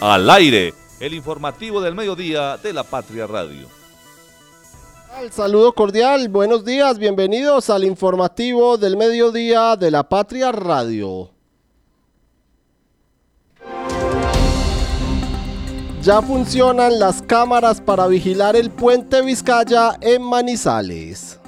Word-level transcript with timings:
Al 0.00 0.30
aire, 0.30 0.74
el 1.00 1.12
informativo 1.12 1.80
del 1.80 1.96
mediodía 1.96 2.56
de 2.56 2.72
la 2.72 2.84
Patria 2.84 3.26
Radio. 3.26 3.66
Al 5.16 5.32
saludo 5.32 5.72
cordial, 5.72 6.28
buenos 6.28 6.64
días, 6.64 7.00
bienvenidos 7.00 7.68
al 7.68 7.82
informativo 7.82 8.78
del 8.78 8.96
mediodía 8.96 9.74
de 9.74 9.90
la 9.90 10.08
Patria 10.08 10.52
Radio. 10.52 11.30
Ya 16.00 16.22
funcionan 16.22 17.00
las 17.00 17.20
cámaras 17.20 17.80
para 17.80 18.06
vigilar 18.06 18.54
el 18.54 18.70
puente 18.70 19.20
Vizcaya 19.22 19.98
en 20.00 20.22
Manizales. 20.22 21.40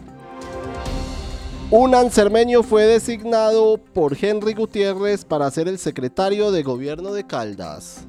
Un 1.71 1.95
ansermeño 1.95 2.64
fue 2.64 2.82
designado 2.87 3.79
por 3.79 4.17
Henry 4.21 4.55
Gutiérrez 4.55 5.25
para 5.25 5.48
ser 5.53 5.69
el 5.69 5.79
secretario 5.79 6.51
de 6.51 6.64
gobierno 6.64 7.12
de 7.12 7.25
Caldas. 7.25 8.04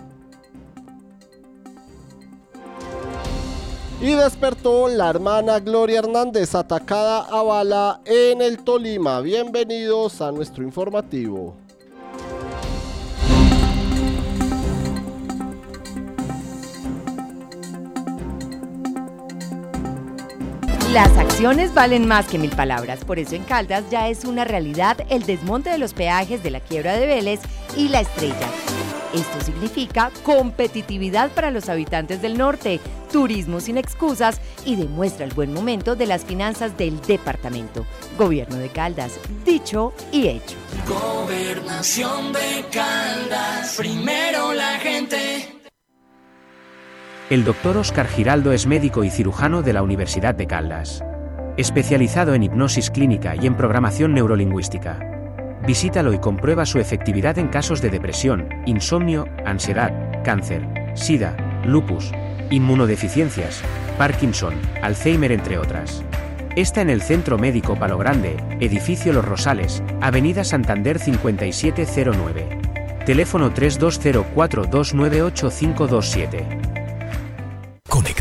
Y 4.02 4.14
despertó 4.16 4.88
la 4.88 5.12
hermana 5.12 5.60
Gloria 5.60 6.00
Hernández 6.00 6.56
atacada 6.56 7.20
a 7.20 7.44
bala 7.44 8.02
en 8.06 8.42
el 8.42 8.58
Tolima. 8.58 9.22
Bienvenidos 9.22 10.22
a 10.22 10.32
nuestro 10.32 10.64
informativo. 10.64 11.56
Las 20.92 21.16
acciones 21.18 21.72
valen 21.76 22.08
más 22.08 22.28
que 22.28 22.40
mil 22.40 22.50
palabras, 22.50 23.06
por 23.06 23.20
eso 23.20 23.36
en 23.36 23.44
Caldas 23.44 23.84
ya 23.92 24.10
es 24.10 24.26
una 24.26 24.46
realidad 24.46 24.98
el 25.10 25.28
desmonte 25.28 25.70
de 25.70 25.78
los 25.78 25.94
peajes 25.94 26.42
de 26.42 26.50
la 26.50 26.60
quiebra 26.60 26.98
de 26.98 27.06
Vélez 27.06 27.40
y 27.78 27.90
la 27.90 28.02
estrella. 28.02 28.50
Esto 29.14 29.42
significa 29.44 30.10
competitividad 30.24 31.32
para 31.32 31.52
los 31.52 31.68
habitantes 31.68 32.22
del 32.22 32.38
norte, 32.38 32.80
turismo 33.12 33.60
sin 33.60 33.78
excusas 33.78 34.40
y 34.66 34.78
demuestra 34.78 35.26
el 35.26 35.34
buen 35.34 35.54
momento 35.54 35.96
de 35.96 36.06
las 36.06 36.24
finanzas 36.24 36.78
del 36.78 37.02
departamento. 37.02 37.86
Gobierno 38.18 38.56
de 38.56 38.70
Caldas, 38.70 39.20
dicho 39.46 39.94
y 40.14 40.30
hecho. 40.30 40.56
Gobernación 40.88 42.32
de 42.32 42.66
Caldas, 42.72 43.76
primero 43.78 44.54
la 44.54 44.80
gente. 44.80 45.58
El 47.30 47.44
doctor 47.44 47.78
Oscar 47.78 48.08
Giraldo 48.08 48.52
es 48.54 48.66
médico 48.66 49.04
y 49.04 49.10
cirujano 49.10 49.62
de 49.62 49.74
la 49.74 49.84
Universidad 49.84 50.36
de 50.36 50.48
Caldas. 50.48 51.04
Especializado 51.58 52.34
en 52.34 52.44
hipnosis 52.44 52.90
clínica 52.90 53.36
y 53.36 53.46
en 53.46 53.56
programación 53.56 54.14
neurolingüística. 54.14 55.11
Visítalo 55.66 56.14
y 56.14 56.20
comprueba 56.20 56.66
su 56.66 56.80
efectividad 56.80 57.38
en 57.38 57.48
casos 57.48 57.82
de 57.82 57.90
depresión, 57.90 58.50
insomnio, 58.66 59.28
ansiedad, 59.46 60.22
cáncer, 60.24 60.68
sida, 60.96 61.62
lupus, 61.66 62.12
inmunodeficiencias, 62.50 63.62
Parkinson, 63.98 64.56
Alzheimer 64.82 65.32
entre 65.32 65.58
otras. 65.58 66.04
Está 66.56 66.82
en 66.82 66.90
el 66.90 67.02
Centro 67.02 67.38
Médico 67.38 67.76
Palo 67.76 67.98
Grande, 67.98 68.36
Edificio 68.60 69.14
Los 69.14 69.24
Rosales, 69.24 69.82
Avenida 70.02 70.44
Santander 70.44 71.00
5709. 71.00 72.60
Teléfono 73.06 73.54
3204298527. 73.54 76.44
Conectar 77.88 78.21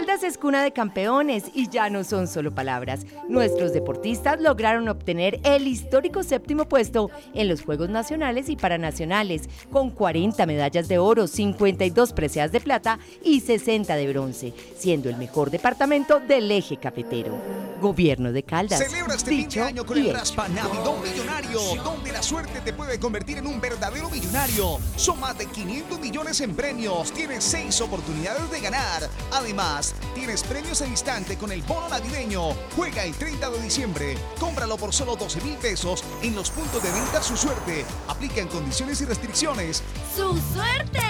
Caldas 0.00 0.22
es 0.22 0.38
cuna 0.38 0.62
de 0.62 0.72
campeones 0.72 1.50
y 1.52 1.68
ya 1.68 1.90
no 1.90 2.04
son 2.04 2.26
solo 2.26 2.54
palabras. 2.54 3.04
Nuestros 3.28 3.74
deportistas 3.74 4.40
lograron 4.40 4.88
obtener 4.88 5.40
el 5.44 5.68
histórico 5.68 6.22
séptimo 6.22 6.64
puesto 6.64 7.10
en 7.34 7.48
los 7.48 7.60
Juegos 7.60 7.90
Nacionales 7.90 8.48
y 8.48 8.56
Paranacionales, 8.56 9.50
con 9.70 9.90
40 9.90 10.46
medallas 10.46 10.88
de 10.88 10.96
oro, 10.96 11.26
52 11.26 12.14
preseas 12.14 12.50
de 12.50 12.60
plata 12.62 12.98
y 13.22 13.40
60 13.40 13.94
de 13.94 14.08
bronce, 14.08 14.54
siendo 14.74 15.10
el 15.10 15.18
mejor 15.18 15.50
departamento 15.50 16.18
del 16.18 16.50
eje 16.50 16.78
cafetero. 16.78 17.38
Gobierno 17.80 18.30
de 18.30 18.42
Caldas. 18.42 18.78
Celebra 18.78 19.14
este 19.14 19.30
fin 19.30 19.48
de 19.48 19.60
año 19.60 19.84
con 19.84 19.98
el 19.98 20.12
Raspa 20.12 20.48
Navidón 20.48 21.02
Millonario, 21.02 21.60
donde 21.82 22.12
la 22.12 22.22
suerte 22.22 22.60
te 22.60 22.72
puede 22.72 23.00
convertir 23.00 23.38
en 23.38 23.46
un 23.46 23.60
verdadero 23.60 24.08
millonario. 24.10 24.78
Son 24.96 25.18
más 25.18 25.36
de 25.36 25.46
500 25.46 25.98
millones 25.98 26.40
en 26.40 26.54
premios, 26.54 27.10
tienes 27.12 27.42
6 27.44 27.80
oportunidades 27.80 28.50
de 28.50 28.60
ganar. 28.60 29.08
Además, 29.32 29.94
tienes 30.14 30.42
premios 30.42 30.82
al 30.82 30.88
instante 30.88 31.36
con 31.36 31.50
el 31.50 31.62
bono 31.62 31.88
navideño. 31.88 32.50
Juega 32.76 33.04
el 33.04 33.14
30 33.14 33.50
de 33.50 33.62
diciembre. 33.62 34.18
Cómpralo 34.38 34.76
por 34.76 34.92
solo 34.92 35.16
12 35.16 35.40
mil 35.40 35.56
pesos 35.56 36.04
en 36.22 36.34
los 36.34 36.50
puntos 36.50 36.82
de 36.82 36.92
venta 36.92 37.22
Su 37.22 37.36
Suerte. 37.36 37.84
Aplican 38.08 38.48
condiciones 38.48 39.00
y 39.00 39.06
restricciones. 39.06 39.82
¡Su 40.14 40.38
suerte! 40.52 41.00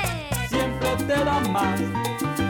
Siempre 0.48 0.96
te 0.96 1.24
da 1.24 1.40
más. 1.40 2.49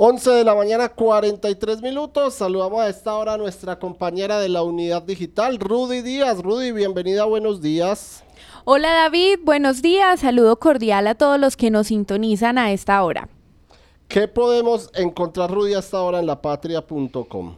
11 0.00 0.30
de 0.30 0.44
la 0.44 0.54
mañana, 0.54 0.90
43 0.90 1.82
minutos. 1.82 2.34
Saludamos 2.34 2.80
a 2.80 2.88
esta 2.88 3.14
hora 3.16 3.32
a 3.32 3.36
nuestra 3.36 3.80
compañera 3.80 4.38
de 4.38 4.48
la 4.48 4.62
unidad 4.62 5.02
digital, 5.02 5.58
Rudy 5.58 6.02
Díaz. 6.02 6.40
Rudy, 6.40 6.70
bienvenida, 6.70 7.24
buenos 7.24 7.60
días. 7.60 8.22
Hola 8.64 8.92
David, 8.92 9.40
buenos 9.42 9.82
días. 9.82 10.20
Saludo 10.20 10.60
cordial 10.60 11.08
a 11.08 11.16
todos 11.16 11.40
los 11.40 11.56
que 11.56 11.72
nos 11.72 11.88
sintonizan 11.88 12.58
a 12.58 12.70
esta 12.70 13.02
hora. 13.02 13.28
¿Qué 14.06 14.28
podemos 14.28 14.88
encontrar, 14.94 15.50
Rudy, 15.50 15.74
hasta 15.74 15.98
ahora 15.98 16.20
en 16.20 16.26
lapatria.com? 16.26 17.56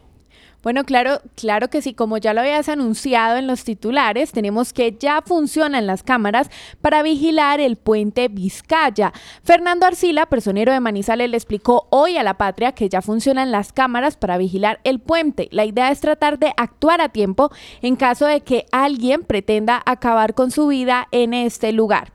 Bueno, 0.63 0.85
claro, 0.85 1.23
claro 1.37 1.69
que 1.71 1.81
sí, 1.81 1.95
como 1.95 2.19
ya 2.19 2.35
lo 2.35 2.43
habías 2.43 2.69
anunciado 2.69 3.39
en 3.39 3.47
los 3.47 3.65
titulares, 3.65 4.33
tenemos 4.33 4.75
que 4.75 4.95
ya 4.99 5.23
funcionan 5.23 5.87
las 5.87 6.03
cámaras 6.03 6.51
para 6.83 7.03
vigilar 7.03 7.61
el 7.61 7.77
puente 7.77 8.29
Vizcaya. 8.29 9.15
Fernando 9.43 9.87
Arcila, 9.87 10.27
personero 10.27 10.71
de 10.71 10.81
Manizales, 10.81 11.31
le 11.31 11.39
explicó 11.39 11.87
hoy 11.89 12.19
a 12.19 12.23
la 12.23 12.35
patria 12.35 12.73
que 12.73 12.91
ya 12.91 13.01
funcionan 13.01 13.51
las 13.51 13.73
cámaras 13.73 14.19
para 14.19 14.37
vigilar 14.37 14.81
el 14.85 15.01
puente. 15.01 15.49
La 15.51 15.65
idea 15.65 15.91
es 15.91 16.01
tratar 16.01 16.39
de 16.39 16.53
actuar 16.59 17.01
a 17.01 17.09
tiempo 17.09 17.51
en 17.81 17.97
caso 17.97 18.27
de 18.27 18.43
que 18.43 18.67
alguien 18.71 19.23
pretenda 19.23 19.83
acabar 19.87 20.35
con 20.35 20.51
su 20.51 20.67
vida 20.67 21.09
en 21.11 21.33
este 21.33 21.73
lugar. 21.73 22.13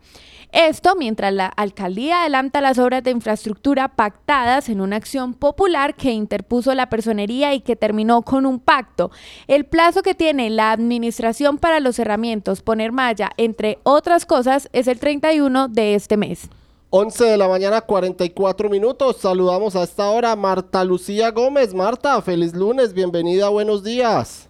Esto 0.55 0.95
mientras 0.95 1.33
la 1.33 1.47
alcaldía 1.47 2.21
adelanta 2.21 2.61
las 2.61 2.79
obras 2.79 3.03
de 3.03 3.11
infraestructura 3.11 3.89
pactadas 3.89 4.69
en 4.69 4.79
una 4.79 4.95
acción 4.95 5.33
popular 5.33 5.95
que 5.95 6.13
interpuso 6.13 6.73
la 6.73 6.87
personería 6.87 7.53
y 7.53 7.59
que 7.59 7.75
terminó 7.75 8.21
con 8.21 8.45
un 8.45 8.61
pacto. 8.61 9.11
El 9.47 9.65
plazo 9.65 10.01
que 10.01 10.15
tiene 10.15 10.49
la 10.49 10.71
administración 10.71 11.57
para 11.57 11.81
los 11.81 11.99
herramientas 11.99 12.61
poner 12.61 12.93
malla, 12.93 13.31
entre 13.35 13.79
otras 13.83 14.25
cosas, 14.25 14.69
es 14.71 14.87
el 14.87 14.97
31 14.97 15.67
de 15.67 15.93
este 15.93 16.15
mes. 16.15 16.47
11 16.89 17.25
de 17.25 17.35
la 17.35 17.49
mañana, 17.49 17.81
44 17.81 18.69
minutos. 18.69 19.17
Saludamos 19.17 19.75
a 19.75 19.83
esta 19.83 20.09
hora 20.09 20.37
Marta 20.37 20.85
Lucía 20.85 21.31
Gómez. 21.31 21.73
Marta, 21.73 22.21
feliz 22.21 22.53
lunes, 22.53 22.93
bienvenida, 22.93 23.49
buenos 23.49 23.83
días. 23.83 24.47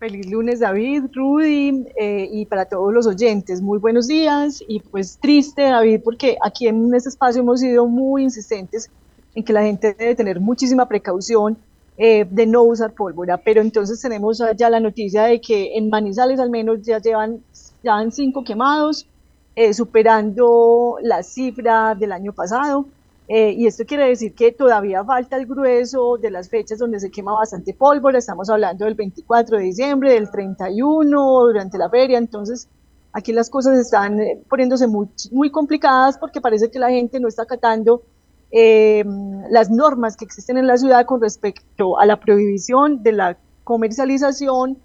Feliz 0.00 0.30
lunes 0.30 0.60
David, 0.60 1.10
Rudy 1.12 1.84
eh, 1.94 2.26
y 2.32 2.46
para 2.46 2.64
todos 2.64 2.90
los 2.90 3.06
oyentes. 3.06 3.60
Muy 3.60 3.78
buenos 3.78 4.06
días 4.06 4.64
y 4.66 4.80
pues 4.80 5.18
triste 5.20 5.60
David 5.60 6.00
porque 6.02 6.38
aquí 6.42 6.68
en 6.68 6.94
este 6.94 7.10
espacio 7.10 7.42
hemos 7.42 7.60
sido 7.60 7.86
muy 7.86 8.22
insistentes 8.22 8.88
en 9.34 9.44
que 9.44 9.52
la 9.52 9.62
gente 9.62 9.92
debe 9.92 10.14
tener 10.14 10.40
muchísima 10.40 10.88
precaución 10.88 11.58
eh, 11.98 12.26
de 12.30 12.46
no 12.46 12.62
usar 12.62 12.94
pólvora, 12.94 13.36
pero 13.36 13.60
entonces 13.60 14.00
tenemos 14.00 14.42
ya 14.56 14.70
la 14.70 14.80
noticia 14.80 15.24
de 15.24 15.38
que 15.38 15.76
en 15.76 15.90
Manizales 15.90 16.40
al 16.40 16.48
menos 16.48 16.80
ya 16.80 16.98
llevan, 16.98 17.42
ya 17.84 17.92
van 17.92 18.10
cinco 18.10 18.42
quemados, 18.42 19.06
eh, 19.54 19.74
superando 19.74 20.96
la 21.02 21.22
cifra 21.22 21.94
del 21.94 22.12
año 22.12 22.32
pasado. 22.32 22.86
Eh, 23.32 23.54
y 23.56 23.68
esto 23.68 23.84
quiere 23.86 24.08
decir 24.08 24.34
que 24.34 24.50
todavía 24.50 25.04
falta 25.04 25.36
el 25.36 25.46
grueso 25.46 26.16
de 26.16 26.32
las 26.32 26.48
fechas 26.48 26.80
donde 26.80 26.98
se 26.98 27.12
quema 27.12 27.32
bastante 27.32 27.72
pólvora. 27.72 28.18
Estamos 28.18 28.50
hablando 28.50 28.86
del 28.86 28.96
24 28.96 29.56
de 29.56 29.62
diciembre, 29.62 30.14
del 30.14 30.28
31, 30.32 31.46
durante 31.46 31.78
la 31.78 31.88
feria. 31.88 32.18
Entonces, 32.18 32.68
aquí 33.12 33.32
las 33.32 33.48
cosas 33.48 33.78
están 33.78 34.18
poniéndose 34.48 34.88
muy, 34.88 35.06
muy 35.30 35.48
complicadas 35.52 36.18
porque 36.18 36.40
parece 36.40 36.72
que 36.72 36.80
la 36.80 36.90
gente 36.90 37.20
no 37.20 37.28
está 37.28 37.44
acatando 37.44 38.02
eh, 38.50 39.04
las 39.48 39.70
normas 39.70 40.16
que 40.16 40.24
existen 40.24 40.58
en 40.58 40.66
la 40.66 40.76
ciudad 40.76 41.06
con 41.06 41.20
respecto 41.20 42.00
a 42.00 42.06
la 42.06 42.18
prohibición 42.18 43.04
de 43.04 43.12
la 43.12 43.38
comercialización, 43.62 44.76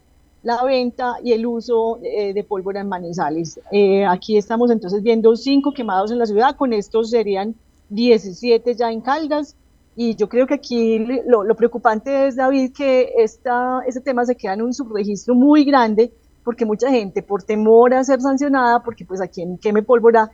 la 0.43 0.63
venta 0.63 1.15
y 1.23 1.31
el 1.31 1.47
uso 1.47 1.97
eh, 2.03 2.31
de 2.31 2.43
pólvora 2.43 2.81
en 2.81 2.89
manizales. 2.89 3.59
Eh, 3.71 4.05
aquí 4.05 4.37
estamos 4.37 4.69
entonces 4.69 5.01
viendo 5.01 5.35
cinco 5.35 5.73
quemados 5.73 6.11
en 6.11 6.19
la 6.19 6.27
ciudad, 6.27 6.55
con 6.55 6.73
estos 6.73 7.09
serían 7.09 7.55
17 7.89 8.75
ya 8.75 8.91
en 8.91 9.01
Caldas. 9.01 9.55
Y 9.95 10.15
yo 10.15 10.27
creo 10.27 10.45
que 10.45 10.55
aquí 10.55 10.99
lo, 11.25 11.43
lo 11.43 11.55
preocupante 11.55 12.27
es, 12.27 12.35
David, 12.35 12.73
que 12.73 13.13
esta, 13.17 13.81
este 13.87 14.01
tema 14.01 14.25
se 14.25 14.35
queda 14.35 14.53
en 14.53 14.61
un 14.61 14.73
subregistro 14.73 15.35
muy 15.35 15.63
grande, 15.63 16.11
porque 16.43 16.65
mucha 16.65 16.89
gente, 16.89 17.23
por 17.23 17.43
temor 17.43 17.93
a 17.93 18.03
ser 18.03 18.21
sancionada, 18.21 18.83
porque 18.83 19.05
pues 19.05 19.21
aquí 19.21 19.41
en 19.41 19.57
Queme 19.57 19.83
Pólvora, 19.83 20.29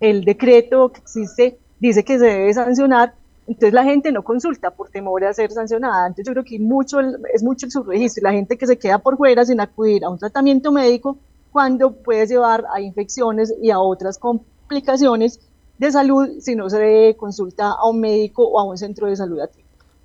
el 0.00 0.24
decreto 0.24 0.90
que 0.90 1.00
existe 1.00 1.58
dice 1.78 2.04
que 2.04 2.18
se 2.18 2.26
debe 2.26 2.52
sancionar, 2.52 3.14
entonces 3.46 3.72
la 3.72 3.84
gente 3.84 4.10
no 4.10 4.22
consulta 4.22 4.70
por 4.70 4.88
temor 4.88 5.24
a 5.24 5.32
ser 5.34 5.50
sancionada. 5.52 6.06
Entonces 6.06 6.26
yo 6.26 6.32
creo 6.32 6.44
que 6.44 6.58
mucho, 6.58 6.98
es 7.32 7.42
mucho 7.42 7.66
el 7.66 7.72
subregistro 7.72 8.22
y 8.22 8.24
la 8.24 8.32
gente 8.32 8.56
que 8.56 8.66
se 8.66 8.78
queda 8.78 8.98
por 8.98 9.16
fuera 9.16 9.44
sin 9.44 9.60
acudir 9.60 10.04
a 10.04 10.08
un 10.08 10.18
tratamiento 10.18 10.72
médico 10.72 11.18
cuando 11.52 11.92
puede 11.92 12.26
llevar 12.26 12.64
a 12.74 12.80
infecciones 12.80 13.54
y 13.62 13.70
a 13.70 13.78
otras 13.78 14.18
complicaciones 14.18 15.40
de 15.78 15.92
salud 15.92 16.28
si 16.40 16.54
no 16.54 16.70
se 16.70 17.16
consulta 17.18 17.70
a 17.70 17.88
un 17.88 18.00
médico 18.00 18.46
o 18.46 18.58
a 18.58 18.64
un 18.64 18.78
centro 18.78 19.08
de 19.08 19.16
salud 19.16 19.40
ti. 19.52 19.64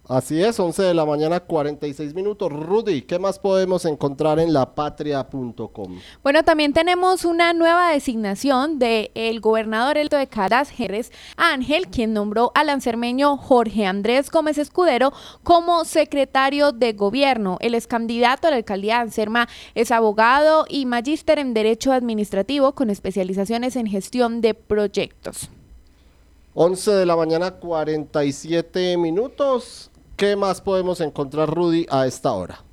Así 0.10 0.42
es, 0.42 0.60
11 0.60 0.82
de 0.82 0.94
la 0.96 1.06
mañana, 1.06 1.40
46 1.40 2.16
minutos. 2.16 2.52
Rudy, 2.52 3.04
¿qué 3.04 3.20
más 3.20 3.38
podemos 3.38 3.86
encontrar 3.86 4.40
en 4.40 4.54
lapatria.com? 4.54 6.00
Bueno, 6.24 6.44
también 6.44 6.74
tenemos 6.74 7.26
una 7.26 7.54
nueva 7.54 7.92
designación 7.92 8.80
del 8.80 9.12
el 9.14 9.40
gobernador 9.40 10.00
electo 10.00 10.18
de 10.18 10.26
Caras, 10.26 10.72
Jerez 10.72 11.12
Ángel, 11.38 11.90
quien 11.90 12.14
nombró 12.14 12.52
al 12.56 12.66
lancermeño 12.66 13.38
Jorge 13.38 13.86
Andrés 13.86 14.32
Gómez 14.32 14.58
Escudero 14.58 15.14
como 15.44 15.86
secretario 15.86 16.72
de 16.72 16.94
gobierno. 16.94 17.60
El 17.62 17.76
ex 17.76 17.86
candidato 17.86 18.48
a 18.48 18.50
la 18.50 18.58
alcaldía 18.58 18.96
de 18.96 19.02
Anserma 19.02 19.48
es 19.76 19.92
abogado 19.92 20.66
y 20.68 20.88
magíster 20.88 21.38
en 21.38 21.54
Derecho 21.54 21.94
Administrativo 21.94 22.74
con 22.74 22.90
especializaciones 22.90 23.76
en 23.76 23.86
gestión 23.86 24.42
de 24.42 24.56
proyectos. 24.56 25.52
11 26.54 26.92
de 26.92 27.06
la 27.06 27.16
mañana, 27.16 27.52
47 27.52 28.98
minutos. 28.98 29.92
¿Qué 30.16 30.36
más 30.36 30.62
podemos 30.62 31.00
encontrar, 31.00 31.50
Rudy, 31.50 31.86
a 31.90 32.08
esta 32.08 32.32
hora? 32.32 32.64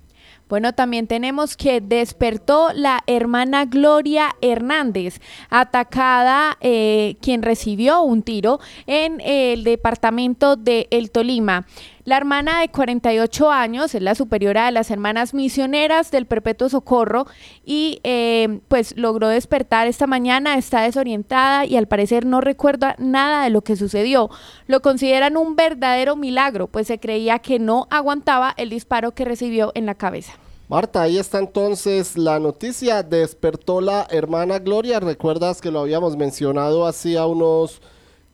Bueno, 0.49 0.73
también 0.73 1.09
tenemos 1.09 1.57
que 1.57 1.81
despertó 1.81 2.73
la 2.73 3.03
hermana 3.09 3.65
Gloria 3.65 4.37
Hernández, 4.41 5.21
atacada, 5.51 6.57
eh, 6.61 7.17
quien 7.21 7.43
recibió 7.43 8.03
un 8.03 8.23
tiro 8.23 8.61
en 8.87 9.21
el 9.21 9.65
departamento 9.65 10.55
de 10.55 10.87
El 10.91 11.11
Tolima. 11.11 11.67
La 12.07 12.17
hermana 12.17 12.61
de 12.61 12.69
48 12.69 13.51
años 13.51 13.93
es 13.93 14.01
la 14.01 14.15
superiora 14.15 14.67
de 14.67 14.71
las 14.71 14.93
hermanas 14.93 15.35
misioneras 15.35 16.13
del 16.13 16.25
Perpetuo 16.25 16.69
Socorro 16.69 17.27
y 17.65 17.99
eh, 18.05 18.61
pues 18.69 18.97
logró 18.97 19.27
despertar 19.27 19.89
esta 19.89 20.07
mañana, 20.07 20.57
está 20.57 20.83
desorientada 20.83 21.67
y 21.67 21.75
al 21.77 21.89
parecer 21.89 22.25
no 22.25 22.41
recuerda 22.41 22.95
nada 23.01 23.43
de 23.43 23.51
lo 23.51 23.63
que 23.63 23.75
sucedió. 23.75 24.31
Lo 24.69 24.83
consideran 24.83 25.37
un 25.37 25.57
verdadero 25.57 26.15
milagro, 26.15 26.69
pues 26.69 26.87
se 26.87 27.01
creía 27.01 27.41
que 27.41 27.59
no 27.59 27.89
aguantaba 27.91 28.55
el 28.57 28.71
disparo 28.71 29.11
que 29.11 29.25
recibió 29.25 29.73
en 29.75 29.87
la 29.87 29.97
cabeza. 29.97 30.35
Marta, 30.69 31.03
ahí 31.03 31.19
está 31.19 31.41
entonces 31.41 32.17
la 32.17 32.39
noticia. 32.39 33.03
Despertó 33.03 33.81
la 33.81 34.07
hermana 34.11 34.61
Gloria. 34.61 35.01
Recuerdas 35.01 35.61
que 35.61 35.73
lo 35.73 35.81
habíamos 35.81 36.17
mencionado 36.17 36.87
hacía 36.87 37.27
unos 37.27 37.83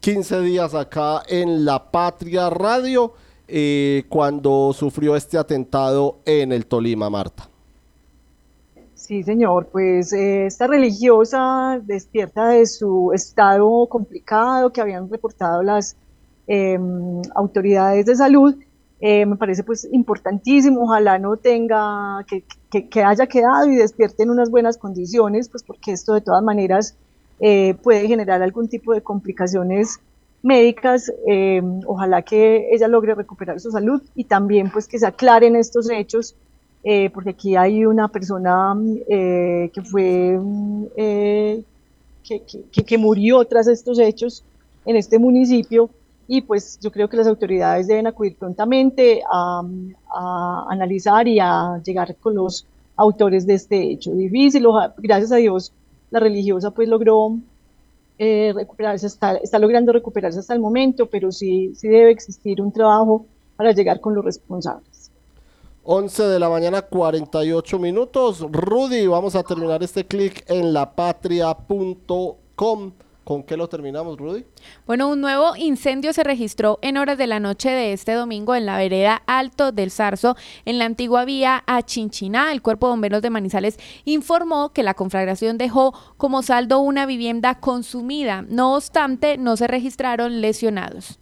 15 0.00 0.42
días 0.42 0.74
acá 0.74 1.22
en 1.26 1.64
La 1.64 1.90
Patria 1.90 2.50
Radio. 2.50 3.14
Eh, 3.48 4.04
cuando 4.08 4.72
sufrió 4.72 5.16
este 5.16 5.36
atentado 5.36 6.18
en 6.24 6.52
el 6.52 6.66
Tolima, 6.66 7.10
Marta. 7.10 7.48
Sí, 8.94 9.22
señor, 9.24 9.66
pues 9.66 10.12
eh, 10.12 10.46
esta 10.46 10.66
religiosa 10.66 11.80
despierta 11.84 12.48
de 12.48 12.66
su 12.66 13.12
estado 13.12 13.86
complicado 13.88 14.72
que 14.72 14.80
habían 14.80 15.10
reportado 15.10 15.62
las 15.62 15.96
em, 16.46 17.20
autoridades 17.34 18.06
de 18.06 18.16
salud. 18.16 18.54
Eh, 19.00 19.26
me 19.26 19.36
parece 19.36 19.64
pues 19.64 19.88
importantísimo, 19.90 20.84
ojalá 20.84 21.18
no 21.18 21.36
tenga, 21.36 22.24
que, 22.28 22.44
que, 22.80 23.02
haya 23.02 23.26
quedado 23.26 23.66
y 23.66 23.74
despierte 23.74 24.22
en 24.22 24.30
unas 24.30 24.48
buenas 24.48 24.78
condiciones, 24.78 25.48
pues 25.48 25.64
porque 25.64 25.90
esto 25.90 26.14
de 26.14 26.20
todas 26.20 26.42
maneras 26.42 26.96
puede 27.82 28.06
generar 28.06 28.40
algún 28.40 28.68
tipo 28.68 28.94
de 28.94 29.02
complicaciones 29.02 29.98
médicas, 30.42 31.12
eh, 31.26 31.62
ojalá 31.86 32.22
que 32.22 32.68
ella 32.72 32.88
logre 32.88 33.14
recuperar 33.14 33.60
su 33.60 33.70
salud 33.70 34.02
y 34.14 34.24
también 34.24 34.70
pues 34.70 34.88
que 34.88 34.98
se 34.98 35.06
aclaren 35.06 35.56
estos 35.56 35.88
hechos, 35.90 36.34
eh, 36.84 37.10
porque 37.10 37.30
aquí 37.30 37.56
hay 37.56 37.86
una 37.86 38.08
persona 38.08 38.76
eh, 39.08 39.70
que 39.72 39.82
fue, 39.82 40.38
que, 40.96 42.42
que, 42.72 42.84
que, 42.84 42.98
murió 42.98 43.44
tras 43.44 43.68
estos 43.68 43.98
hechos 44.00 44.44
en 44.84 44.96
este 44.96 45.18
municipio 45.18 45.90
y 46.26 46.40
pues 46.40 46.78
yo 46.80 46.90
creo 46.90 47.08
que 47.08 47.16
las 47.16 47.26
autoridades 47.26 47.86
deben 47.86 48.06
acudir 48.06 48.36
prontamente 48.36 49.22
a, 49.30 49.62
a 50.12 50.66
analizar 50.70 51.28
y 51.28 51.38
a 51.40 51.80
llegar 51.84 52.16
con 52.16 52.34
los 52.34 52.66
autores 52.96 53.46
de 53.46 53.54
este 53.54 53.90
hecho. 53.90 54.12
Difícil, 54.12 54.66
gracias 54.98 55.32
a 55.32 55.36
Dios 55.36 55.72
la 56.12 56.20
religiosa 56.20 56.70
pues 56.70 56.88
logró 56.88 57.38
eh, 58.24 58.52
recuperarse, 58.54 59.08
está, 59.08 59.34
está 59.34 59.58
logrando 59.58 59.92
recuperarse 59.92 60.38
hasta 60.38 60.54
el 60.54 60.60
momento, 60.60 61.06
pero 61.06 61.32
sí, 61.32 61.72
sí 61.74 61.88
debe 61.88 62.12
existir 62.12 62.62
un 62.62 62.70
trabajo 62.70 63.26
para 63.56 63.72
llegar 63.72 63.98
con 63.98 64.14
los 64.14 64.24
responsables. 64.24 65.10
11 65.82 66.22
de 66.28 66.38
la 66.38 66.48
mañana, 66.48 66.82
48 66.82 67.80
minutos. 67.80 68.46
Rudy, 68.48 69.08
vamos 69.08 69.34
a 69.34 69.42
terminar 69.42 69.82
este 69.82 70.06
clic 70.06 70.48
en 70.48 70.72
lapatria.com. 70.72 72.92
¿Con 73.24 73.44
qué 73.44 73.56
lo 73.56 73.68
terminamos, 73.68 74.18
Rudy? 74.18 74.44
Bueno, 74.84 75.08
un 75.08 75.20
nuevo 75.20 75.54
incendio 75.56 76.12
se 76.12 76.24
registró 76.24 76.80
en 76.82 76.96
horas 76.96 77.16
de 77.18 77.28
la 77.28 77.38
noche 77.38 77.70
de 77.70 77.92
este 77.92 78.14
domingo 78.14 78.56
en 78.56 78.66
la 78.66 78.76
vereda 78.76 79.22
Alto 79.26 79.70
del 79.70 79.92
Zarzo, 79.92 80.36
en 80.64 80.78
la 80.78 80.86
antigua 80.86 81.24
vía 81.24 81.62
a 81.66 81.82
Chinchiná. 81.82 82.50
El 82.50 82.62
Cuerpo 82.62 82.86
de 82.86 82.92
Bomberos 82.92 83.22
de 83.22 83.30
Manizales 83.30 83.78
informó 84.04 84.72
que 84.72 84.82
la 84.82 84.94
conflagración 84.94 85.56
dejó 85.56 85.94
como 86.16 86.42
saldo 86.42 86.80
una 86.80 87.06
vivienda 87.06 87.60
consumida. 87.60 88.42
No 88.48 88.74
obstante, 88.74 89.38
no 89.38 89.56
se 89.56 89.68
registraron 89.68 90.40
lesionados. 90.40 91.20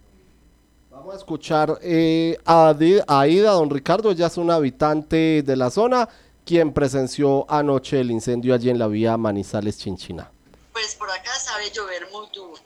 Vamos 0.89 1.13
a 1.13 1.17
escuchar 1.17 1.77
eh, 1.83 2.37
a 2.45 2.73
Aida, 3.07 3.51
don 3.51 3.69
Ricardo, 3.69 4.09
ella 4.09 4.27
es 4.27 4.37
un 4.37 4.49
habitante 4.49 5.43
de 5.43 5.55
la 5.55 5.69
zona, 5.69 6.09
quien 6.45 6.73
presenció 6.73 7.45
anoche 7.49 7.99
el 7.99 8.09
incendio 8.09 8.55
allí 8.55 8.71
en 8.71 8.79
la 8.79 8.87
vía 8.87 9.17
Manizales-Chinchiná 9.17 10.31
pues 10.73 10.95
por 10.95 11.11
acá 11.11 11.37
sabe 11.39 11.71
llover 11.71 12.09
muy 12.11 12.27
duro. 12.33 12.61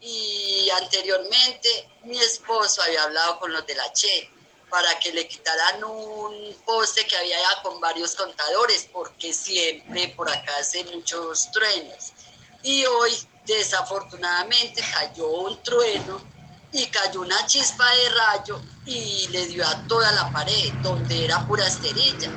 Y 0.00 0.68
anteriormente 0.80 1.88
mi 2.04 2.18
esposo 2.18 2.82
había 2.82 3.04
hablado 3.04 3.38
con 3.38 3.52
los 3.52 3.64
de 3.66 3.74
la 3.74 3.92
Che 3.92 4.30
para 4.68 4.98
que 4.98 5.12
le 5.12 5.28
quitaran 5.28 5.84
un 5.84 6.56
poste 6.64 7.06
que 7.06 7.16
había 7.16 7.38
ya 7.38 7.62
con 7.62 7.78
varios 7.78 8.16
contadores, 8.16 8.88
porque 8.90 9.32
siempre 9.32 10.08
por 10.16 10.30
acá 10.30 10.56
hace 10.58 10.82
muchos 10.84 11.52
truenos. 11.52 12.12
Y 12.62 12.84
hoy, 12.86 13.12
desafortunadamente, 13.44 14.82
cayó 14.92 15.28
un 15.28 15.62
trueno 15.62 16.22
y 16.72 16.86
cayó 16.86 17.20
una 17.20 17.44
chispa 17.46 17.88
de 17.94 18.08
rayo 18.08 18.62
y 18.86 19.28
le 19.28 19.46
dio 19.46 19.66
a 19.66 19.86
toda 19.86 20.10
la 20.12 20.32
pared, 20.32 20.72
donde 20.82 21.26
era 21.26 21.46
pura 21.46 21.66
esterilla 21.66 22.30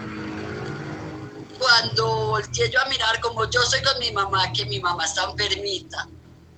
cuando 1.57 2.27
volteé 2.27 2.69
yo 2.69 2.79
a 2.81 2.85
mirar, 2.85 3.19
como 3.21 3.49
yo 3.49 3.61
soy 3.63 3.81
con 3.81 3.97
mi 3.99 4.11
mamá, 4.11 4.51
que 4.53 4.65
mi 4.65 4.79
mamá 4.79 5.05
está 5.05 5.23
enfermita, 5.23 6.07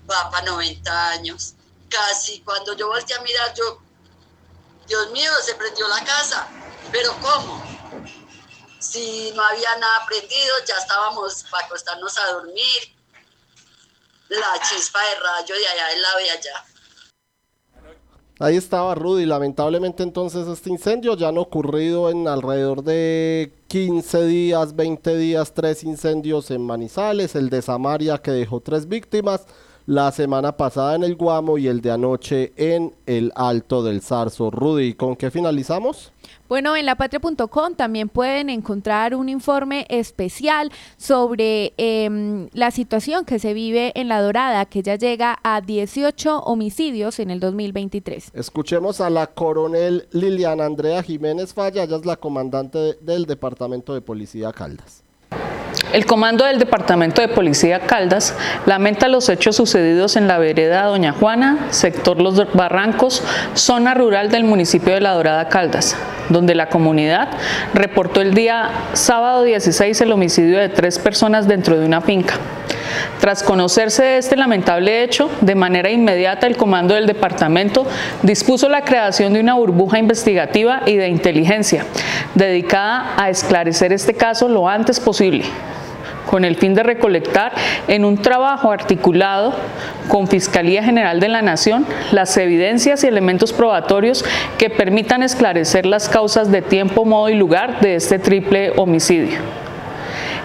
va 0.09 0.29
para 0.29 0.45
90 0.45 1.09
años, 1.09 1.53
casi 1.89 2.41
cuando 2.41 2.75
yo 2.75 2.87
volteé 2.87 3.15
a 3.15 3.21
mirar, 3.21 3.53
yo, 3.53 3.81
Dios 4.87 5.11
mío, 5.11 5.31
se 5.43 5.55
prendió 5.55 5.87
la 5.87 6.03
casa, 6.03 6.51
pero 6.91 7.19
¿cómo? 7.19 7.77
si 8.79 9.31
no 9.33 9.43
había 9.43 9.75
nada 9.77 10.05
prendido, 10.05 10.55
ya 10.65 10.75
estábamos 10.75 11.43
para 11.49 11.65
acostarnos 11.65 12.17
a 12.17 12.27
dormir. 12.27 12.95
La 14.29 14.59
chispa 14.61 15.01
de 15.01 15.15
rayo 15.15 15.55
de 15.55 15.67
allá 15.67 15.87
del 15.87 16.01
lado 16.01 16.17
de 16.17 16.31
allá. 16.31 16.65
Ahí 18.39 18.55
estaba 18.55 18.93
Rudy. 18.93 19.25
Lamentablemente 19.25 20.03
entonces 20.03 20.47
este 20.47 20.69
incendio 20.69 21.15
ya 21.15 21.29
han 21.29 21.37
ocurrido 21.37 22.09
en 22.11 22.27
alrededor 22.27 22.83
de 22.83 23.51
15 23.67 24.25
días, 24.25 24.75
20 24.75 25.17
días, 25.17 25.53
tres 25.53 25.83
incendios 25.83 26.51
en 26.51 26.61
Manizales, 26.61 27.35
el 27.35 27.49
de 27.49 27.61
Samaria 27.61 28.19
que 28.19 28.31
dejó 28.31 28.59
tres 28.61 28.87
víctimas, 28.87 29.45
la 29.87 30.11
semana 30.11 30.57
pasada 30.57 30.95
en 30.95 31.03
el 31.03 31.15
Guamo 31.15 31.57
y 31.57 31.67
el 31.67 31.79
de 31.79 31.91
anoche 31.91 32.51
en 32.57 32.93
el 33.05 33.31
Alto 33.35 33.83
del 33.83 34.01
Zarzo. 34.01 34.51
Rudy, 34.51 34.93
¿con 34.93 35.15
qué 35.15 35.31
finalizamos? 35.31 36.11
Bueno, 36.49 36.75
en 36.75 36.85
lapatria.com 36.85 37.75
también 37.75 38.09
pueden 38.09 38.49
encontrar 38.49 39.15
un 39.15 39.29
informe 39.29 39.85
especial 39.89 40.73
sobre 40.97 41.73
em, 41.77 42.49
la 42.51 42.71
situación 42.71 43.23
que 43.23 43.39
se 43.39 43.53
vive 43.53 43.93
en 43.95 44.09
La 44.09 44.21
Dorada, 44.21 44.65
que 44.65 44.83
ya 44.83 44.95
llega 44.95 45.39
a 45.41 45.61
18 45.61 46.39
homicidios 46.39 47.19
en 47.19 47.31
el 47.31 47.39
2023. 47.39 48.31
Escuchemos 48.33 48.99
a 48.99 49.09
la 49.09 49.27
coronel 49.27 50.09
Liliana 50.11 50.65
Andrea 50.65 51.01
Jiménez 51.01 51.53
Falla, 51.53 51.83
ella 51.83 51.95
es 51.95 52.05
la 52.05 52.17
comandante 52.17 52.95
del 52.99 53.25
Departamento 53.25 53.93
de 53.93 54.01
Policía 54.01 54.51
Caldas. 54.51 55.06
El 55.93 56.05
comando 56.05 56.43
del 56.43 56.59
Departamento 56.59 57.21
de 57.21 57.29
Policía 57.29 57.79
Caldas 57.79 58.35
lamenta 58.65 59.07
los 59.07 59.29
hechos 59.29 59.55
sucedidos 59.55 60.17
en 60.17 60.27
la 60.27 60.37
vereda 60.37 60.83
Doña 60.83 61.13
Juana, 61.13 61.67
sector 61.69 62.19
Los 62.21 62.53
Barrancos, 62.53 63.23
zona 63.53 63.93
rural 63.93 64.29
del 64.29 64.43
municipio 64.43 64.93
de 64.93 64.99
La 64.99 65.13
Dorada 65.13 65.47
Caldas, 65.47 65.95
donde 66.27 66.55
la 66.55 66.67
comunidad 66.67 67.29
reportó 67.73 68.19
el 68.19 68.33
día 68.33 68.69
sábado 68.93 69.43
16 69.43 70.01
el 70.01 70.11
homicidio 70.11 70.59
de 70.59 70.67
tres 70.67 70.99
personas 70.99 71.47
dentro 71.47 71.79
de 71.79 71.85
una 71.85 72.01
finca. 72.01 72.33
Tras 73.21 73.41
conocerse 73.41 74.17
este 74.17 74.35
lamentable 74.35 75.03
hecho, 75.03 75.29
de 75.39 75.55
manera 75.55 75.89
inmediata 75.89 76.47
el 76.47 76.57
comando 76.57 76.95
del 76.95 77.07
departamento 77.07 77.85
dispuso 78.23 78.67
la 78.67 78.83
creación 78.83 79.33
de 79.33 79.39
una 79.39 79.53
burbuja 79.53 79.99
investigativa 79.99 80.81
y 80.85 80.97
de 80.97 81.07
inteligencia 81.07 81.85
dedicada 82.35 83.13
a 83.17 83.29
esclarecer 83.29 83.93
este 83.93 84.13
caso 84.13 84.49
lo 84.49 84.67
antes 84.67 84.99
posible 84.99 85.45
con 86.27 86.45
el 86.45 86.55
fin 86.55 86.75
de 86.75 86.83
recolectar 86.83 87.53
en 87.87 88.05
un 88.05 88.17
trabajo 88.17 88.71
articulado 88.71 89.55
con 90.07 90.27
Fiscalía 90.27 90.83
General 90.83 91.19
de 91.19 91.29
la 91.29 91.41
Nación 91.41 91.85
las 92.11 92.37
evidencias 92.37 93.03
y 93.03 93.07
elementos 93.07 93.53
probatorios 93.53 94.23
que 94.57 94.69
permitan 94.69 95.23
esclarecer 95.23 95.85
las 95.85 96.09
causas 96.09 96.51
de 96.51 96.61
tiempo, 96.61 97.05
modo 97.05 97.29
y 97.29 97.35
lugar 97.35 97.79
de 97.79 97.95
este 97.95 98.19
triple 98.19 98.73
homicidio. 98.75 99.39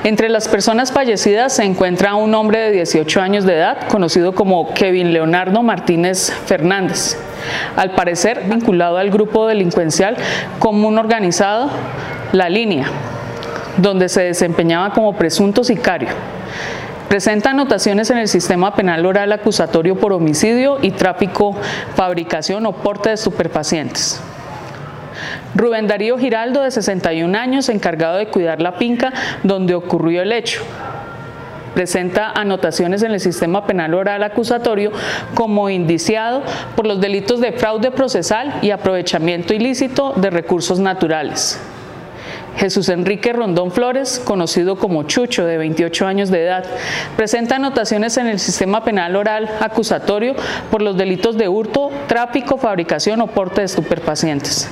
Entre 0.05 0.29
las 0.29 0.49
personas 0.49 0.91
fallecidas 0.91 1.55
se 1.55 1.63
encuentra 1.63 2.17
un 2.17 2.35
hombre 2.35 2.59
de 2.59 2.73
18 2.73 3.21
años 3.21 3.45
de 3.45 3.55
edad, 3.55 3.87
conocido 3.87 4.35
como 4.35 4.75
Kevin 4.75 5.13
Leonardo 5.13 5.63
Martínez 5.63 6.33
Fernández, 6.47 7.17
al 7.77 7.93
parecer 7.93 8.43
vinculado 8.47 8.97
al 8.97 9.11
grupo 9.11 9.47
delincuencial 9.47 10.17
común 10.59 10.99
organizado 10.99 11.71
La 12.33 12.49
Línea, 12.49 12.87
donde 13.77 14.09
se 14.09 14.23
desempeñaba 14.23 14.93
como 14.93 15.15
presunto 15.15 15.65
sicario. 15.65 16.09
Presenta 17.09 17.51
anotaciones 17.51 18.09
en 18.11 18.19
el 18.19 18.29
sistema 18.29 18.75
penal 18.75 19.05
oral 19.05 19.33
acusatorio 19.33 19.97
por 19.97 20.13
homicidio 20.15 20.79
y 20.81 20.93
tráfico, 20.93 21.55
fabricación 21.95 22.65
o 22.65 22.73
porte 22.73 23.11
de 23.11 23.17
superpacientes. 23.19 24.21
Rubén 25.55 25.87
Darío 25.87 26.17
Giraldo, 26.17 26.63
de 26.63 26.71
61 26.71 27.37
años, 27.37 27.69
encargado 27.69 28.17
de 28.17 28.29
cuidar 28.29 28.63
la 28.63 28.73
finca 28.73 29.13
donde 29.43 29.75
ocurrió 29.75 30.23
el 30.23 30.33
hecho. 30.33 30.63
Presenta 31.75 32.31
anotaciones 32.31 33.03
en 33.03 33.13
el 33.13 33.21
sistema 33.21 33.67
penal 33.67 33.95
oral 33.95 34.23
acusatorio 34.23 34.93
como 35.35 35.71
indiciado 35.71 36.43
por 36.77 36.87
los 36.87 37.01
delitos 37.01 37.41
de 37.41 37.53
fraude 37.53 37.91
procesal 37.91 38.59
y 38.63 38.71
aprovechamiento 38.71 39.55
ilícito 39.55 40.13
de 40.17 40.31
recursos 40.31 40.79
naturales. 40.79 41.61
Jesús 42.57 42.89
Enrique 42.89 43.33
Rondón 43.33 43.73
Flores, 43.73 44.21
conocido 44.25 44.77
como 44.77 45.05
Chucho, 45.05 45.45
de 45.45 45.59
28 45.59 46.07
años 46.07 46.31
de 46.31 46.45
edad, 46.45 46.65
presenta 47.17 47.57
anotaciones 47.57 48.17
en 48.17 48.27
el 48.27 48.39
sistema 48.39 48.85
penal 48.85 49.17
oral 49.17 49.51
acusatorio 49.61 50.35
por 50.71 50.83
los 50.83 50.97
delitos 50.97 51.37
de 51.39 51.49
hurto, 51.49 51.91
tráfico, 52.07 52.59
fabricación 52.59 53.21
o 53.21 53.27
porte 53.27 53.63
de 53.63 53.67
estupefacientes. 53.67 54.69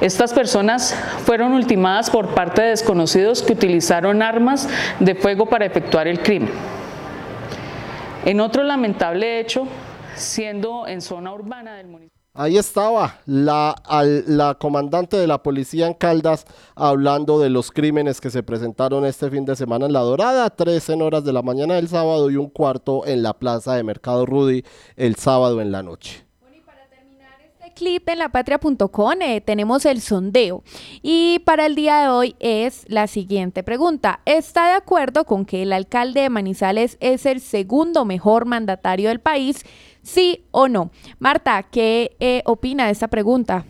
Estas 0.00 0.32
personas 0.32 0.96
fueron 1.24 1.52
ultimadas 1.52 2.10
por 2.10 2.34
parte 2.34 2.60
de 2.60 2.70
desconocidos 2.70 3.40
que 3.40 3.52
utilizaron 3.52 4.20
armas 4.20 4.68
de 4.98 5.14
fuego 5.14 5.46
para 5.46 5.64
efectuar 5.64 6.08
el 6.08 6.20
crimen. 6.20 6.50
En 8.24 8.40
otro 8.40 8.64
lamentable 8.64 9.38
hecho, 9.38 9.66
siendo 10.16 10.86
en 10.86 11.00
zona 11.00 11.32
urbana 11.32 11.76
del 11.76 11.86
municipio. 11.86 12.11
Ahí 12.34 12.56
estaba 12.56 13.20
la, 13.26 14.56
comandante 14.58 15.18
de 15.18 15.26
la 15.26 15.42
policía 15.42 15.86
en 15.86 15.92
Caldas 15.92 16.46
hablando 16.74 17.38
de 17.38 17.50
los 17.50 17.70
crímenes 17.70 18.22
que 18.22 18.30
se 18.30 18.42
presentaron 18.42 19.04
este 19.04 19.28
fin 19.28 19.44
de 19.44 19.54
semana 19.54 19.84
en 19.84 19.92
La 19.92 20.00
Dorada, 20.00 20.48
tres 20.48 20.88
en 20.88 21.02
horas 21.02 21.24
de 21.24 21.34
la 21.34 21.42
mañana 21.42 21.74
del 21.74 21.88
sábado 21.88 22.30
y 22.30 22.36
un 22.36 22.48
cuarto 22.48 23.06
en 23.06 23.22
la 23.22 23.34
plaza 23.34 23.74
de 23.74 23.82
Mercado 23.82 24.24
Rudy 24.24 24.64
el 24.96 25.16
sábado 25.16 25.60
en 25.60 25.72
la 25.72 25.82
noche 25.82 26.24
clip 27.74 28.08
en 28.08 28.18
lapatria.com 28.18 29.22
eh, 29.22 29.40
tenemos 29.40 29.86
el 29.86 30.00
sondeo 30.00 30.62
y 31.02 31.40
para 31.40 31.66
el 31.66 31.74
día 31.74 32.02
de 32.02 32.08
hoy 32.08 32.36
es 32.38 32.84
la 32.88 33.06
siguiente 33.06 33.62
pregunta. 33.62 34.20
¿Está 34.24 34.68
de 34.68 34.74
acuerdo 34.74 35.24
con 35.24 35.44
que 35.44 35.62
el 35.62 35.72
alcalde 35.72 36.22
de 36.22 36.30
Manizales 36.30 36.96
es 37.00 37.26
el 37.26 37.40
segundo 37.40 38.04
mejor 38.04 38.44
mandatario 38.44 39.08
del 39.08 39.20
país? 39.20 39.64
¿Sí 40.02 40.44
o 40.50 40.68
no? 40.68 40.90
Marta, 41.18 41.62
¿qué 41.62 42.16
eh, 42.18 42.42
opina 42.44 42.86
de 42.86 42.92
esta 42.92 43.08
pregunta? 43.08 43.64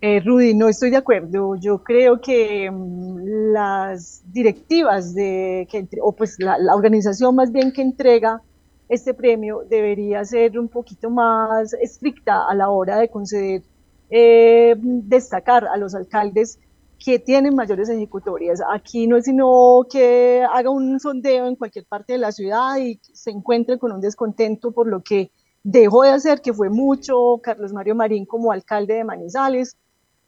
Eh, 0.00 0.20
Rudy, 0.20 0.54
no 0.54 0.68
estoy 0.68 0.90
de 0.90 0.98
acuerdo. 0.98 1.56
Yo 1.56 1.82
creo 1.82 2.20
que 2.20 2.70
mm, 2.70 3.52
las 3.52 4.22
directivas 4.32 5.14
de, 5.14 5.66
que, 5.70 5.88
o 6.00 6.12
pues 6.12 6.36
la, 6.38 6.58
la 6.58 6.74
organización 6.74 7.34
más 7.34 7.50
bien 7.50 7.72
que 7.72 7.82
entrega 7.82 8.40
este 8.88 9.14
premio 9.14 9.62
debería 9.68 10.24
ser 10.24 10.58
un 10.58 10.68
poquito 10.68 11.10
más 11.10 11.72
estricta 11.74 12.46
a 12.48 12.54
la 12.54 12.70
hora 12.70 12.98
de 12.98 13.08
conceder, 13.08 13.62
eh, 14.10 14.76
destacar 14.78 15.66
a 15.66 15.76
los 15.76 15.94
alcaldes 15.94 16.60
que 16.98 17.18
tienen 17.18 17.54
mayores 17.54 17.88
ejecutorias. 17.88 18.60
Aquí 18.72 19.06
no 19.06 19.16
es 19.16 19.24
sino 19.24 19.86
que 19.90 20.44
haga 20.50 20.70
un 20.70 20.98
sondeo 20.98 21.46
en 21.46 21.56
cualquier 21.56 21.86
parte 21.86 22.14
de 22.14 22.18
la 22.18 22.32
ciudad 22.32 22.78
y 22.78 23.00
se 23.12 23.30
encuentre 23.30 23.78
con 23.78 23.92
un 23.92 24.00
descontento 24.00 24.72
por 24.72 24.86
lo 24.86 25.02
que 25.02 25.30
dejó 25.62 26.02
de 26.04 26.10
hacer, 26.10 26.40
que 26.40 26.52
fue 26.52 26.70
mucho 26.70 27.40
Carlos 27.42 27.72
Mario 27.72 27.94
Marín 27.94 28.24
como 28.24 28.52
alcalde 28.52 28.94
de 28.94 29.04
Manizales. 29.04 29.76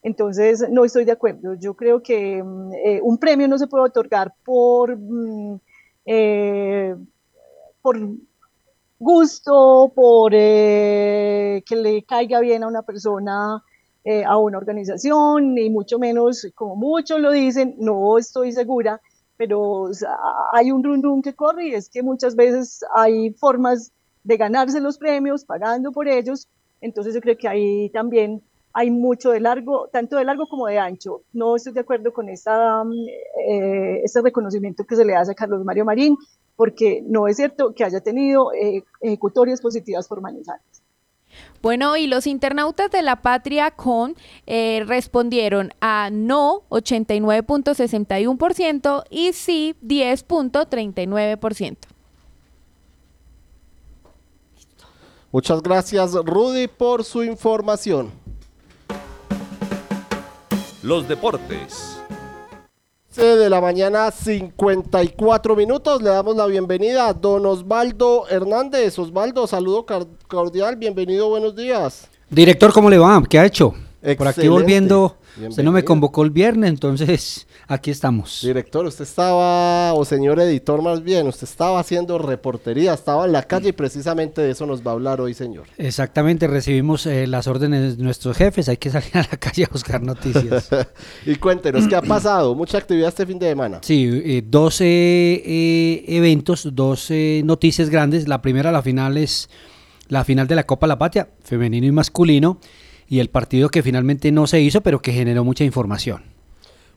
Entonces, 0.03 0.65
no 0.71 0.85
estoy 0.85 1.05
de 1.05 1.13
acuerdo. 1.13 1.55
Yo 1.55 1.75
creo 1.75 2.03
que 2.03 2.43
mm, 2.43 2.73
eh, 2.85 3.01
un 3.03 3.19
premio 3.19 3.49
no 3.49 3.59
se 3.59 3.67
puede 3.67 3.85
otorgar 3.85 4.35
por, 4.45 4.97
mm, 4.97 5.61
eh, 6.07 6.97
por 7.83 7.99
gusto, 8.99 9.93
por 9.95 10.33
eh, 10.35 11.63
que 11.67 11.77
le 11.77 12.03
caiga 12.03 12.41
bien 12.41 12.63
a 12.63 12.69
una 12.69 12.83
persona, 12.83 13.63
eh, 14.11 14.25
a 14.25 14.39
una 14.39 14.57
organización, 14.57 15.53
ni 15.53 15.69
mucho 15.69 15.99
menos, 15.99 16.47
como 16.55 16.77
muchos 16.77 17.21
lo 17.21 17.31
dicen, 17.31 17.75
no 17.79 18.17
estoy 18.17 18.53
segura, 18.53 19.03
pero 19.37 19.91
hay 20.55 20.73
un 20.73 20.83
run 20.83 21.21
que 21.21 21.35
corre 21.35 21.69
y 21.69 21.75
es 21.75 21.91
que 21.91 22.03
muchas 22.03 22.35
veces 22.35 22.81
hay 22.95 23.35
formas 23.35 23.93
de 24.25 24.39
ganarse 24.39 24.81
los 24.81 24.97
premios 24.97 25.45
pagando 25.45 25.93
por 25.93 26.09
ellos, 26.09 26.49
entonces 26.81 27.13
yo 27.13 27.21
creo 27.21 27.37
que 27.37 27.49
ahí 27.49 27.91
también 27.91 28.41
hay 28.73 28.91
mucho 28.91 29.31
de 29.31 29.41
largo, 29.41 29.89
tanto 29.93 30.17
de 30.17 30.25
largo 30.25 30.47
como 30.47 30.69
de 30.69 30.79
ancho. 30.79 31.21
No 31.35 31.57
estoy 31.57 31.75
de 31.75 31.81
acuerdo 31.81 32.11
con 32.11 32.31
esta, 32.31 32.83
eh, 33.47 34.01
este 34.05 34.23
reconocimiento 34.23 34.85
que 34.85 34.97
se 34.97 35.05
le 35.05 35.17
hace 35.17 35.33
a 35.33 35.35
Carlos 35.35 35.63
Mario 35.67 35.85
Marín, 35.85 36.17
porque 36.57 37.05
no 37.07 37.29
es 37.29 37.37
cierto 37.37 37.75
que 37.75 37.85
haya 37.85 38.01
tenido 38.01 38.55
eh, 38.55 38.85
ejecutorias 39.03 39.61
positivas 39.61 40.09
por 40.09 40.23
Manizales. 40.23 40.83
Bueno, 41.63 41.97
y 41.97 42.07
los 42.07 42.27
internautas 42.27 42.91
de 42.91 43.01
la 43.03 43.23
Patria 43.23 43.71
con 43.71 44.15
eh, 44.47 44.83
respondieron 44.87 45.73
a 45.81 46.11
no 46.11 46.65
89.61% 46.71 49.05
y 49.11 49.33
sí 49.33 49.75
10.39%. 49.83 51.77
Muchas 55.31 55.63
gracias 55.63 56.15
Rudy 56.15 56.69
por 56.69 57.05
su 57.05 57.23
información. 57.23 58.11
Los 60.83 61.07
deportes 61.07 61.98
de 63.19 63.51
la 63.51 63.61
mañana, 63.61 64.13
54 64.13 65.57
minutos. 65.57 66.01
Le 66.01 66.11
damos 66.11 66.37
la 66.37 66.47
bienvenida 66.47 67.09
a 67.09 67.13
don 67.13 67.45
Osvaldo 67.47 68.29
Hernández. 68.29 68.97
Osvaldo, 68.97 69.49
saludo 69.49 69.85
cordial, 70.29 70.77
bienvenido, 70.77 71.29
buenos 71.29 71.57
días. 71.57 72.07
Director, 72.31 72.73
¿cómo 72.73 72.89
le 72.89 72.97
va? 72.97 73.21
¿Qué 73.29 73.41
ha 73.41 73.45
hecho? 73.45 73.75
Por 74.17 74.29
aquí 74.29 74.47
volviendo, 74.47 75.17
usted 75.35 75.41
no 75.41 75.49
me 75.49 75.49
Bienvenido. 75.59 75.85
convocó 75.85 76.23
el 76.23 76.31
viernes, 76.31 76.71
entonces 76.71 77.49
aquí 77.67 77.91
estamos. 77.91 78.43
Director, 78.45 78.87
usted 78.87 79.03
estaba, 79.03 79.93
o 79.95 80.05
señor 80.05 80.39
editor 80.39 80.83
más 80.83 81.03
bien, 81.03 81.27
usted 81.27 81.49
estaba 81.49 81.81
haciendo 81.81 82.17
reportería, 82.17 82.95
estaba 82.95 83.25
en 83.25 83.33
la 83.33 83.43
calle 83.43 83.71
y 83.71 83.73
precisamente 83.73 84.41
de 84.41 84.53
eso 84.53 84.67
nos 84.67 84.87
va 84.87 84.93
a 84.93 84.95
hablar 84.95 85.21
hoy, 85.21 85.35
señor. 85.35 85.65
Exactamente, 85.79 86.47
recibimos 86.47 87.07
eh, 87.07 87.27
las 87.27 87.49
órdenes 87.49 87.97
de 87.97 88.05
nuestros 88.05 88.37
jefes, 88.37 88.69
hay 88.69 88.77
que 88.77 88.91
salir 88.91 89.11
a 89.15 89.23
la 89.23 89.37
calle 89.41 89.65
a 89.65 89.69
buscar 89.73 90.01
noticias. 90.01 90.69
y 91.27 91.35
cuéntenos, 91.35 91.89
¿qué 91.89 91.97
ha 91.97 92.03
pasado? 92.03 92.55
Mucha 92.55 92.79
actividad 92.79 93.09
este 93.09 93.27
fin 93.27 93.41
de 93.41 93.49
semana. 93.49 93.81
Sí, 93.83 94.09
eh, 94.25 94.45
12 94.47 94.85
eh, 94.87 96.05
eventos, 96.07 96.69
12 96.73 97.43
noticias 97.45 97.91
grandes. 97.91 98.29
La 98.29 98.41
primera, 98.43 98.71
la 98.71 98.83
final 98.83 99.17
es 99.17 99.49
la 100.07 100.25
final 100.25 100.47
de 100.47 100.55
la 100.55 100.63
Copa 100.65 100.87
La 100.87 100.99
Patria, 100.99 101.29
femenino 101.43 101.87
y 101.87 101.93
masculino, 101.93 102.61
y 103.09 103.21
el 103.21 103.31
partido 103.31 103.69
que 103.69 103.83
finalmente 103.83 104.31
no 104.33 104.47
se 104.47 104.61
hizo, 104.61 104.81
pero 104.83 105.01
que 105.01 105.13
generó 105.13 105.45
mucha 105.45 105.65
información. 105.65 106.23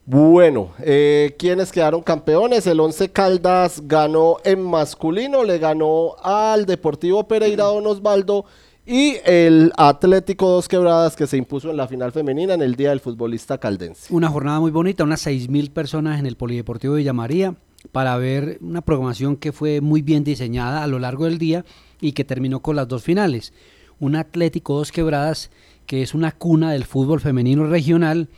Bueno, 0.05 0.71
eh, 0.79 1.35
¿quiénes 1.37 1.71
quedaron 1.71 2.01
campeones? 2.01 2.65
El 2.65 2.79
Once 2.79 3.09
Caldas 3.11 3.83
ganó 3.85 4.37
en 4.43 4.61
masculino, 4.61 5.43
le 5.43 5.59
ganó 5.59 6.15
al 6.23 6.65
Deportivo 6.65 7.27
Pereira 7.27 7.65
Don 7.65 7.85
Osvaldo 7.85 8.45
y 8.85 9.17
el 9.25 9.71
Atlético 9.77 10.49
Dos 10.49 10.67
Quebradas 10.67 11.15
que 11.15 11.27
se 11.27 11.37
impuso 11.37 11.69
en 11.69 11.77
la 11.77 11.87
final 11.87 12.11
femenina 12.11 12.55
en 12.55 12.63
el 12.63 12.75
Día 12.75 12.89
del 12.89 12.99
Futbolista 12.99 13.59
Caldense. 13.59 14.13
Una 14.13 14.27
jornada 14.27 14.59
muy 14.59 14.71
bonita, 14.71 15.03
unas 15.03 15.25
6.000 15.25 15.71
personas 15.71 16.19
en 16.19 16.25
el 16.25 16.35
Polideportivo 16.35 16.95
de 16.95 16.99
Villamaría 16.99 17.55
para 17.91 18.17
ver 18.17 18.57
una 18.61 18.81
programación 18.81 19.35
que 19.37 19.51
fue 19.51 19.81
muy 19.81 20.01
bien 20.01 20.23
diseñada 20.23 20.83
a 20.83 20.87
lo 20.87 20.97
largo 20.97 21.25
del 21.25 21.37
día 21.37 21.63
y 21.99 22.13
que 22.13 22.25
terminó 22.25 22.61
con 22.61 22.75
las 22.75 22.87
dos 22.87 23.03
finales. 23.03 23.53
Un 23.99 24.15
Atlético 24.15 24.77
Dos 24.77 24.91
Quebradas 24.91 25.51
que 25.91 26.01
es 26.01 26.13
una 26.13 26.31
cuna 26.31 26.71
del 26.71 26.85
fútbol 26.85 27.19
femenino 27.19 27.67
regional 27.67 28.29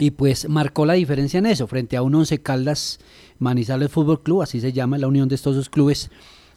y 0.00 0.10
pues 0.10 0.48
marcó 0.48 0.86
la 0.86 0.94
diferencia 0.94 1.38
en 1.38 1.46
eso, 1.46 1.68
frente 1.68 1.96
a 1.96 2.02
un 2.02 2.16
Once 2.16 2.36
Caldas 2.42 2.98
Manizales 3.38 3.92
Fútbol 3.92 4.24
Club, 4.24 4.42
así 4.42 4.60
se 4.60 4.72
llama 4.72 4.98
la 4.98 5.06
unión 5.06 5.28
de 5.28 5.36
estos 5.36 5.54
dos 5.54 5.70
clubes, 5.70 6.10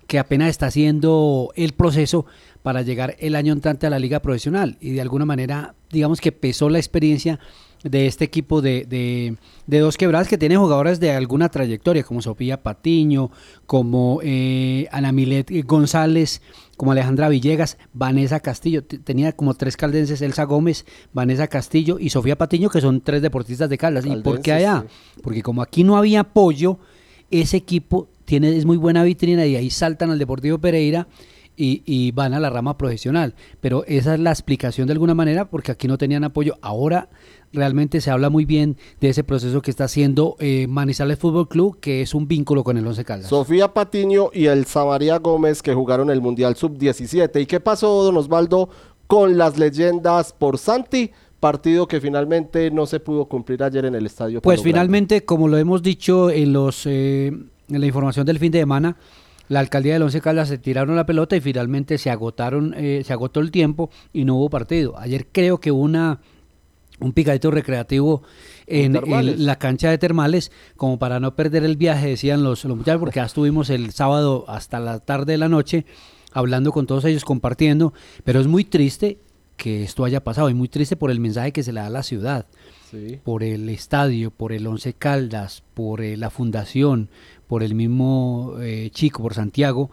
que 0.07 0.17
apenas 0.17 0.49
está 0.49 0.65
haciendo 0.65 1.51
el 1.55 1.73
proceso 1.73 2.25
para 2.63 2.81
llegar 2.81 3.15
el 3.19 3.35
año 3.35 3.53
entrante 3.53 3.85
a 3.85 3.91
la 3.91 3.99
liga 3.99 4.19
profesional. 4.19 4.77
Y 4.81 4.89
de 4.89 5.01
alguna 5.01 5.25
manera, 5.25 5.75
digamos 5.91 6.19
que 6.19 6.31
pesó 6.31 6.67
la 6.67 6.79
experiencia 6.79 7.39
de 7.83 8.07
este 8.07 8.25
equipo 8.25 8.63
de, 8.63 8.85
de, 8.85 9.35
de 9.67 9.79
dos 9.79 9.97
quebradas 9.97 10.27
que 10.27 10.39
tiene 10.39 10.57
jugadoras 10.57 10.99
de 10.99 11.11
alguna 11.11 11.49
trayectoria, 11.49 12.01
como 12.01 12.23
Sofía 12.23 12.63
Patiño, 12.63 13.29
como 13.67 14.19
eh, 14.23 14.87
Ana 14.91 15.11
Milet 15.11 15.51
González, 15.63 16.41
como 16.77 16.91
Alejandra 16.91 17.27
Villegas, 17.27 17.77
Vanessa 17.93 18.39
Castillo, 18.39 18.83
tenía 18.83 19.31
como 19.33 19.55
tres 19.55 19.75
caldenses, 19.75 20.21
Elsa 20.21 20.43
Gómez, 20.43 20.85
Vanessa 21.11 21.47
Castillo 21.47 21.97
y 21.99 22.11
Sofía 22.11 22.37
Patiño, 22.37 22.69
que 22.69 22.81
son 22.81 23.01
tres 23.01 23.21
deportistas 23.21 23.69
de 23.69 23.77
Caldas. 23.77 24.05
¿Y 24.05 24.15
por 24.17 24.41
qué 24.41 24.53
allá? 24.53 24.85
Porque 25.23 25.41
como 25.41 25.63
aquí 25.63 25.83
no 25.83 25.97
había 25.97 26.21
apoyo, 26.21 26.77
ese 27.31 27.57
equipo 27.57 28.07
tiene, 28.25 28.55
es 28.55 28.65
muy 28.65 28.77
buena 28.77 29.03
vitrina 29.03 29.45
y 29.45 29.55
ahí 29.55 29.69
saltan 29.69 30.11
al 30.11 30.19
Deportivo 30.19 30.59
Pereira 30.59 31.07
y, 31.57 31.81
y 31.85 32.11
van 32.11 32.33
a 32.33 32.39
la 32.39 32.49
rama 32.49 32.77
profesional. 32.77 33.35
Pero 33.59 33.83
esa 33.87 34.13
es 34.13 34.19
la 34.19 34.29
explicación 34.29 34.87
de 34.87 34.93
alguna 34.93 35.15
manera, 35.15 35.49
porque 35.49 35.71
aquí 35.71 35.87
no 35.87 35.97
tenían 35.97 36.23
apoyo. 36.23 36.57
Ahora 36.61 37.09
realmente 37.53 38.01
se 38.01 38.11
habla 38.11 38.29
muy 38.29 38.45
bien 38.45 38.77
de 39.01 39.09
ese 39.09 39.23
proceso 39.23 39.61
que 39.61 39.71
está 39.71 39.85
haciendo 39.85 40.35
eh, 40.39 40.67
Manizales 40.67 41.19
Fútbol 41.19 41.47
Club, 41.47 41.79
que 41.79 42.01
es 42.01 42.13
un 42.13 42.27
vínculo 42.27 42.63
con 42.63 42.77
el 42.77 42.85
Once 42.85 43.03
Caldas. 43.03 43.29
Sofía 43.29 43.73
Patiño 43.73 44.29
y 44.33 44.45
el 44.45 44.65
Samaria 44.65 45.17
Gómez 45.17 45.61
que 45.61 45.73
jugaron 45.73 46.09
el 46.09 46.21
Mundial 46.21 46.55
Sub-17. 46.55 47.41
¿Y 47.41 47.45
qué 47.45 47.59
pasó, 47.59 48.03
don 48.03 48.17
Osvaldo, 48.17 48.69
con 49.07 49.37
las 49.37 49.57
leyendas 49.57 50.33
por 50.33 50.57
Santi? 50.57 51.11
Partido 51.39 51.87
que 51.87 52.01
finalmente 52.01 52.71
no 52.71 52.87
se 52.87 52.99
pudo 52.99 53.25
cumplir 53.25 53.61
ayer 53.61 53.85
en 53.85 53.93
el 53.93 54.05
estadio. 54.07 54.41
Pues 54.41 54.63
finalmente, 54.63 55.23
como 55.23 55.47
lo 55.47 55.57
hemos 55.57 55.83
dicho 55.83 56.31
en 56.31 56.51
los 56.51 56.85
eh, 56.87 57.27
en 57.27 57.79
la 57.79 57.85
información 57.85 58.25
del 58.25 58.39
fin 58.39 58.51
de 58.51 58.59
semana, 58.59 58.97
la 59.49 59.59
alcaldía 59.59 59.93
del 59.93 60.03
Once 60.03 60.21
Caldas 60.21 60.49
se 60.49 60.57
tiraron 60.57 60.95
la 60.95 61.05
pelota 61.05 61.35
y 61.35 61.41
finalmente 61.41 61.97
se 61.97 62.09
agotaron, 62.09 62.73
eh, 62.77 63.03
se 63.05 63.13
agotó 63.13 63.39
el 63.39 63.51
tiempo 63.51 63.89
y 64.13 64.25
no 64.25 64.35
hubo 64.35 64.49
partido. 64.49 64.97
Ayer 64.97 65.27
creo 65.31 65.59
que 65.59 65.71
hubo 65.71 65.81
una 65.81 66.19
un 66.99 67.13
picadito 67.13 67.51
recreativo 67.51 68.23
en 68.65 68.99
la 69.45 69.57
cancha 69.57 69.91
de 69.91 69.99
termales, 69.99 70.51
como 70.75 70.97
para 70.97 71.19
no 71.19 71.35
perder 71.35 71.63
el 71.63 71.77
viaje, 71.77 72.07
decían 72.07 72.43
los, 72.43 72.65
los 72.65 72.75
muchachos, 72.75 72.99
porque 72.99 73.17
ya 73.19 73.25
estuvimos 73.25 73.69
el 73.69 73.91
sábado 73.91 74.45
hasta 74.47 74.79
la 74.79 74.99
tarde 74.99 75.33
de 75.33 75.37
la 75.37 75.47
noche 75.47 75.85
hablando 76.33 76.71
con 76.71 76.87
todos 76.87 77.05
ellos, 77.05 77.23
compartiendo, 77.23 77.93
pero 78.23 78.39
es 78.39 78.47
muy 78.47 78.63
triste 78.63 79.19
que 79.57 79.83
esto 79.83 80.05
haya 80.05 80.23
pasado 80.23 80.49
y 80.49 80.53
muy 80.53 80.69
triste 80.69 80.95
por 80.95 81.11
el 81.11 81.19
mensaje 81.19 81.51
que 81.51 81.63
se 81.63 81.71
le 81.71 81.79
da 81.79 81.87
a 81.87 81.91
la 81.91 82.03
ciudad 82.03 82.47
Sí. 82.89 83.19
por 83.23 83.43
el 83.43 83.67
estadio, 83.69 84.31
por 84.31 84.53
el 84.53 84.65
Once 84.65 84.93
Caldas, 84.93 85.63
por 85.73 86.01
eh, 86.01 86.15
la 86.15 86.29
fundación, 86.29 87.09
por 87.47 87.63
el 87.63 87.75
mismo 87.75 88.55
eh, 88.61 88.89
chico, 88.93 89.21
por 89.21 89.33
Santiago 89.33 89.89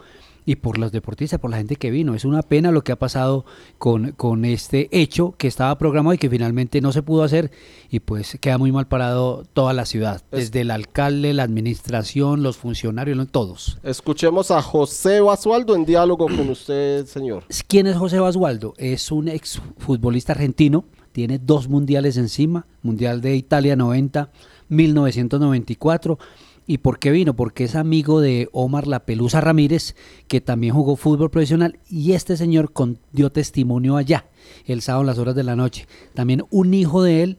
y 0.46 0.56
por 0.56 0.78
los 0.78 0.92
deportistas, 0.92 1.40
por 1.40 1.50
la 1.50 1.56
gente 1.56 1.76
que 1.76 1.90
vino. 1.90 2.14
Es 2.14 2.24
una 2.24 2.42
pena 2.42 2.70
lo 2.70 2.84
que 2.84 2.92
ha 2.92 2.98
pasado 2.98 3.44
con, 3.78 4.12
con 4.12 4.44
este 4.44 4.88
hecho 4.92 5.34
que 5.38 5.48
estaba 5.48 5.76
programado 5.78 6.14
y 6.14 6.18
que 6.18 6.28
finalmente 6.28 6.80
no 6.80 6.92
se 6.92 7.02
pudo 7.02 7.22
hacer 7.22 7.50
y 7.90 8.00
pues 8.00 8.36
queda 8.40 8.58
muy 8.58 8.70
mal 8.70 8.86
parado 8.86 9.44
toda 9.52 9.72
la 9.72 9.86
ciudad, 9.86 10.22
desde 10.30 10.60
el 10.60 10.70
alcalde, 10.70 11.32
la 11.32 11.44
administración, 11.44 12.42
los 12.42 12.56
funcionarios, 12.56 13.26
todos. 13.30 13.78
Escuchemos 13.82 14.50
a 14.50 14.60
José 14.60 15.20
Basualdo 15.20 15.74
en 15.74 15.84
diálogo 15.84 16.26
con 16.26 16.48
usted, 16.50 17.06
señor. 17.06 17.44
¿Quién 17.66 17.86
es 17.86 17.96
José 17.96 18.18
Basualdo? 18.18 18.74
Es 18.76 19.10
un 19.10 19.28
exfutbolista 19.28 20.32
argentino, 20.32 20.84
tiene 21.14 21.38
dos 21.38 21.68
mundiales 21.68 22.16
encima, 22.16 22.66
Mundial 22.82 23.20
de 23.20 23.36
Italia 23.36 23.76
90, 23.76 24.30
1994. 24.68 26.18
¿Y 26.66 26.78
por 26.78 26.98
qué 26.98 27.12
vino? 27.12 27.36
Porque 27.36 27.64
es 27.64 27.76
amigo 27.76 28.20
de 28.20 28.48
Omar 28.50 28.88
La 28.88 29.04
Pelusa 29.06 29.40
Ramírez, 29.40 29.94
que 30.26 30.40
también 30.40 30.74
jugó 30.74 30.96
fútbol 30.96 31.30
profesional, 31.30 31.78
y 31.88 32.12
este 32.14 32.36
señor 32.36 32.72
con- 32.72 32.98
dio 33.12 33.30
testimonio 33.30 33.96
allá, 33.96 34.26
el 34.66 34.82
sábado 34.82 35.02
en 35.02 35.06
las 35.06 35.18
horas 35.18 35.36
de 35.36 35.44
la 35.44 35.54
noche. 35.54 35.86
También 36.14 36.42
un 36.50 36.74
hijo 36.74 37.04
de 37.04 37.22
él 37.22 37.38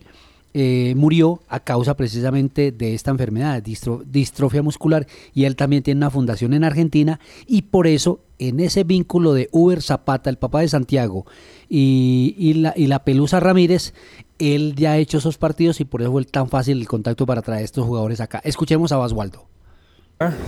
eh, 0.58 0.94
murió 0.96 1.42
a 1.50 1.60
causa 1.60 1.98
precisamente 1.98 2.72
de 2.72 2.94
esta 2.94 3.12
enfermedad, 3.12 3.62
distro- 3.62 4.04
distrofia 4.06 4.64
muscular, 4.64 5.06
y 5.34 5.44
él 5.44 5.58
también 5.58 5.84
tiene 5.84 5.98
una 5.98 6.10
fundación 6.10 6.54
en 6.54 6.64
Argentina, 6.64 7.20
y 7.46 7.64
por 7.64 7.88
eso 7.88 8.22
en 8.40 8.62
ese 8.62 8.86
vínculo 8.86 9.34
de 9.34 9.50
Uber 9.52 9.82
Zapata, 9.82 10.30
el 10.30 10.38
papá 10.38 10.62
de 10.62 10.70
Santiago, 10.70 11.26
y, 11.68 12.54
la, 12.54 13.04
Pelusa 13.04 13.42
Ramírez, 13.42 13.94
él 14.40 14.76
ya 14.78 14.94
ha 14.94 14.98
hecho 14.98 15.18
esos 15.18 15.38
partidos 15.38 15.82
y 15.82 15.86
por 15.86 16.02
eso 16.02 16.12
fue 16.14 16.24
tan 16.24 16.48
fácil 16.48 16.80
el 16.80 16.88
contacto 16.88 17.26
para 17.26 17.42
traer 17.42 17.66
estos 17.66 17.86
jugadores 17.86 18.22
acá. 18.22 18.40
Escuchemos 18.46 18.94
a 18.94 18.98
Basualdo. 18.98 19.48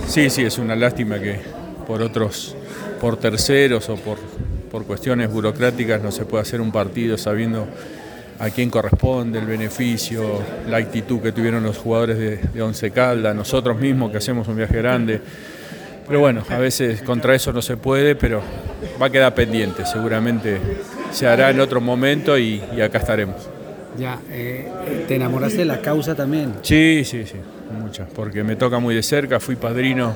Sí, 0.06 0.30
sí, 0.30 0.42
es 0.42 0.56
una 0.56 0.74
lástima 0.74 1.20
que 1.20 1.40
por 1.86 2.00
otros, 2.00 2.56
por 2.98 3.18
terceros 3.18 3.90
o 3.90 3.96
por, 3.96 4.18
por 4.70 4.84
cuestiones 4.84 5.30
burocráticas 5.30 6.02
no 6.02 6.12
se 6.12 6.24
pueda 6.24 6.42
hacer 6.42 6.62
un 6.62 6.72
partido 6.72 7.18
sabiendo 7.18 7.66
a 8.38 8.50
quién 8.50 8.70
corresponde, 8.70 9.38
el 9.38 9.46
beneficio, 9.46 10.42
la 10.68 10.76
actitud 10.76 11.20
que 11.20 11.32
tuvieron 11.32 11.62
los 11.62 11.78
jugadores 11.78 12.18
de, 12.18 12.36
de 12.36 12.62
Once 12.62 12.90
Caldas, 12.90 13.34
nosotros 13.34 13.78
mismos 13.78 14.10
que 14.10 14.18
hacemos 14.18 14.46
un 14.48 14.56
viaje 14.56 14.76
grande. 14.76 15.20
Pero 16.06 16.20
bueno, 16.20 16.42
a 16.48 16.58
veces 16.58 17.02
contra 17.02 17.34
eso 17.34 17.52
no 17.52 17.60
se 17.60 17.76
puede, 17.76 18.14
pero 18.14 18.40
va 19.00 19.06
a 19.06 19.10
quedar 19.10 19.34
pendiente. 19.34 19.84
Seguramente 19.84 20.58
se 21.10 21.26
hará 21.26 21.50
en 21.50 21.60
otro 21.60 21.80
momento 21.80 22.38
y, 22.38 22.62
y 22.74 22.80
acá 22.80 22.98
estaremos. 22.98 23.48
Ya, 23.98 24.18
te 25.08 25.16
enamoraste 25.16 25.58
de 25.58 25.64
la 25.64 25.80
causa 25.80 26.14
también. 26.14 26.54
Sí, 26.62 27.02
sí, 27.04 27.26
sí, 27.26 27.34
muchas, 27.80 28.08
porque 28.14 28.44
me 28.44 28.54
toca 28.54 28.78
muy 28.78 28.94
de 28.94 29.02
cerca, 29.02 29.40
fui 29.40 29.56
padrino 29.56 30.14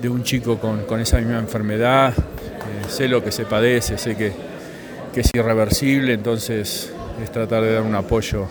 de 0.00 0.08
un 0.08 0.22
chico 0.22 0.58
con, 0.58 0.84
con 0.84 1.00
esa 1.00 1.18
misma 1.18 1.38
enfermedad, 1.38 2.14
eh, 2.16 2.88
sé 2.88 3.08
lo 3.08 3.22
que 3.22 3.32
se 3.32 3.44
padece, 3.44 3.98
sé 3.98 4.16
que, 4.16 4.32
que 5.12 5.20
es 5.20 5.30
irreversible, 5.34 6.12
entonces 6.12 6.92
es 7.22 7.30
tratar 7.32 7.62
de 7.62 7.72
dar 7.74 7.82
un 7.82 7.94
apoyo 7.94 8.46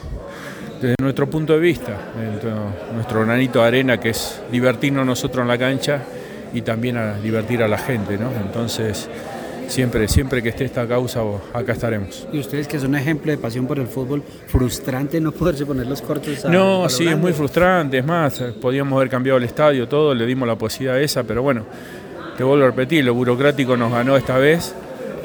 desde 0.82 0.96
nuestro 1.02 1.30
punto 1.30 1.54
de 1.54 1.60
vista, 1.60 1.94
dentro- 2.20 2.74
nuestro 2.94 3.24
granito 3.26 3.62
de 3.62 3.68
arena 3.68 4.00
que 4.00 4.10
es 4.10 4.42
divertirnos 4.52 5.06
nosotros 5.06 5.44
en 5.44 5.48
la 5.48 5.58
cancha 5.58 6.02
y 6.54 6.62
también 6.64 6.98
a 6.98 7.14
divertir 7.16 7.62
a 7.64 7.68
la 7.68 7.78
gente, 7.78 8.18
¿no? 8.18 8.30
Entonces, 8.44 9.08
siempre, 9.68 10.08
siempre 10.08 10.42
que 10.44 10.50
esté 10.50 10.66
esta 10.66 10.86
causa, 10.88 11.22
acá 11.54 11.72
estaremos. 11.74 12.28
Y 12.34 12.40
ustedes 12.40 12.68
que 12.68 12.78
son 12.80 12.90
un 12.90 12.96
ejemplo 12.96 13.32
de 13.32 13.38
pasión 13.38 13.68
por 13.68 13.80
el 13.80 13.88
fútbol, 13.88 14.22
frustrante 14.48 15.22
no 15.22 15.32
poderse 15.32 15.66
poner 15.66 15.88
los 15.88 16.02
cortes 16.02 16.44
a 16.44 16.50
No, 16.50 16.84
a 16.86 16.90
sí, 16.90 17.04
es 17.04 17.10
grande. 17.10 17.22
muy 17.22 17.34
frustrante. 17.34 17.98
Es 18.00 18.06
más, 18.06 18.40
podíamos 18.60 18.98
haber 18.98 19.10
cambiado 19.10 19.38
el 19.38 19.44
estadio, 19.46 19.88
todo, 19.88 20.14
le 20.14 20.26
dimos 20.26 20.48
la 20.48 20.56
posibilidad 20.58 21.00
esa, 21.00 21.24
pero 21.24 21.42
bueno, 21.42 21.64
te 22.38 22.44
vuelvo 22.44 22.66
a 22.66 22.68
repetir, 22.70 23.06
lo 23.06 23.14
burocrático 23.14 23.78
nos 23.78 23.92
ganó 23.92 24.18
esta 24.18 24.38
vez. 24.38 24.74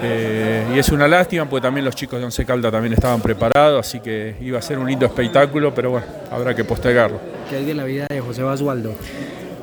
Eh, 0.00 0.64
y 0.74 0.78
es 0.78 0.88
una 0.90 1.09
lástima, 1.09 1.48
porque 1.48 1.62
también 1.62 1.85
los 1.85 1.94
chicos 1.94 2.18
de 2.18 2.24
Once 2.24 2.44
Calda 2.44 2.70
también 2.70 2.92
estaban 2.92 3.20
preparados, 3.20 3.87
así 3.87 4.00
que 4.00 4.37
iba 4.40 4.59
a 4.59 4.62
ser 4.62 4.78
un 4.78 4.87
lindo 4.87 5.06
espectáculo, 5.06 5.74
pero 5.74 5.90
bueno, 5.90 6.06
habrá 6.30 6.54
que 6.54 6.64
postergarlo. 6.64 7.18
¿Qué 7.48 7.56
hay 7.56 7.64
de 7.64 7.74
la 7.74 7.85
vida 7.85 8.06
de 8.09 8.20
José 8.20 8.42
Basualdo? 8.42 8.94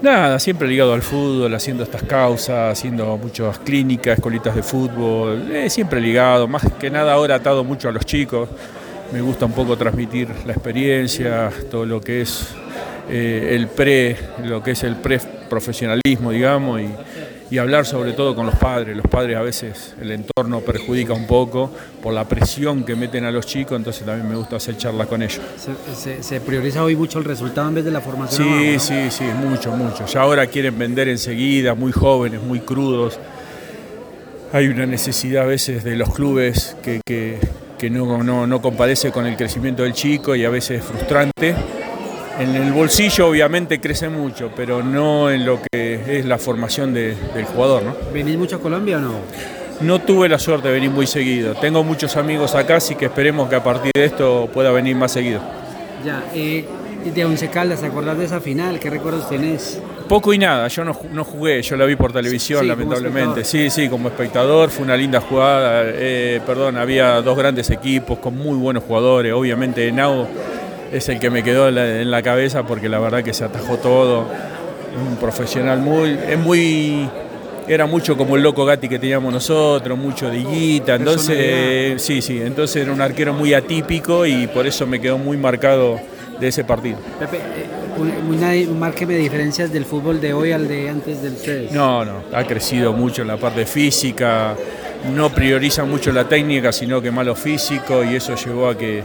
Nada, 0.01 0.37
siempre 0.39 0.67
ligado 0.67 0.93
al 0.93 1.01
fútbol, 1.01 1.53
haciendo 1.53 1.83
estas 1.83 2.03
causas, 2.03 2.77
haciendo 2.77 3.17
muchas 3.17 3.59
clínicas, 3.59 4.17
escolitas 4.17 4.55
de 4.55 4.63
fútbol, 4.63 5.49
eh, 5.51 5.69
siempre 5.69 6.01
ligado, 6.01 6.47
más 6.47 6.63
que 6.79 6.89
nada 6.89 7.13
ahora 7.13 7.35
atado 7.35 7.63
mucho 7.63 7.87
a 7.87 7.91
los 7.91 8.05
chicos. 8.05 8.49
me 9.13 9.21
gusta 9.21 9.45
un 9.45 9.53
poco 9.53 9.77
transmitir 9.77 10.27
la 10.45 10.53
experiencia, 10.53 11.51
todo 11.69 11.85
lo 11.85 12.01
que 12.01 12.21
es 12.21 12.47
eh, 13.09 13.49
el 13.51 13.67
pre, 13.67 14.17
lo 14.43 14.63
que 14.63 14.71
es 14.71 14.83
el 14.83 14.95
pre-profesionalismo, 14.95 16.31
digamos, 16.31 16.81
y, 16.81 16.89
y 17.53 17.59
hablar 17.59 17.85
sobre 17.85 18.13
todo 18.13 18.33
con 18.33 18.47
los 18.47 18.55
padres. 18.55 18.97
Los 18.97 19.05
padres 19.05 19.37
a 19.37 19.41
veces 19.43 19.93
el 20.01 20.09
entorno 20.11 20.61
perjudica 20.61 21.13
un 21.13 21.27
poco 21.27 21.69
por 22.01 22.11
la 22.11 22.27
presión 22.27 22.83
que 22.83 22.95
meten 22.95 23.25
a 23.25 23.31
los 23.31 23.45
chicos, 23.45 23.77
entonces 23.77 24.03
también 24.03 24.27
me 24.27 24.35
gusta 24.35 24.55
hacer 24.55 24.75
charlas 24.75 25.05
con 25.05 25.21
ellos. 25.21 25.39
Se, 25.57 25.95
se- 25.95 26.23
se 26.23 26.41
prioriza 26.41 26.83
hoy 26.83 26.95
mucho 26.95 27.19
el 27.19 27.25
resultado 27.25 27.69
en 27.69 27.75
vez 27.75 27.85
de 27.85 27.91
la 27.91 28.01
formación. 28.01 28.41
Sí, 28.41 28.49
abajo, 28.49 28.73
¿no? 28.73 28.79
sí, 28.79 29.11
sí, 29.11 29.23
mucho, 29.47 29.71
mucho. 29.71 30.03
Ya 30.07 30.21
ahora 30.21 30.47
quieren 30.47 30.79
vender 30.79 31.07
enseguida, 31.09 31.75
muy 31.75 31.91
jóvenes, 31.91 32.41
muy 32.41 32.59
crudos. 32.61 33.19
Hay 34.51 34.67
una 34.67 34.87
necesidad 34.87 35.43
a 35.43 35.45
veces 35.45 35.83
de 35.83 35.95
los 35.95 36.11
clubes 36.11 36.75
que, 36.81 37.01
que- 37.05 37.37
que 37.77 37.89
no, 37.91 38.23
no, 38.23 38.47
no 38.47 38.61
compadece 38.63 39.11
con 39.11 39.27
el 39.27 39.35
crecimiento 39.37 39.83
del 39.83 39.93
chico 39.93 40.35
y 40.35 40.43
a 40.43 40.49
veces 40.49 40.79
es 40.79 40.85
frustrante. 40.85 41.53
En 42.39 42.55
el 42.55 42.71
bolsillo 42.71 43.27
obviamente 43.27 43.79
crece 43.79 44.09
mucho, 44.09 44.51
pero 44.55 44.81
no 44.81 45.29
en 45.29 45.45
lo 45.45 45.59
que 45.71 46.17
es 46.19 46.25
la 46.25 46.37
formación 46.39 46.93
de- 46.93 47.15
del 47.33 47.45
jugador, 47.45 47.83
¿no? 47.83 47.95
¿Venís 48.11 48.37
mucho 48.37 48.55
a 48.55 48.59
Colombia 48.59 48.97
o 48.97 49.01
no? 49.01 49.13
No 49.81 49.99
tuve 50.01 50.27
la 50.29 50.39
suerte 50.39 50.67
de 50.69 50.73
venir 50.73 50.89
muy 50.89 51.05
seguido. 51.05 51.53
Tengo 51.55 51.83
muchos 51.83 52.15
amigos 52.17 52.55
acá, 52.55 52.77
así 52.77 52.95
que 52.95 53.05
esperemos 53.05 53.49
que 53.49 53.55
a 53.55 53.63
partir 53.63 53.91
de 53.93 54.05
esto 54.05 54.49
pueda 54.53 54.71
venir 54.71 54.95
más 54.95 55.11
seguido. 55.11 55.41
Ya, 56.03 56.23
eh, 56.33 56.65
de 57.13 57.25
Once 57.25 57.47
Caldas, 57.49 57.81
¿te 57.81 57.87
acordás 57.87 58.17
de 58.17 58.25
esa 58.25 58.39
final? 58.39 58.79
¿Qué 58.79 58.89
recuerdos 58.89 59.29
tenés? 59.29 59.79
Poco 60.07 60.33
y 60.33 60.37
nada, 60.37 60.67
yo 60.69 60.83
no, 60.83 60.97
no 61.11 61.23
jugué, 61.23 61.61
yo 61.61 61.75
la 61.75 61.85
vi 61.85 61.95
por 61.95 62.11
televisión, 62.13 62.61
Sí, 62.61 62.67
lamentablemente. 62.67 63.43
Sí, 63.43 63.69
sí, 63.69 63.89
como 63.89 64.07
espectador, 64.09 64.69
fue 64.69 64.85
una 64.85 64.97
linda 64.97 65.21
jugada. 65.21 65.83
eh, 65.85 66.39
perdón, 66.45 66.77
había 66.77 67.21
dos 67.21 67.37
grandes 67.37 67.69
equipos 67.69 68.19
con 68.19 68.35
muy 68.37 68.57
buenos 68.57 68.83
jugadores. 68.83 69.33
Obviamente, 69.33 69.91
Nau 69.91 70.27
es 70.93 71.09
el 71.09 71.19
que 71.19 71.29
me 71.29 71.43
quedó 71.43 71.69
en 71.69 71.75
la, 71.75 72.01
en 72.01 72.11
la 72.11 72.21
cabeza 72.21 72.63
porque 72.63 72.87
la 72.87 72.99
verdad 72.99 73.23
que 73.23 73.33
se 73.33 73.43
atajó 73.43 73.77
todo. 73.77 74.27
Un 75.09 75.17
profesional 75.17 75.79
muy. 75.79 76.17
Es 76.29 76.37
muy. 76.37 77.09
Era 77.67 77.85
mucho 77.87 78.15
como 78.15 78.35
el 78.35 78.43
loco 78.43 78.65
Gatti 78.65 78.87
que 78.87 78.99
teníamos 78.99 79.33
nosotros, 79.33 79.97
mucho 79.97 80.29
de 80.29 80.43
guita. 80.43 80.95
Entonces, 80.95 82.01
sí, 82.01 82.21
sí, 82.21 82.39
entonces 82.41 82.83
era 82.83 82.91
un 82.91 83.01
arquero 83.01 83.33
muy 83.33 83.53
atípico 83.53 84.25
y 84.25 84.47
por 84.47 84.67
eso 84.67 84.85
me 84.85 84.99
quedó 84.99 85.17
muy 85.17 85.37
marcado 85.37 85.99
de 86.39 86.47
ese 86.49 86.65
partido. 86.65 86.97
Pepe, 87.19 87.37
eh, 87.37 87.41
una, 88.29 88.77
márqueme 88.77 89.13
de 89.13 89.21
diferencias 89.21 89.71
del 89.71 89.85
fútbol 89.85 90.19
de 90.19 90.33
hoy 90.33 90.51
al 90.51 90.67
de 90.67 90.89
antes 90.89 91.21
del 91.21 91.33
ustedes. 91.33 91.71
No, 91.71 92.03
no, 92.03 92.23
ha 92.33 92.43
crecido 92.43 92.91
mucho 92.91 93.21
en 93.21 93.29
la 93.29 93.37
parte 93.37 93.65
física, 93.65 94.55
no 95.15 95.29
prioriza 95.29 95.85
mucho 95.85 96.11
la 96.11 96.27
técnica, 96.27 96.73
sino 96.73 97.01
que 97.01 97.11
más 97.11 97.25
lo 97.25 97.35
físico 97.35 98.03
y 98.03 98.15
eso 98.17 98.35
llevó 98.35 98.67
a 98.67 98.77
que, 98.77 99.03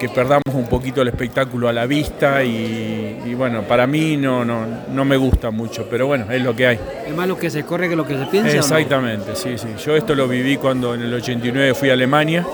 que 0.00 0.08
perdamos 0.08 0.54
un 0.54 0.66
poquito 0.66 1.02
el 1.02 1.08
espectáculo 1.08 1.68
a 1.68 1.74
la 1.74 1.84
vista 1.84 2.42
y, 2.42 3.20
y 3.22 3.34
bueno, 3.34 3.64
para 3.64 3.86
mí 3.86 4.16
no, 4.16 4.46
no, 4.46 4.64
no 4.90 5.04
me 5.04 5.14
gusta 5.18 5.50
mucho, 5.50 5.86
pero 5.90 6.06
bueno, 6.06 6.24
es 6.32 6.42
lo 6.42 6.56
que 6.56 6.68
hay. 6.68 6.80
Es 7.06 7.14
más 7.14 7.28
lo 7.28 7.36
que 7.36 7.50
se 7.50 7.64
corre 7.64 7.86
que 7.86 7.96
lo 7.96 8.06
que 8.06 8.16
se 8.16 8.24
piensa. 8.24 8.56
Exactamente, 8.56 9.36
sí, 9.36 9.58
sí. 9.58 9.68
Yo 9.84 9.94
esto 9.94 10.14
lo 10.14 10.26
viví 10.26 10.56
cuando 10.56 10.94
en 10.94 11.02
el 11.02 11.12
89 11.12 11.74
fui 11.74 11.90
a 11.90 11.92
Alemania, 11.92 12.46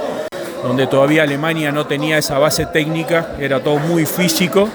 donde 0.61 0.89
todavía 0.89 1.23
Alemania 1.23 1.71
no 1.71 1.87
tenía 1.87 2.19
esa 2.19 2.37
base 2.41 2.67
técnica, 2.67 3.37
era 3.39 3.61
todo 3.61 3.79
muy 3.79 4.07
físico 4.07 4.69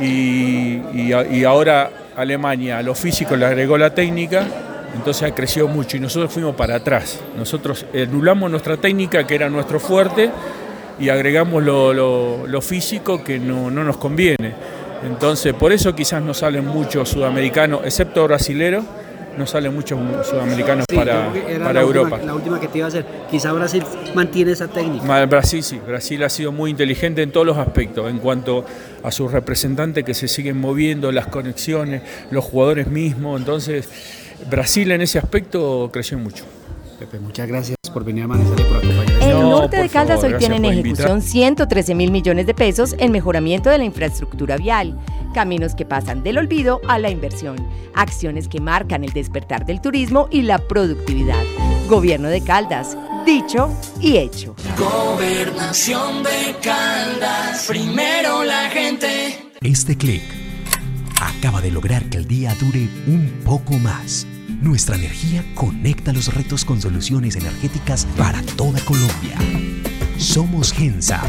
y, 0.00 0.82
y 0.92 1.44
ahora 1.44 1.88
Alemania 2.16 2.78
a 2.78 2.82
lo 2.82 2.96
físico 2.96 3.36
le 3.36 3.46
agregó 3.46 3.78
la 3.78 3.94
técnica, 3.94 4.44
entonces 4.92 5.22
ha 5.22 5.32
crecido 5.32 5.68
mucho 5.68 5.96
y 5.96 6.00
nosotros 6.00 6.32
fuimos 6.32 6.56
para 6.56 6.74
atrás. 6.74 7.20
Nosotros 7.36 7.86
anulamos 7.94 8.50
nuestra 8.50 8.76
técnica, 8.76 9.24
que 9.24 9.36
era 9.36 9.48
nuestro 9.48 9.78
fuerte, 9.78 10.30
y 10.98 11.08
agregamos 11.08 11.62
lo, 11.62 11.92
lo- 11.92 12.46
lo 12.46 12.60
físico 12.60 13.22
que 13.24 13.38
no, 13.38 13.70
no 13.70 13.84
nos 13.84 13.96
conviene. 13.96 14.52
Entonces, 15.04 15.52
por 15.54 15.72
eso 15.72 15.94
quizás 15.94 16.22
no 16.22 16.32
salen 16.34 16.66
muchos 16.66 17.08
sudamericanos, 17.08 17.80
excepto 17.84 18.24
brasileros, 18.24 18.84
no 19.36 19.46
salen 19.46 19.74
muchos 19.74 19.98
sudamericanos 20.28 20.84
Sí, 20.88 20.94
para, 20.94 21.32
para 21.32 21.72
la 21.72 21.84
última- 21.84 22.02
Europa. 22.02 22.20
la 22.24 22.34
última 22.34 22.60
que 22.60 22.68
te 22.68 22.78
iba 22.78 22.86
a 22.86 22.88
hacer. 22.88 23.04
Quizá 23.30 23.50
Brasil 23.52 23.82
mantiene 24.14 24.52
esa 24.52 24.68
técnica. 24.68 25.24
Brasil 25.26 25.62
sí, 25.62 25.80
Brasil 25.84 26.22
ha 26.22 26.28
sido 26.28 26.52
muy 26.52 26.70
inteligente 26.70 27.22
en 27.22 27.32
todos 27.32 27.46
los 27.46 27.56
aspectos, 27.56 28.10
en 28.10 28.18
cuanto 28.18 28.64
a 29.02 29.10
sus 29.10 29.32
representantes 29.32 30.04
que 30.04 30.14
se 30.14 30.28
siguen 30.28 30.60
moviendo, 30.60 31.10
las 31.10 31.26
conexiones, 31.28 32.02
los 32.30 32.44
jugadores 32.44 32.86
mismos. 32.88 33.40
Entonces, 33.40 33.88
Brasil 34.50 34.92
en 34.92 35.00
ese 35.00 35.18
aspecto 35.18 35.88
creció 35.92 36.18
mucho. 36.18 36.44
Pepe, 37.00 37.18
muchas 37.18 37.48
gracias 37.48 37.76
por 37.92 38.04
venir 38.04 38.24
a 38.24 38.26
y 38.26 38.28
por 38.28 38.76
acompañarnos. 38.76 39.22
El 39.22 39.30
No, 39.40 39.50
norte 39.50 39.76
de 39.76 39.88
Caldas 39.88 40.20
favor, 40.20 40.34
hoy 40.34 40.38
tiene 40.38 40.56
en 40.56 40.64
ejecución 40.64 41.18
invitar. 41.18 41.22
113 41.22 41.94
mil 41.94 42.10
millones 42.10 42.46
de 42.46 42.54
pesos 42.54 42.94
en 42.98 43.12
mejoramiento 43.12 43.70
de 43.70 43.78
la 43.78 43.84
infraestructura 43.84 44.56
vial, 44.56 44.98
caminos 45.34 45.74
que 45.74 45.84
pasan 45.84 46.22
del 46.22 46.38
olvido 46.38 46.80
a 46.88 46.98
la 46.98 47.10
inversión, 47.10 47.56
acciones 47.94 48.48
que 48.48 48.60
marcan 48.60 49.04
el 49.04 49.12
despertar 49.12 49.66
del 49.66 49.80
turismo 49.80 50.28
y 50.30 50.42
la 50.42 50.58
productividad. 50.58 51.42
Gobierno 51.88 52.28
de 52.28 52.40
Caldas, 52.40 52.96
dicho 53.26 53.68
y 54.00 54.16
hecho. 54.16 54.54
Gobernación 54.78 56.22
de 56.22 56.54
Caldas, 56.62 57.66
primero 57.68 58.44
la 58.44 58.70
gente. 58.70 59.50
Este 59.60 59.96
clic 59.96 60.22
acaba 61.20 61.60
de 61.60 61.70
lograr 61.70 62.04
que 62.06 62.18
el 62.18 62.26
día 62.26 62.54
dure 62.60 62.88
un 63.06 63.40
poco 63.44 63.74
más. 63.74 64.26
Nuestra 64.62 64.94
energía 64.94 65.44
conecta 65.56 66.12
los 66.12 66.32
retos 66.32 66.64
con 66.64 66.80
soluciones 66.80 67.34
energéticas 67.34 68.06
para 68.16 68.40
toda 68.56 68.78
Colombia. 68.84 69.36
Somos 70.18 70.72
Gensa. 70.72 71.20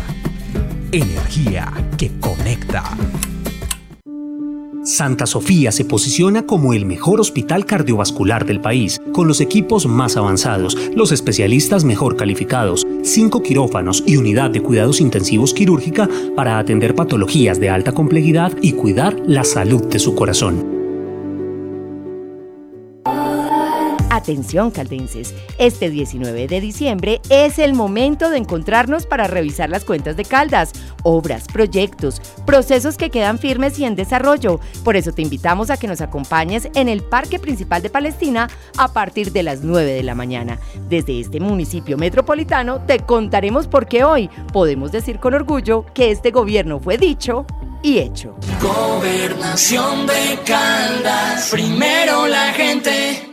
Energía 0.92 1.74
que 1.98 2.12
conecta. 2.20 2.84
Santa 4.86 5.26
Sofía 5.26 5.72
se 5.72 5.84
posiciona 5.84 6.46
como 6.46 6.76
el 6.76 6.86
mejor 6.86 7.20
hospital 7.20 7.66
cardiovascular 7.66 8.46
del 8.46 8.62
país, 8.62 9.02
con 9.14 9.28
los 9.28 9.42
equipos 9.42 9.88
más 9.88 10.16
avanzados, 10.16 10.78
los 10.94 11.12
especialistas 11.12 11.86
mejor 11.86 12.16
calificados, 12.16 12.86
cinco 13.02 13.42
quirófanos 13.42 14.04
y 14.06 14.18
unidad 14.18 14.52
de 14.52 14.62
cuidados 14.62 15.02
intensivos 15.02 15.56
quirúrgica 15.56 16.08
para 16.36 16.60
atender 16.60 16.94
patologías 16.94 17.60
de 17.60 17.72
alta 17.72 17.94
complejidad 17.94 18.56
y 18.62 18.74
cuidar 18.74 19.16
la 19.26 19.44
salud 19.44 19.86
de 19.86 19.98
su 19.98 20.14
corazón. 20.14 20.83
Atención 24.24 24.72
caldenses, 24.72 25.36
este 25.58 25.90
19 25.90 26.48
de 26.48 26.62
diciembre 26.62 27.20
es 27.30 27.60
el 27.60 27.74
momento 27.74 28.30
de 28.30 28.38
encontrarnos 28.38 29.06
para 29.06 29.28
revisar 29.28 29.70
las 29.70 29.84
cuentas 29.84 30.16
de 30.16 30.24
Caldas, 30.24 30.72
obras, 31.04 31.44
proyectos, 31.52 32.22
procesos 32.46 32.96
que 32.96 33.10
quedan 33.10 33.38
firmes 33.38 33.78
y 33.80 33.84
en 33.84 33.98
desarrollo. 33.98 34.62
Por 34.86 34.96
eso 34.96 35.12
te 35.12 35.24
invitamos 35.24 35.70
a 35.70 35.76
que 35.76 35.90
nos 35.90 36.00
acompañes 36.00 36.70
en 36.74 36.88
el 36.88 37.04
Parque 37.04 37.38
Principal 37.38 37.82
de 37.82 37.90
Palestina 37.90 38.50
a 38.78 38.94
partir 38.94 39.34
de 39.34 39.44
las 39.44 39.62
9 39.62 39.92
de 39.92 40.04
la 40.04 40.16
mañana. 40.16 40.58
Desde 40.88 41.20
este 41.20 41.42
municipio 41.42 41.98
metropolitano 41.98 42.80
te 42.86 43.00
contaremos 43.00 43.68
por 43.68 43.88
qué 43.88 44.06
hoy 44.06 44.30
podemos 44.54 44.94
decir 44.94 45.20
con 45.20 45.34
orgullo 45.34 45.86
que 45.94 46.12
este 46.12 46.32
gobierno 46.32 46.80
fue 46.80 46.98
dicho 46.98 47.46
y 47.82 48.00
hecho. 48.00 48.38
Gobernación 48.62 50.08
de 50.08 50.40
Caldas, 50.46 51.50
primero 51.52 52.26
la 52.26 52.54
gente. 52.54 53.33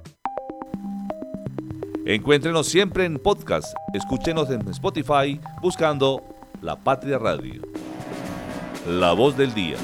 Encuéntrenos 2.13 2.67
siempre 2.67 3.05
en 3.05 3.17
podcast. 3.17 3.73
Escúchenos 3.93 4.49
en 4.49 4.67
Spotify 4.67 5.39
buscando 5.61 6.21
La 6.61 6.75
Patria 6.75 7.17
Radio. 7.17 7.61
La 8.85 9.13
voz 9.13 9.37
del 9.37 9.53
día. 9.53 9.77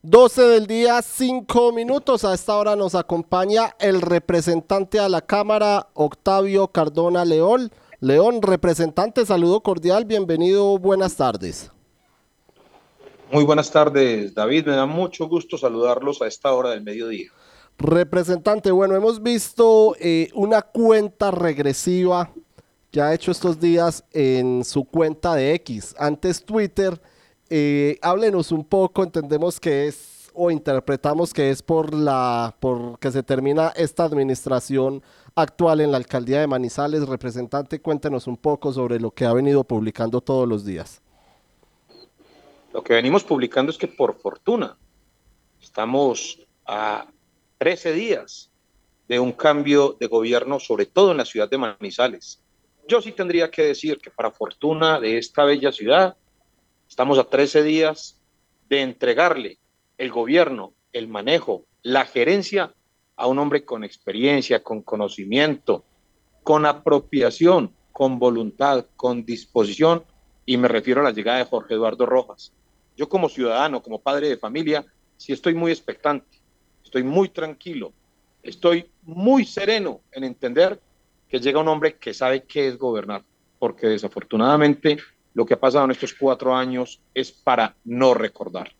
12 0.00 0.42
del 0.44 0.66
día, 0.66 1.02
5 1.02 1.72
minutos. 1.72 2.24
A 2.24 2.32
esta 2.32 2.56
hora 2.56 2.74
nos 2.74 2.94
acompaña 2.94 3.76
el 3.78 4.00
representante 4.00 4.98
a 4.98 5.10
la 5.10 5.20
Cámara, 5.20 5.88
Octavio 5.92 6.68
Cardona 6.68 7.26
León. 7.26 7.70
León, 8.00 8.40
representante, 8.40 9.26
saludo 9.26 9.60
cordial, 9.60 10.06
bienvenido, 10.06 10.78
buenas 10.78 11.16
tardes. 11.16 11.70
Muy 13.30 13.44
buenas 13.44 13.70
tardes, 13.70 14.34
David. 14.34 14.64
Me 14.68 14.72
da 14.72 14.86
mucho 14.86 15.28
gusto 15.28 15.58
saludarlos 15.58 16.22
a 16.22 16.26
esta 16.26 16.50
hora 16.54 16.70
del 16.70 16.82
mediodía. 16.82 17.30
Representante, 17.80 18.70
bueno, 18.72 18.94
hemos 18.94 19.22
visto 19.22 19.96
eh, 19.98 20.28
una 20.34 20.60
cuenta 20.60 21.30
regresiva 21.30 22.30
que 22.90 23.00
ha 23.00 23.14
hecho 23.14 23.30
estos 23.30 23.58
días 23.58 24.04
en 24.12 24.66
su 24.66 24.84
cuenta 24.84 25.34
de 25.34 25.54
X, 25.54 25.94
antes 25.98 26.44
Twitter. 26.44 27.00
Eh, 27.48 27.98
háblenos 28.02 28.52
un 28.52 28.64
poco, 28.66 29.02
entendemos 29.02 29.58
que 29.58 29.88
es 29.88 30.30
o 30.34 30.50
interpretamos 30.50 31.32
que 31.32 31.48
es 31.48 31.62
por 31.62 31.94
la 31.94 32.54
por 32.60 32.98
que 32.98 33.10
se 33.10 33.22
termina 33.22 33.72
esta 33.74 34.04
administración 34.04 35.02
actual 35.34 35.80
en 35.80 35.90
la 35.90 35.96
alcaldía 35.96 36.40
de 36.40 36.46
Manizales. 36.46 37.08
Representante, 37.08 37.80
cuéntenos 37.80 38.26
un 38.26 38.36
poco 38.36 38.74
sobre 38.74 39.00
lo 39.00 39.10
que 39.10 39.24
ha 39.24 39.32
venido 39.32 39.64
publicando 39.64 40.20
todos 40.20 40.46
los 40.46 40.66
días. 40.66 41.00
Lo 42.74 42.84
que 42.84 42.92
venimos 42.92 43.24
publicando 43.24 43.72
es 43.72 43.78
que 43.78 43.88
por 43.88 44.20
fortuna 44.20 44.76
estamos 45.62 46.46
a 46.66 47.06
13 47.60 47.92
días 47.92 48.50
de 49.06 49.20
un 49.20 49.32
cambio 49.32 49.94
de 50.00 50.06
gobierno, 50.06 50.58
sobre 50.58 50.86
todo 50.86 51.10
en 51.10 51.18
la 51.18 51.26
ciudad 51.26 51.50
de 51.50 51.58
Manizales. 51.58 52.42
Yo 52.88 53.02
sí 53.02 53.12
tendría 53.12 53.50
que 53.50 53.62
decir 53.62 53.98
que 53.98 54.10
para 54.10 54.30
fortuna 54.30 54.98
de 54.98 55.18
esta 55.18 55.44
bella 55.44 55.70
ciudad, 55.70 56.16
estamos 56.88 57.18
a 57.18 57.24
13 57.24 57.62
días 57.62 58.18
de 58.70 58.80
entregarle 58.80 59.58
el 59.98 60.10
gobierno, 60.10 60.72
el 60.94 61.06
manejo, 61.06 61.66
la 61.82 62.06
gerencia 62.06 62.72
a 63.14 63.26
un 63.26 63.38
hombre 63.38 63.62
con 63.66 63.84
experiencia, 63.84 64.62
con 64.62 64.80
conocimiento, 64.80 65.84
con 66.42 66.64
apropiación, 66.64 67.74
con 67.92 68.18
voluntad, 68.18 68.86
con 68.96 69.26
disposición, 69.26 70.02
y 70.46 70.56
me 70.56 70.66
refiero 70.66 71.02
a 71.02 71.04
la 71.04 71.12
llegada 71.12 71.40
de 71.40 71.44
Jorge 71.44 71.74
Eduardo 71.74 72.06
Rojas. 72.06 72.54
Yo 72.96 73.10
como 73.10 73.28
ciudadano, 73.28 73.82
como 73.82 74.00
padre 74.00 74.30
de 74.30 74.38
familia, 74.38 74.86
sí 75.18 75.34
estoy 75.34 75.52
muy 75.52 75.72
expectante, 75.72 76.39
estoy 76.90 77.04
muy 77.04 77.28
tranquilo, 77.28 77.92
estoy 78.42 78.90
muy 79.04 79.44
sereno 79.44 80.00
en 80.10 80.24
entender 80.24 80.80
que 81.28 81.38
llega 81.38 81.60
un 81.60 81.68
hombre 81.68 81.94
que 81.98 82.12
sabe 82.12 82.42
qué 82.42 82.66
es 82.66 82.76
gobernar, 82.76 83.22
porque 83.60 83.86
desafortunadamente 83.86 84.98
lo 85.32 85.46
que 85.46 85.54
ha 85.54 85.60
pasado 85.60 85.84
en 85.84 85.92
estos 85.92 86.12
cuatro 86.12 86.52
años 86.52 87.00
es 87.14 87.30
para 87.30 87.76
no 87.84 88.12
recordar. 88.12 88.72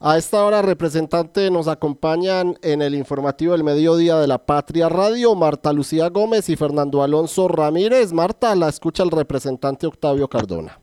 A 0.00 0.18
esta 0.18 0.44
hora, 0.44 0.60
representante, 0.60 1.50
nos 1.50 1.66
acompañan 1.66 2.58
en 2.60 2.82
el 2.82 2.94
informativo 2.94 3.52
del 3.52 3.64
mediodía 3.64 4.16
de 4.16 4.26
la 4.26 4.44
Patria 4.44 4.90
Radio 4.90 5.34
Marta 5.34 5.72
Lucía 5.72 6.10
Gómez 6.10 6.50
y 6.50 6.56
Fernando 6.56 7.02
Alonso 7.02 7.48
Ramírez. 7.48 8.12
Marta, 8.12 8.54
la 8.54 8.68
escucha 8.68 9.02
el 9.02 9.10
representante 9.10 9.86
Octavio 9.86 10.28
Cardona. 10.28 10.78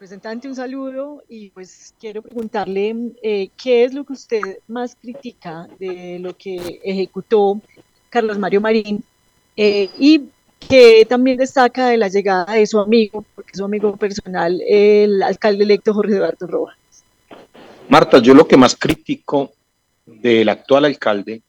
Representante, 0.00 0.48
un 0.48 0.54
saludo 0.54 1.22
y 1.28 1.50
pues 1.50 1.94
quiero 2.00 2.22
preguntarle 2.22 3.12
eh, 3.22 3.50
qué 3.62 3.84
es 3.84 3.92
lo 3.92 4.02
que 4.02 4.14
usted 4.14 4.40
más 4.66 4.94
critica 4.94 5.68
de 5.78 6.18
lo 6.18 6.34
que 6.38 6.80
ejecutó 6.82 7.60
Carlos 8.08 8.38
Mario 8.38 8.62
Marín 8.62 9.04
eh, 9.58 9.90
y 9.98 10.22
que 10.58 11.04
también 11.06 11.36
destaca 11.36 11.88
de 11.88 11.98
la 11.98 12.08
llegada 12.08 12.54
de 12.54 12.66
su 12.66 12.80
amigo, 12.80 13.26
porque 13.34 13.50
es 13.52 13.58
su 13.58 13.64
amigo 13.66 13.94
personal, 13.98 14.62
el 14.66 15.22
alcalde 15.22 15.64
electo 15.64 15.92
Jorge 15.92 16.14
Eduardo 16.14 16.46
Rojas. 16.46 16.78
Marta, 17.90 18.20
yo 18.20 18.32
lo 18.32 18.48
que 18.48 18.56
más 18.56 18.74
critico 18.76 19.52
del 20.06 20.48
actual 20.48 20.86
alcalde 20.86 21.42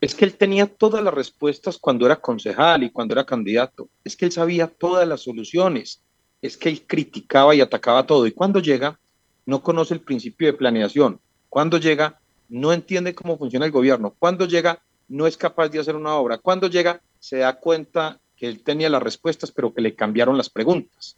es 0.00 0.16
que 0.16 0.24
él 0.24 0.34
tenía 0.34 0.66
todas 0.66 1.04
las 1.04 1.14
respuestas 1.14 1.78
cuando 1.78 2.04
era 2.04 2.16
concejal 2.16 2.82
y 2.82 2.90
cuando 2.90 3.14
era 3.14 3.24
candidato. 3.24 3.88
Es 4.02 4.16
que 4.16 4.24
él 4.24 4.32
sabía 4.32 4.66
todas 4.66 5.06
las 5.06 5.20
soluciones 5.20 6.00
es 6.46 6.56
que 6.56 6.68
él 6.68 6.82
criticaba 6.86 7.54
y 7.54 7.60
atacaba 7.60 8.06
todo. 8.06 8.26
Y 8.26 8.32
cuando 8.32 8.60
llega, 8.60 8.98
no 9.44 9.62
conoce 9.62 9.94
el 9.94 10.00
principio 10.00 10.46
de 10.46 10.52
planeación. 10.54 11.20
Cuando 11.48 11.78
llega, 11.78 12.20
no 12.48 12.72
entiende 12.72 13.14
cómo 13.14 13.38
funciona 13.38 13.66
el 13.66 13.72
gobierno. 13.72 14.14
Cuando 14.18 14.46
llega, 14.46 14.82
no 15.08 15.26
es 15.26 15.36
capaz 15.36 15.68
de 15.68 15.80
hacer 15.80 15.96
una 15.96 16.14
obra. 16.14 16.38
Cuando 16.38 16.68
llega, 16.68 17.00
se 17.18 17.38
da 17.38 17.58
cuenta 17.58 18.20
que 18.36 18.48
él 18.48 18.62
tenía 18.62 18.90
las 18.90 19.02
respuestas, 19.02 19.50
pero 19.50 19.72
que 19.72 19.80
le 19.80 19.94
cambiaron 19.94 20.36
las 20.36 20.50
preguntas. 20.50 21.16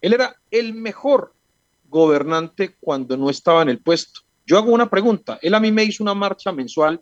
Él 0.00 0.12
era 0.14 0.36
el 0.50 0.74
mejor 0.74 1.34
gobernante 1.88 2.76
cuando 2.80 3.16
no 3.16 3.30
estaba 3.30 3.62
en 3.62 3.68
el 3.68 3.80
puesto. 3.80 4.20
Yo 4.46 4.58
hago 4.58 4.72
una 4.72 4.90
pregunta. 4.90 5.38
Él 5.42 5.54
a 5.54 5.60
mí 5.60 5.70
me 5.70 5.84
hizo 5.84 6.02
una 6.02 6.14
marcha 6.14 6.52
mensual 6.52 7.00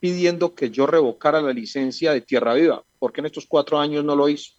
pidiendo 0.00 0.54
que 0.54 0.70
yo 0.70 0.86
revocara 0.86 1.40
la 1.40 1.52
licencia 1.52 2.12
de 2.12 2.22
Tierra 2.22 2.54
Viva. 2.54 2.82
¿Por 2.98 3.12
qué 3.12 3.20
en 3.20 3.26
estos 3.26 3.46
cuatro 3.46 3.78
años 3.78 4.04
no 4.04 4.16
lo 4.16 4.28
hizo? 4.28 4.52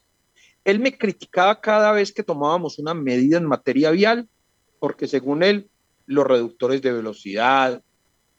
Él 0.63 0.79
me 0.79 0.97
criticaba 0.97 1.59
cada 1.59 1.91
vez 1.91 2.11
que 2.13 2.23
tomábamos 2.23 2.79
una 2.79 2.93
medida 2.93 3.37
en 3.37 3.45
materia 3.45 3.91
vial, 3.91 4.29
porque 4.79 5.07
según 5.07 5.43
él, 5.43 5.69
los 6.05 6.25
reductores 6.25 6.81
de 6.81 6.91
velocidad, 6.91 7.81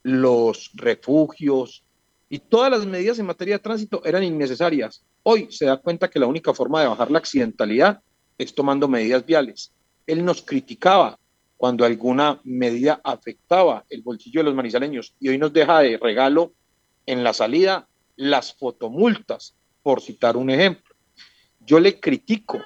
los 0.03 0.71
refugios 0.75 1.85
y 2.29 2.39
todas 2.39 2.71
las 2.71 2.87
medidas 2.87 3.19
en 3.19 3.27
materia 3.27 3.57
de 3.57 3.63
tránsito 3.63 4.05
eran 4.05 4.25
innecesarias. 4.25 5.05
Hoy 5.23 5.49
se 5.51 5.67
da 5.67 5.77
cuenta 5.77 6.11
que 6.11 6.19
la 6.19 6.27
única 6.27 6.55
forma 6.55 6.81
de 6.81 6.89
bajar 6.89 7.11
la 7.11 7.19
accidentalidad 7.19 8.01
es 8.39 8.55
tomando 8.55 8.89
medidas 8.89 9.25
viales. 9.25 9.73
Él 10.07 10.25
nos 10.25 10.43
criticaba 10.43 11.19
cuando 11.57 11.85
alguna 11.85 12.41
medida 12.43 13.01
afectaba 13.05 13.85
el 13.89 14.03
bolsillo 14.03 14.41
de 14.41 14.45
los 14.45 14.55
manizaleños 14.55 15.15
y 15.21 15.29
hoy 15.29 15.39
nos 15.39 15.53
deja 15.53 15.79
de 15.81 15.97
regalo 15.97 16.53
en 17.07 17.23
la 17.23 17.33
salida 17.33 17.87
las 18.17 18.55
fotomultas, 18.55 19.55
por 19.83 20.01
citar 20.01 20.37
un 20.37 20.51
ejemplo. 20.51 20.92
Yo 21.67 21.81
le 21.81 22.01
critico 22.01 22.61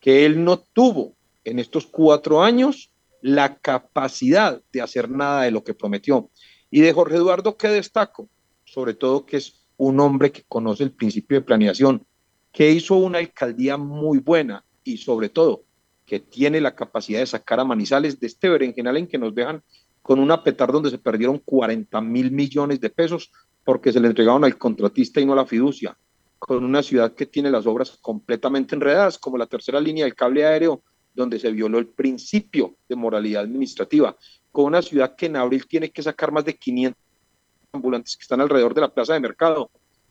que 0.00 0.26
él 0.26 0.44
no 0.44 0.58
tuvo 0.58 1.14
en 1.44 1.58
estos 1.58 1.86
cuatro 1.86 2.42
años 2.42 2.90
la 3.20 3.56
capacidad 3.56 4.60
de 4.72 4.82
hacer 4.82 5.08
nada 5.08 5.42
de 5.42 5.50
lo 5.50 5.64
que 5.64 5.74
prometió. 5.74 6.30
Y 6.70 6.80
de 6.80 6.92
Jorge 6.92 7.16
Eduardo, 7.16 7.56
¿qué 7.56 7.68
destaco? 7.68 8.28
Sobre 8.64 8.94
todo 8.94 9.24
que 9.24 9.38
es 9.38 9.64
un 9.76 10.00
hombre 10.00 10.32
que 10.32 10.42
conoce 10.46 10.82
el 10.82 10.92
principio 10.92 11.38
de 11.38 11.46
planeación, 11.46 12.04
que 12.52 12.70
hizo 12.70 12.96
una 12.96 13.18
alcaldía 13.18 13.76
muy 13.76 14.18
buena 14.18 14.64
y 14.82 14.98
sobre 14.98 15.28
todo 15.28 15.64
que 16.04 16.20
tiene 16.20 16.60
la 16.60 16.74
capacidad 16.74 17.20
de 17.20 17.26
sacar 17.26 17.60
a 17.60 17.64
Manizales 17.64 18.20
de 18.20 18.26
este 18.26 18.48
berenjenal 18.48 18.96
en 18.96 19.06
que 19.06 19.16
nos 19.16 19.34
dejan 19.34 19.62
con 20.02 20.18
una 20.18 20.44
petar 20.44 20.70
donde 20.70 20.90
se 20.90 20.98
perdieron 20.98 21.38
40 21.38 21.98
mil 22.02 22.30
millones 22.30 22.78
de 22.80 22.90
pesos 22.90 23.32
porque 23.64 23.92
se 23.92 24.00
le 24.00 24.08
entregaron 24.08 24.44
al 24.44 24.58
contratista 24.58 25.20
y 25.20 25.24
no 25.24 25.32
a 25.32 25.36
la 25.36 25.46
fiducia 25.46 25.96
con 26.46 26.62
una 26.62 26.82
ciudad 26.82 27.14
que 27.14 27.26
tiene 27.26 27.50
las 27.50 27.66
obras 27.66 27.96
completamente 28.02 28.74
enredadas, 28.74 29.18
como 29.18 29.38
la 29.38 29.46
tercera 29.46 29.80
línea 29.80 30.04
del 30.04 30.14
cable 30.14 30.44
aéreo, 30.44 30.82
donde 31.14 31.38
se 31.38 31.50
violó 31.50 31.78
el 31.78 31.86
principio 31.86 32.76
de 32.86 32.96
moralidad 32.96 33.42
administrativa, 33.42 34.14
con 34.52 34.66
una 34.66 34.82
ciudad 34.82 35.16
que 35.16 35.26
en 35.26 35.36
abril 35.36 35.66
tiene 35.66 35.90
que 35.90 36.02
sacar 36.02 36.32
más 36.32 36.44
de 36.44 36.56
500 36.56 37.00
ambulantes 37.72 38.16
que 38.16 38.22
están 38.22 38.40
alrededor 38.40 38.74
de 38.74 38.82
la 38.82 38.92
plaza 38.92 39.14
de 39.14 39.20
mercado, 39.20 39.70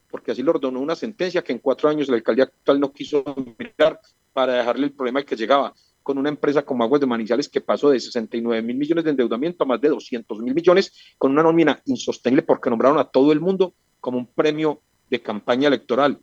porque 0.09 0.31
así 0.31 0.41
lo 0.41 0.51
ordenó 0.51 0.79
una 0.79 0.95
sentencia 0.95 1.43
que 1.43 1.51
en 1.51 1.59
cuatro 1.59 1.87
años 1.87 2.07
la 2.07 2.15
alcaldía 2.15 2.45
actual 2.45 2.79
no 2.79 2.91
quiso 2.91 3.23
mirar 3.59 3.99
para 4.31 4.53
dejarle 4.53 4.87
el 4.87 4.93
problema 4.93 5.21
que 5.23 5.35
llegaba, 5.35 5.73
con 6.01 6.17
una 6.17 6.29
empresa 6.29 6.63
como 6.63 6.83
Aguas 6.83 7.01
de 7.01 7.07
Manizales 7.07 7.47
que 7.47 7.61
pasó 7.61 7.91
de 7.91 7.99
69 7.99 8.61
mil 8.63 8.75
millones 8.75 9.03
de 9.03 9.11
endeudamiento 9.11 9.63
a 9.63 9.67
más 9.67 9.79
de 9.79 9.89
200 9.89 10.39
mil 10.39 10.55
millones, 10.55 10.93
con 11.17 11.31
una 11.31 11.43
nómina 11.43 11.79
insostenible 11.85 12.41
porque 12.41 12.71
nombraron 12.71 12.97
a 12.97 13.05
todo 13.05 13.31
el 13.31 13.39
mundo 13.39 13.75
como 13.99 14.17
un 14.17 14.25
premio 14.25 14.81
de 15.13 15.21
campaña 15.21 15.67
electoral. 15.67 16.19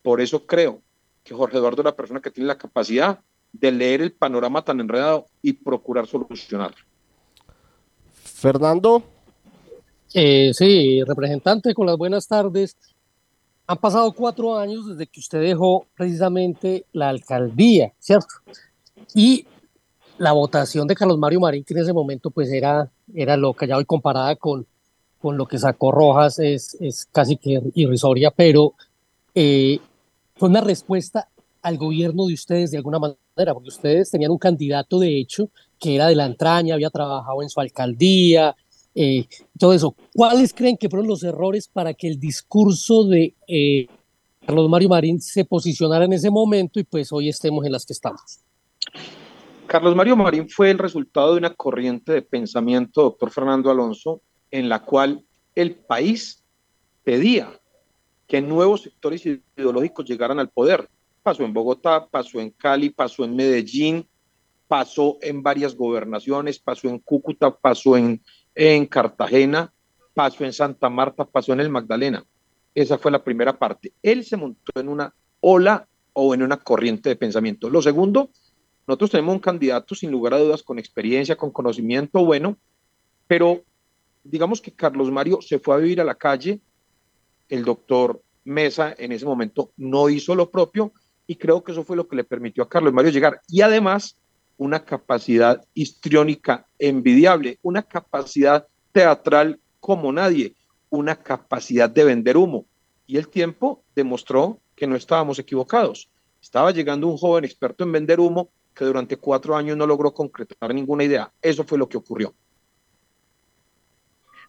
Por 0.00 0.20
eso 0.20 0.46
creo 0.46 0.80
que 1.24 1.34
Jorge 1.34 1.56
Eduardo 1.56 1.82
es 1.82 1.86
la 1.86 1.96
persona 1.96 2.20
que 2.20 2.30
tiene 2.30 2.46
la 2.46 2.56
capacidad 2.56 3.18
de 3.52 3.72
leer 3.72 4.00
el 4.00 4.12
panorama 4.12 4.62
tan 4.62 4.78
enredado 4.78 5.26
y 5.42 5.54
procurar 5.54 6.06
solucionarlo. 6.06 6.78
Fernando. 8.22 9.02
Eh, 10.14 10.52
sí, 10.54 11.02
representante, 11.02 11.74
con 11.74 11.86
las 11.86 11.96
buenas 11.96 12.28
tardes. 12.28 12.76
Han 13.66 13.78
pasado 13.78 14.12
cuatro 14.12 14.56
años 14.56 14.86
desde 14.86 15.08
que 15.08 15.18
usted 15.18 15.40
dejó 15.40 15.86
precisamente 15.96 16.86
la 16.92 17.08
alcaldía, 17.08 17.92
¿cierto? 17.98 18.36
Y 19.14 19.46
la 20.16 20.30
votación 20.30 20.86
de 20.86 20.94
Carlos 20.94 21.18
Mario 21.18 21.40
Marín, 21.40 21.64
que 21.64 21.74
en 21.74 21.80
ese 21.80 21.92
momento 21.92 22.30
pues 22.30 22.52
era, 22.52 22.88
era 23.12 23.36
loca, 23.36 23.66
ya 23.66 23.76
hoy 23.76 23.84
comparada 23.84 24.36
con, 24.36 24.64
con 25.20 25.36
lo 25.36 25.46
que 25.46 25.58
sacó 25.58 25.92
Rojas 25.92 26.38
es, 26.38 26.76
es 26.80 27.06
casi 27.06 27.36
que 27.36 27.60
irrisoria, 27.74 28.30
pero 28.30 28.74
eh, 29.34 29.78
fue 30.36 30.48
una 30.48 30.60
respuesta 30.60 31.28
al 31.62 31.76
gobierno 31.76 32.26
de 32.26 32.34
ustedes 32.34 32.70
de 32.70 32.78
alguna 32.78 32.98
manera, 32.98 33.52
porque 33.52 33.68
ustedes 33.68 34.10
tenían 34.10 34.30
un 34.30 34.38
candidato 34.38 34.98
de 34.98 35.18
hecho 35.18 35.50
que 35.78 35.94
era 35.94 36.06
de 36.06 36.14
la 36.14 36.26
entraña, 36.26 36.74
había 36.74 36.90
trabajado 36.90 37.42
en 37.42 37.50
su 37.50 37.60
alcaldía, 37.60 38.56
eh, 38.94 39.26
todo 39.58 39.72
eso. 39.72 39.94
¿Cuáles 40.14 40.52
creen 40.52 40.76
que 40.76 40.88
fueron 40.88 41.06
los 41.06 41.22
errores 41.22 41.68
para 41.68 41.94
que 41.94 42.08
el 42.08 42.18
discurso 42.18 43.04
de 43.04 43.34
eh, 43.46 43.86
Carlos 44.44 44.68
Mario 44.68 44.88
Marín 44.88 45.20
se 45.20 45.44
posicionara 45.44 46.04
en 46.04 46.14
ese 46.14 46.30
momento 46.30 46.80
y 46.80 46.84
pues 46.84 47.12
hoy 47.12 47.28
estemos 47.28 47.64
en 47.64 47.72
las 47.72 47.86
que 47.86 47.92
estamos? 47.92 48.40
Carlos 49.66 49.94
Mario 49.94 50.16
Marín 50.16 50.48
fue 50.48 50.70
el 50.70 50.78
resultado 50.78 51.32
de 51.32 51.38
una 51.38 51.54
corriente 51.54 52.12
de 52.12 52.22
pensamiento, 52.22 53.02
doctor 53.02 53.30
Fernando 53.30 53.70
Alonso, 53.70 54.22
en 54.50 54.68
la 54.68 54.84
cual 54.84 55.24
el 55.54 55.74
país 55.74 56.44
pedía 57.04 57.50
que 58.26 58.40
nuevos 58.40 58.82
sectores 58.82 59.24
ideológicos 59.24 60.04
llegaran 60.04 60.38
al 60.38 60.50
poder. 60.50 60.88
Pasó 61.22 61.44
en 61.44 61.52
Bogotá, 61.52 62.06
pasó 62.06 62.40
en 62.40 62.50
Cali, 62.50 62.90
pasó 62.90 63.24
en 63.24 63.34
Medellín, 63.34 64.06
pasó 64.68 65.18
en 65.22 65.42
varias 65.42 65.74
gobernaciones, 65.74 66.58
pasó 66.58 66.88
en 66.88 66.98
Cúcuta, 66.98 67.50
pasó 67.50 67.96
en, 67.96 68.22
en 68.54 68.86
Cartagena, 68.86 69.72
pasó 70.14 70.44
en 70.44 70.52
Santa 70.52 70.88
Marta, 70.90 71.24
pasó 71.24 71.52
en 71.54 71.60
el 71.60 71.70
Magdalena. 71.70 72.24
Esa 72.74 72.98
fue 72.98 73.10
la 73.10 73.24
primera 73.24 73.58
parte. 73.58 73.92
Él 74.02 74.24
se 74.24 74.36
montó 74.36 74.78
en 74.78 74.88
una 74.88 75.14
ola 75.40 75.88
o 76.12 76.34
en 76.34 76.42
una 76.42 76.58
corriente 76.58 77.08
de 77.08 77.16
pensamiento. 77.16 77.70
Lo 77.70 77.80
segundo, 77.80 78.30
nosotros 78.86 79.10
tenemos 79.10 79.34
un 79.34 79.40
candidato 79.40 79.94
sin 79.94 80.10
lugar 80.10 80.34
a 80.34 80.38
dudas 80.38 80.62
con 80.62 80.78
experiencia, 80.78 81.36
con 81.36 81.50
conocimiento 81.50 82.24
bueno, 82.24 82.58
pero 83.26 83.62
digamos 84.24 84.60
que 84.60 84.72
Carlos 84.72 85.10
Mario 85.10 85.40
se 85.40 85.58
fue 85.58 85.74
a 85.74 85.78
vivir 85.78 86.00
a 86.00 86.04
la 86.04 86.14
calle, 86.14 86.60
el 87.48 87.64
doctor 87.64 88.20
Mesa 88.44 88.94
en 88.98 89.12
ese 89.12 89.26
momento 89.26 89.72
no 89.76 90.08
hizo 90.08 90.34
lo 90.34 90.50
propio 90.50 90.92
y 91.26 91.36
creo 91.36 91.62
que 91.62 91.72
eso 91.72 91.84
fue 91.84 91.96
lo 91.96 92.08
que 92.08 92.16
le 92.16 92.24
permitió 92.24 92.62
a 92.62 92.68
Carlos 92.68 92.92
Mario 92.92 93.10
llegar. 93.10 93.40
Y 93.48 93.60
además, 93.60 94.16
una 94.56 94.84
capacidad 94.84 95.62
histriónica 95.74 96.66
envidiable, 96.78 97.58
una 97.62 97.82
capacidad 97.82 98.66
teatral 98.92 99.60
como 99.80 100.12
nadie, 100.12 100.54
una 100.90 101.16
capacidad 101.16 101.88
de 101.88 102.04
vender 102.04 102.36
humo. 102.36 102.64
Y 103.06 103.16
el 103.16 103.28
tiempo 103.28 103.82
demostró 103.94 104.58
que 104.74 104.86
no 104.86 104.96
estábamos 104.96 105.38
equivocados. 105.38 106.08
Estaba 106.40 106.70
llegando 106.70 107.06
un 107.06 107.16
joven 107.16 107.44
experto 107.44 107.84
en 107.84 107.92
vender 107.92 108.20
humo 108.20 108.50
que 108.74 108.84
durante 108.84 109.16
cuatro 109.16 109.56
años 109.56 109.76
no 109.76 109.86
logró 109.86 110.12
concretar 110.12 110.72
ninguna 110.74 111.04
idea. 111.04 111.32
Eso 111.42 111.64
fue 111.64 111.78
lo 111.78 111.88
que 111.88 111.96
ocurrió. 111.96 112.34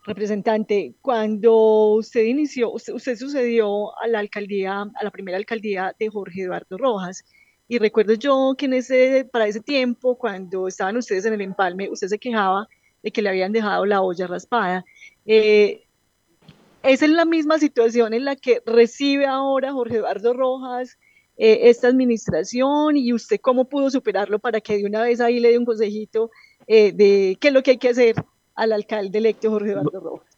Representante, 0.05 0.95
cuando 1.01 1.93
usted 1.95 2.23
inició, 2.23 2.71
usted, 2.71 3.15
sucedió 3.17 3.97
a 3.99 4.07
la 4.07 4.19
alcaldía, 4.19 4.81
a 4.81 5.03
la 5.03 5.12
primera 5.12 5.38
alcaldía 5.38 5.93
de 5.99 6.09
Jorge 6.09 6.43
Eduardo 6.43 6.77
Rojas, 6.77 7.25
y 7.67 7.77
recuerdo 7.77 8.13
yo 8.13 8.55
que 8.57 8.65
en 8.65 8.73
ese, 8.73 9.27
para 9.31 9.47
ese 9.47 9.59
tiempo, 9.59 10.17
cuando 10.17 10.67
estaban 10.67 10.97
ustedes 10.97 11.25
en 11.25 11.33
el 11.33 11.41
empalme, 11.41 11.89
usted 11.89 12.07
se 12.07 12.17
quejaba 12.17 12.67
de 13.03 13.12
que 13.12 13.21
le 13.21 13.29
habían 13.29 13.51
dejado 13.51 13.85
la 13.85 14.01
olla 14.01 14.25
raspada. 14.25 14.85
Eh, 15.25 15.83
¿Es 16.81 17.01
en 17.01 17.15
la 17.15 17.25
misma 17.25 17.59
situación 17.59 18.13
en 18.13 18.25
la 18.25 18.35
que 18.35 18.62
recibe 18.65 19.25
ahora 19.25 19.73
Jorge 19.73 19.97
Eduardo 19.97 20.33
Rojas 20.33 20.97
eh, 21.38 21.69
esta 21.69 21.89
administración 21.89 22.97
y 22.97 23.13
usted 23.13 23.39
cómo 23.41 23.65
pudo 23.65 23.89
superarlo 23.89 24.39
para 24.39 24.62
que 24.62 24.77
de 24.77 24.85
una 24.85 25.03
vez 25.03 25.19
ahí 25.19 25.39
le 25.39 25.51
dé 25.51 25.57
un 25.57 25.65
consejito 25.65 26.31
eh, 26.67 26.91
de 26.93 27.38
qué 27.39 27.49
es 27.49 27.53
lo 27.53 27.63
que 27.63 27.71
hay 27.71 27.77
que 27.77 27.89
hacer 27.89 28.15
al 28.59 28.73
alcalde 28.73 29.17
electo 29.17 29.49
Jorge 29.49 29.71
Eduardo 29.71 29.99
Rojas. 30.01 30.37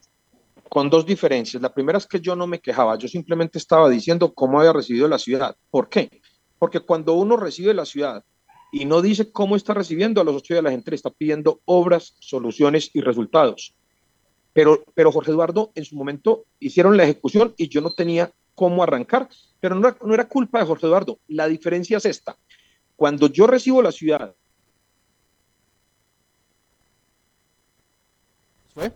Con 0.69 0.89
dos 0.89 1.05
diferencias. 1.05 1.62
La 1.62 1.73
primera 1.73 1.97
es 1.97 2.05
que 2.05 2.19
yo 2.19 2.36
no 2.36 2.45
me 2.45 2.60
quejaba, 2.60 2.95
yo 2.97 3.07
simplemente 3.07 3.57
estaba 3.57 3.89
diciendo 3.89 4.34
cómo 4.34 4.60
había 4.60 4.71
recibido 4.71 5.07
la 5.07 5.17
ciudad. 5.17 5.55
¿Por 5.71 5.89
qué? 5.89 6.21
Porque 6.60 6.79
cuando 6.79 7.13
uno 7.13 7.36
recibe 7.36 7.73
la 7.73 7.86
ciudad 7.86 8.23
y 8.71 8.86
no 8.86 9.01
dice 9.01 9.31
cómo 9.31 9.55
está 9.55 9.73
recibiendo, 9.73 10.21
a 10.21 10.23
los 10.23 10.36
ocho 10.36 10.53
días 10.53 10.63
la 10.63 10.69
gente 10.69 10.91
le 10.91 10.95
está 10.95 11.10
pidiendo 11.10 11.62
obras, 11.65 12.15
soluciones 12.19 12.91
y 12.93 13.01
resultados. 13.01 13.73
Pero, 14.53 14.84
pero 14.93 15.12
Jorge 15.12 15.31
Eduardo 15.31 15.71
en 15.73 15.84
su 15.84 15.95
momento 15.95 16.45
hicieron 16.60 16.95
la 16.95 17.03
ejecución 17.03 17.53
y 17.57 17.69
yo 17.69 17.81
no 17.81 17.91
tenía 17.91 18.31
cómo 18.53 18.84
arrancar. 18.84 19.29
Pero 19.60 19.75
no, 19.75 19.97
no 20.05 20.13
era 20.13 20.27
culpa 20.27 20.60
de 20.60 20.65
Jorge 20.65 20.86
Eduardo. 20.86 21.19
La 21.27 21.47
diferencia 21.47 21.97
es 21.97 22.05
esta. 22.05 22.38
Cuando 22.95 23.27
yo 23.27 23.47
recibo 23.47 23.81
la 23.81 23.91
ciudad 23.91 24.36
¿Fue? 28.82 28.91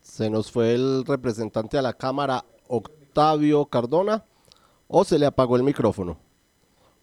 Se 0.00 0.30
nos 0.30 0.50
fue 0.50 0.74
el 0.74 1.04
representante 1.04 1.76
a 1.76 1.82
la 1.82 1.92
Cámara, 1.92 2.44
Octavio 2.68 3.66
Cardona, 3.66 4.24
o 4.86 5.04
se 5.04 5.18
le 5.18 5.26
apagó 5.26 5.56
el 5.56 5.62
micrófono. 5.62 6.18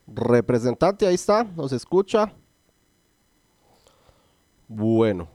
Representante, 0.07 1.05
ahí 1.05 1.15
está, 1.15 1.43
nos 1.43 1.71
escucha. 1.71 2.33
Bueno. 4.67 5.27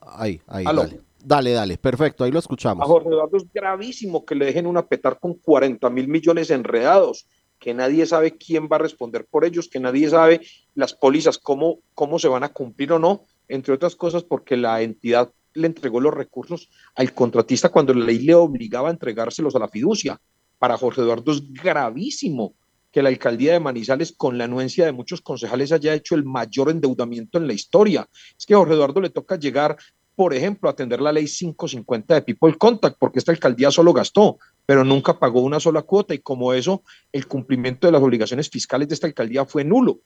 Ahí, 0.00 0.40
ahí, 0.46 0.64
dale. 0.64 1.00
Dale, 1.22 1.52
dale, 1.52 1.76
perfecto, 1.76 2.22
ahí 2.22 2.30
lo 2.30 2.38
escuchamos. 2.38 2.84
A 2.84 2.86
Jorge 2.86 3.08
Eduardo 3.08 3.36
es 3.36 3.52
gravísimo 3.52 4.24
que 4.24 4.36
le 4.36 4.46
dejen 4.46 4.66
una 4.66 4.86
petar 4.86 5.18
con 5.18 5.34
40 5.34 5.90
mil 5.90 6.06
millones 6.06 6.50
enredados, 6.50 7.26
que 7.58 7.74
nadie 7.74 8.06
sabe 8.06 8.36
quién 8.36 8.68
va 8.70 8.76
a 8.76 8.80
responder 8.80 9.26
por 9.26 9.44
ellos, 9.44 9.68
que 9.68 9.80
nadie 9.80 10.08
sabe 10.08 10.42
las 10.74 10.94
pólizas, 10.94 11.38
cómo, 11.38 11.80
cómo 11.94 12.20
se 12.20 12.28
van 12.28 12.44
a 12.44 12.50
cumplir 12.50 12.92
o 12.92 13.00
no, 13.00 13.24
entre 13.48 13.74
otras 13.74 13.96
cosas 13.96 14.22
porque 14.22 14.56
la 14.56 14.82
entidad 14.82 15.32
le 15.56 15.66
entregó 15.66 16.00
los 16.00 16.14
recursos 16.14 16.70
al 16.94 17.12
contratista 17.12 17.68
cuando 17.68 17.94
la 17.94 18.04
ley 18.04 18.18
le 18.20 18.34
obligaba 18.34 18.88
a 18.88 18.92
entregárselos 18.92 19.54
a 19.56 19.58
la 19.58 19.68
fiducia. 19.68 20.20
Para 20.58 20.78
Jorge 20.78 21.02
Eduardo 21.02 21.32
es 21.32 21.52
gravísimo 21.52 22.54
que 22.90 23.02
la 23.02 23.10
alcaldía 23.10 23.52
de 23.52 23.60
Manizales, 23.60 24.12
con 24.12 24.38
la 24.38 24.44
anuencia 24.44 24.86
de 24.86 24.92
muchos 24.92 25.20
concejales, 25.20 25.72
haya 25.72 25.92
hecho 25.92 26.14
el 26.14 26.24
mayor 26.24 26.70
endeudamiento 26.70 27.36
en 27.36 27.46
la 27.46 27.52
historia. 27.52 28.08
Es 28.38 28.46
que 28.46 28.54
a 28.54 28.58
Jorge 28.58 28.74
Eduardo 28.74 29.00
le 29.00 29.10
toca 29.10 29.36
llegar 29.36 29.76
por 30.16 30.32
ejemplo, 30.32 30.70
atender 30.70 31.00
la 31.02 31.12
ley 31.12 31.26
550 31.26 32.14
de 32.14 32.22
People 32.22 32.56
Contact, 32.56 32.96
porque 32.98 33.18
esta 33.18 33.32
alcaldía 33.32 33.70
solo 33.70 33.92
gastó, 33.92 34.38
pero 34.64 34.82
nunca 34.82 35.18
pagó 35.18 35.42
una 35.42 35.60
sola 35.60 35.82
cuota 35.82 36.14
y 36.14 36.20
como 36.20 36.54
eso, 36.54 36.82
el 37.12 37.28
cumplimiento 37.28 37.86
de 37.86 37.92
las 37.92 38.02
obligaciones 38.02 38.48
fiscales 38.48 38.88
de 38.88 38.94
esta 38.94 39.06
alcaldía 39.06 39.44
fue 39.44 39.62
nulo. 39.62 40.00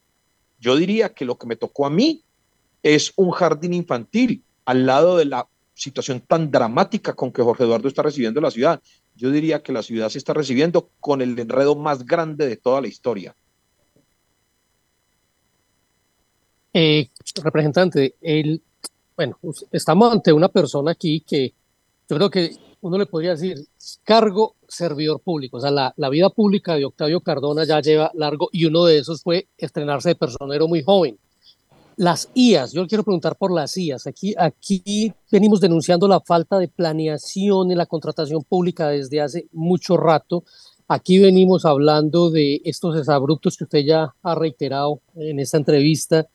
Yo 0.59 0.75
diría 0.75 1.15
que 1.15 1.25
lo 1.25 1.39
que 1.39 1.47
me 1.47 1.55
tocó 1.55 1.87
a 1.87 1.91
mí 1.91 2.25
es 2.83 3.13
un 3.15 3.31
jardín 3.31 3.73
infantil 3.73 4.43
al 4.71 4.87
lado 4.87 5.17
de 5.17 5.25
la 5.25 5.49
situación 5.75 6.21
tan 6.21 6.53
dramática 6.53 7.15
con 7.15 7.33
que 7.33 7.43
Jorge 7.43 7.65
Eduardo 7.65 7.89
está 7.89 8.05
recibiendo 8.05 8.41
la 8.41 8.53
ciudad. 8.53 8.81
Yo 9.17 9.33
diría 9.33 9.65
que 9.65 9.73
la 9.73 9.83
ciudad 9.83 10.09
se 10.11 10.19
está 10.19 10.33
recibiendo 10.33 10.91
con 11.01 11.23
el 11.23 11.37
enredo 11.37 11.75
más 11.75 12.07
grande 12.07 12.47
de 12.47 12.57
toda 12.57 12.81
la 12.81 12.87
historia. 12.87 13.35
Eh, 16.73 17.09
representante, 17.43 18.15
el, 18.21 18.63
bueno, 19.17 19.41
estamos 19.73 20.13
ante 20.13 20.33
una 20.33 20.49
persona 20.49 20.93
aquí 20.93 21.25
que 21.27 21.53
yo 22.09 22.17
creo 22.17 22.31
que 22.31 22.57
uno 22.83 22.97
le 22.97 23.07
podría 23.07 23.31
decir 23.31 23.57
cargo 24.05 24.55
servidor 24.69 25.21
público. 25.21 25.57
O 25.57 25.61
sea, 25.61 25.73
la, 25.73 25.93
la, 25.97 26.09
vida 26.11 26.31
pública 26.31 26.77
de 26.77 26.85
Octavio 26.85 27.23
Cardona 27.23 27.65
ya 27.65 27.81
lleva 27.81 28.13
largo 28.15 28.49
y 28.53 28.67
uno 28.67 28.85
de 28.85 28.99
esos 28.99 29.21
fue 29.25 29.49
estrenarse 29.59 30.11
de 30.11 30.15
personero 30.15 30.69
muy 30.69 30.81
joven. 30.85 31.19
Las 32.01 32.31
IAS, 32.33 32.73
yo 32.73 32.87
quiero 32.87 33.05
preguntar 33.05 33.37
por 33.37 33.53
las 33.53 33.77
IAS. 33.77 34.07
Aquí, 34.07 34.35
aquí 34.39 35.13
venimos 35.31 35.61
denunciando 35.61 36.09
la 36.09 36.19
falta 36.21 36.59
de 36.59 36.67
planeación 36.67 37.71
en 37.71 37.77
la 37.77 37.85
contratación 37.85 38.43
pública 38.43 38.89
desde 38.89 39.21
hace 39.21 39.49
mucho 39.53 39.99
rato. 39.99 40.43
Aquí 40.89 41.19
venimos 41.19 41.67
hablando 41.67 42.31
de 42.31 42.63
estos 42.65 42.95
desabruptos 42.95 43.59
que 43.59 43.65
usted 43.65 43.81
ya 43.81 44.15
ha 44.23 44.35
reiterado 44.35 45.03
en 45.15 45.41
esta 45.41 45.59
entrevista 45.59 46.27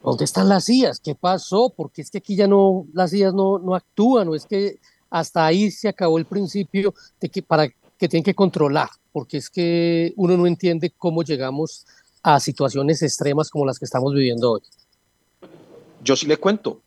¿Dónde 0.00 0.26
están 0.26 0.48
las 0.48 0.68
IAS? 0.68 1.00
¿Qué 1.00 1.16
pasó? 1.16 1.70
Porque 1.76 2.00
es 2.02 2.08
que 2.08 2.18
aquí 2.18 2.36
ya 2.36 2.46
no, 2.46 2.86
las 2.92 3.12
IAS 3.12 3.34
no, 3.34 3.58
no 3.58 3.74
actúan, 3.74 4.28
o 4.28 4.36
es 4.36 4.46
que 4.46 4.78
hasta 5.10 5.44
ahí 5.44 5.72
se 5.72 5.88
acabó 5.88 6.18
el 6.18 6.26
principio 6.26 6.94
de 7.20 7.30
que 7.30 7.42
para 7.42 7.66
que 7.66 8.08
tienen 8.08 8.22
que 8.22 8.34
controlar, 8.34 8.90
porque 9.10 9.38
es 9.38 9.50
que 9.50 10.12
uno 10.14 10.36
no 10.36 10.46
entiende 10.46 10.92
cómo 10.96 11.24
llegamos 11.24 11.84
a 12.22 12.38
situaciones 12.38 13.02
extremas 13.02 13.50
como 13.50 13.66
las 13.66 13.78
que 13.78 13.86
estamos 13.86 14.14
viviendo 14.14 14.52
hoy. 14.52 14.60
Yo 16.04 16.16
sí 16.16 16.26
le 16.26 16.36
cuento, 16.36 16.82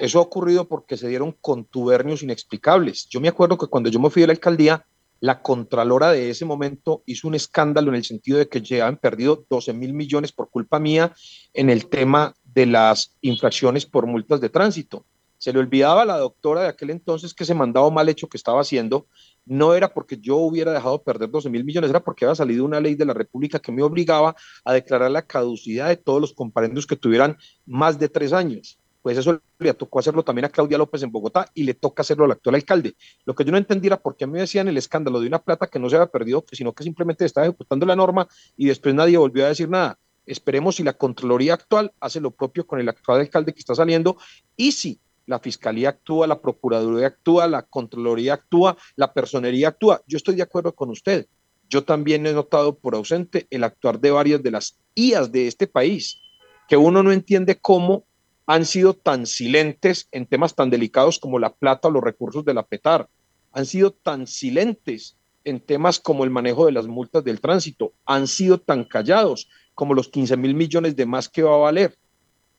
eso 0.00 0.18
ha 0.18 0.22
ocurrido 0.22 0.66
porque 0.66 0.96
se 0.96 1.06
dieron 1.06 1.36
contubernios 1.40 2.24
inexplicables. 2.24 3.08
Yo 3.08 3.20
me 3.20 3.28
acuerdo 3.28 3.56
que 3.56 3.68
cuando 3.68 3.88
yo 3.88 4.00
me 4.00 4.10
fui 4.10 4.22
de 4.22 4.26
la 4.26 4.32
alcaldía, 4.32 4.84
la 5.20 5.40
contralora 5.40 6.10
de 6.10 6.30
ese 6.30 6.44
momento 6.44 7.04
hizo 7.06 7.28
un 7.28 7.36
escándalo 7.36 7.90
en 7.90 7.94
el 7.94 8.04
sentido 8.04 8.38
de 8.38 8.48
que 8.48 8.82
han 8.82 8.96
perdido 8.96 9.44
12 9.48 9.72
mil 9.72 9.94
millones 9.94 10.32
por 10.32 10.50
culpa 10.50 10.80
mía 10.80 11.14
en 11.54 11.70
el 11.70 11.86
tema 11.86 12.34
de 12.42 12.66
las 12.66 13.12
infracciones 13.20 13.86
por 13.86 14.06
multas 14.06 14.40
de 14.40 14.48
tránsito. 14.48 15.04
Se 15.38 15.52
le 15.52 15.58
olvidaba 15.58 16.02
a 16.02 16.06
la 16.06 16.18
doctora 16.18 16.62
de 16.62 16.68
aquel 16.68 16.90
entonces 16.90 17.34
que 17.34 17.44
ese 17.44 17.54
mandado 17.54 17.90
mal 17.90 18.08
hecho 18.08 18.28
que 18.28 18.36
estaba 18.36 18.60
haciendo 18.60 19.06
no 19.44 19.74
era 19.74 19.92
porque 19.92 20.18
yo 20.18 20.36
hubiera 20.36 20.72
dejado 20.72 21.02
perder 21.02 21.30
12 21.30 21.50
mil 21.50 21.64
millones, 21.64 21.90
era 21.90 22.02
porque 22.02 22.24
había 22.24 22.34
salido 22.34 22.64
una 22.64 22.80
ley 22.80 22.94
de 22.94 23.04
la 23.04 23.14
República 23.14 23.58
que 23.58 23.72
me 23.72 23.82
obligaba 23.82 24.34
a 24.64 24.72
declarar 24.72 25.10
la 25.10 25.22
caducidad 25.22 25.88
de 25.88 25.96
todos 25.96 26.20
los 26.20 26.32
comparendos 26.32 26.86
que 26.86 26.96
tuvieran 26.96 27.36
más 27.64 27.98
de 27.98 28.08
tres 28.08 28.32
años. 28.32 28.78
Pues 29.02 29.18
eso 29.18 29.40
le 29.60 29.72
tocó 29.72 30.00
hacerlo 30.00 30.24
también 30.24 30.46
a 30.46 30.48
Claudia 30.48 30.78
López 30.78 31.00
en 31.04 31.12
Bogotá 31.12 31.48
y 31.54 31.62
le 31.62 31.74
toca 31.74 32.02
hacerlo 32.02 32.24
al 32.24 32.32
actual 32.32 32.56
alcalde. 32.56 32.96
Lo 33.24 33.36
que 33.36 33.44
yo 33.44 33.52
no 33.52 33.58
entendía 33.58 33.90
era 33.90 34.02
por 34.02 34.16
qué 34.16 34.26
me 34.26 34.40
decían 34.40 34.66
el 34.66 34.76
escándalo 34.76 35.20
de 35.20 35.28
una 35.28 35.38
plata 35.38 35.68
que 35.68 35.78
no 35.78 35.88
se 35.88 35.94
había 35.94 36.08
perdido, 36.08 36.44
sino 36.50 36.72
que 36.72 36.82
simplemente 36.82 37.24
estaba 37.24 37.46
ejecutando 37.46 37.86
la 37.86 37.94
norma 37.94 38.26
y 38.56 38.66
después 38.66 38.96
nadie 38.96 39.16
volvió 39.16 39.44
a 39.44 39.48
decir 39.48 39.68
nada. 39.68 39.96
Esperemos 40.26 40.74
si 40.74 40.82
la 40.82 40.94
Contraloría 40.94 41.54
actual 41.54 41.92
hace 42.00 42.20
lo 42.20 42.32
propio 42.32 42.66
con 42.66 42.80
el 42.80 42.88
actual 42.88 43.20
alcalde 43.20 43.52
que 43.52 43.60
está 43.60 43.76
saliendo 43.76 44.16
y 44.56 44.72
si 44.72 45.00
la 45.26 45.40
Fiscalía 45.40 45.90
actúa, 45.90 46.26
la 46.26 46.40
Procuraduría 46.40 47.08
actúa, 47.08 47.46
la 47.46 47.62
Contraloría 47.62 48.34
actúa, 48.34 48.76
la 48.94 49.12
Personería 49.12 49.68
actúa. 49.68 50.00
Yo 50.06 50.16
estoy 50.16 50.36
de 50.36 50.42
acuerdo 50.42 50.74
con 50.74 50.90
usted. 50.90 51.26
Yo 51.68 51.84
también 51.84 52.26
he 52.26 52.32
notado 52.32 52.78
por 52.78 52.94
ausente 52.94 53.46
el 53.50 53.64
actuar 53.64 54.00
de 54.00 54.12
varias 54.12 54.42
de 54.42 54.52
las 54.52 54.78
IAS 54.94 55.32
de 55.32 55.48
este 55.48 55.66
país, 55.66 56.20
que 56.68 56.76
uno 56.76 57.02
no 57.02 57.12
entiende 57.12 57.56
cómo 57.56 58.04
han 58.46 58.64
sido 58.64 58.94
tan 58.94 59.26
silentes 59.26 60.08
en 60.12 60.26
temas 60.26 60.54
tan 60.54 60.70
delicados 60.70 61.18
como 61.18 61.40
la 61.40 61.52
plata 61.52 61.88
o 61.88 61.90
los 61.90 62.04
recursos 62.04 62.44
de 62.44 62.54
la 62.54 62.62
PETAR. 62.62 63.08
Han 63.52 63.66
sido 63.66 63.90
tan 63.90 64.28
silentes 64.28 65.16
en 65.42 65.58
temas 65.58 65.98
como 65.98 66.22
el 66.22 66.30
manejo 66.30 66.66
de 66.66 66.72
las 66.72 66.86
multas 66.86 67.24
del 67.24 67.40
tránsito. 67.40 67.92
Han 68.04 68.28
sido 68.28 68.58
tan 68.58 68.84
callados 68.84 69.48
como 69.74 69.94
los 69.94 70.08
15 70.08 70.36
mil 70.36 70.54
millones 70.54 70.94
de 70.94 71.06
más 71.06 71.28
que 71.28 71.42
va 71.42 71.54
a 71.54 71.58
valer 71.58 71.98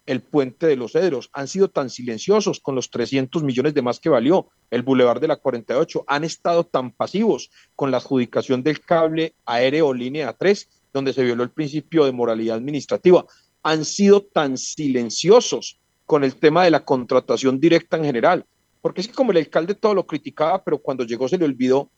el 0.07 0.21
puente 0.21 0.65
de 0.65 0.75
los 0.75 0.93
Cedros. 0.93 1.29
Han 1.33 1.47
sido 1.47 1.69
tan 1.69 1.91
silenciosos 1.91 2.59
con 2.59 2.73
los 2.73 2.89
300 2.89 3.43
millones 3.43 3.75
de 3.75 3.83
más 3.83 3.99
que 3.99 4.09
valió 4.09 4.47
el 4.71 4.81
Boulevard 4.81 5.21
de 5.21 5.27
la 5.27 5.35
48. 5.35 6.05
Han 6.07 6.23
estado 6.23 6.63
tan 6.63 6.91
pasivos 6.91 7.51
con 7.75 7.91
la 7.91 7.97
adjudicación 7.97 8.63
del 8.63 8.81
cable 8.81 9.35
aéreo 9.45 9.93
línea 9.93 10.33
3, 10.33 10.69
donde 10.91 11.13
se 11.13 11.23
violó 11.23 11.43
el 11.43 11.51
principio 11.51 12.05
de 12.05 12.11
moralidad 12.11 12.57
administrativa 12.57 13.23
han 13.67 13.83
sido 13.83 14.21
tan 14.21 14.57
silenciosos 14.57 15.77
con 16.05 16.23
el 16.23 16.35
tema 16.35 16.63
de 16.63 16.71
la 16.71 16.85
contratación 16.85 17.59
directa 17.59 17.97
en 17.97 18.05
general. 18.05 18.45
Porque 18.81 19.01
es 19.01 19.09
que 19.09 19.13
como 19.13 19.31
el 19.31 19.37
alcalde 19.37 19.75
todo 19.75 19.93
lo 19.93 20.07
criticaba, 20.07 20.63
pero 20.63 20.77
cuando 20.77 21.03
llegó 21.03 21.27
se 21.27 21.37
le 21.37 21.43
olvidó 21.43 21.91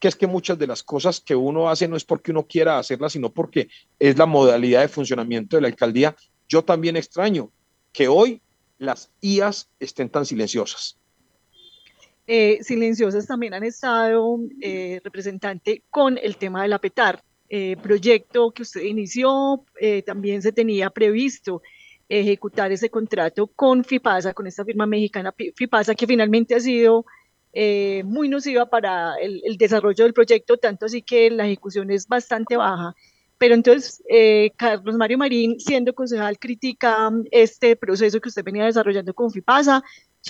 que 0.00 0.08
es 0.08 0.16
que 0.16 0.26
muchas 0.26 0.58
de 0.58 0.66
las 0.66 0.82
cosas 0.82 1.20
que 1.20 1.36
uno 1.36 1.70
hace 1.70 1.86
no 1.86 1.96
es 1.96 2.02
porque 2.02 2.32
uno 2.32 2.44
quiera 2.44 2.76
hacerlas, 2.76 3.12
sino 3.12 3.30
porque 3.30 3.68
es 4.00 4.18
la 4.18 4.26
modalidad 4.26 4.80
de 4.80 4.88
funcionamiento 4.88 5.56
de 5.56 5.62
la 5.62 5.68
alcaldía. 5.68 6.16
Yo 6.48 6.62
también 6.62 6.96
extraño 6.96 7.50
que 7.92 8.08
hoy 8.08 8.40
las 8.78 9.10
IAS 9.20 9.68
estén 9.78 10.08
tan 10.08 10.26
silenciosas. 10.26 10.96
Eh, 12.26 12.58
silenciosas 12.62 13.26
también 13.26 13.54
han 13.54 13.64
estado, 13.64 14.38
eh, 14.60 15.00
representante, 15.04 15.82
con 15.90 16.18
el 16.18 16.36
tema 16.36 16.62
de 16.62 16.68
la 16.68 16.78
PETAR. 16.78 17.22
Eh, 17.48 17.76
proyecto 17.82 18.50
que 18.52 18.62
usted 18.62 18.82
inició, 18.82 19.64
eh, 19.80 20.02
también 20.02 20.40
se 20.40 20.52
tenía 20.52 20.88
previsto 20.90 21.62
ejecutar 22.08 22.72
ese 22.72 22.90
contrato 22.90 23.46
con 23.46 23.84
FIPASA, 23.84 24.34
con 24.34 24.46
esta 24.46 24.64
firma 24.64 24.86
mexicana 24.86 25.34
FIPASA, 25.56 25.94
que 25.94 26.06
finalmente 26.06 26.54
ha 26.54 26.60
sido 26.60 27.04
muy 28.04 28.30
nociva 28.30 28.64
para 28.70 29.16
el, 29.16 29.56
desarrollo 29.58 30.04
del 30.04 30.14
proyecto, 30.14 30.56
tanto 30.56 30.86
así 30.86 31.02
que 31.02 31.30
la 31.30 31.44
ejecución 31.44 31.90
es 31.90 32.08
bastante 32.08 32.56
baja. 32.56 32.94
Pero 33.42 33.56
entonces, 33.56 34.00
Carlos 34.56 34.94
Mario 34.94 35.18
Marín, 35.18 35.58
siendo 35.58 35.92
concejal, 35.92 36.38
critica 36.38 37.10
este 37.32 37.74
proceso 37.74 38.20
que 38.20 38.28
usted 38.28 38.44
venía 38.44 38.66
desarrollando 38.66 39.12
con 39.14 39.32
FIPASA, 39.32 39.82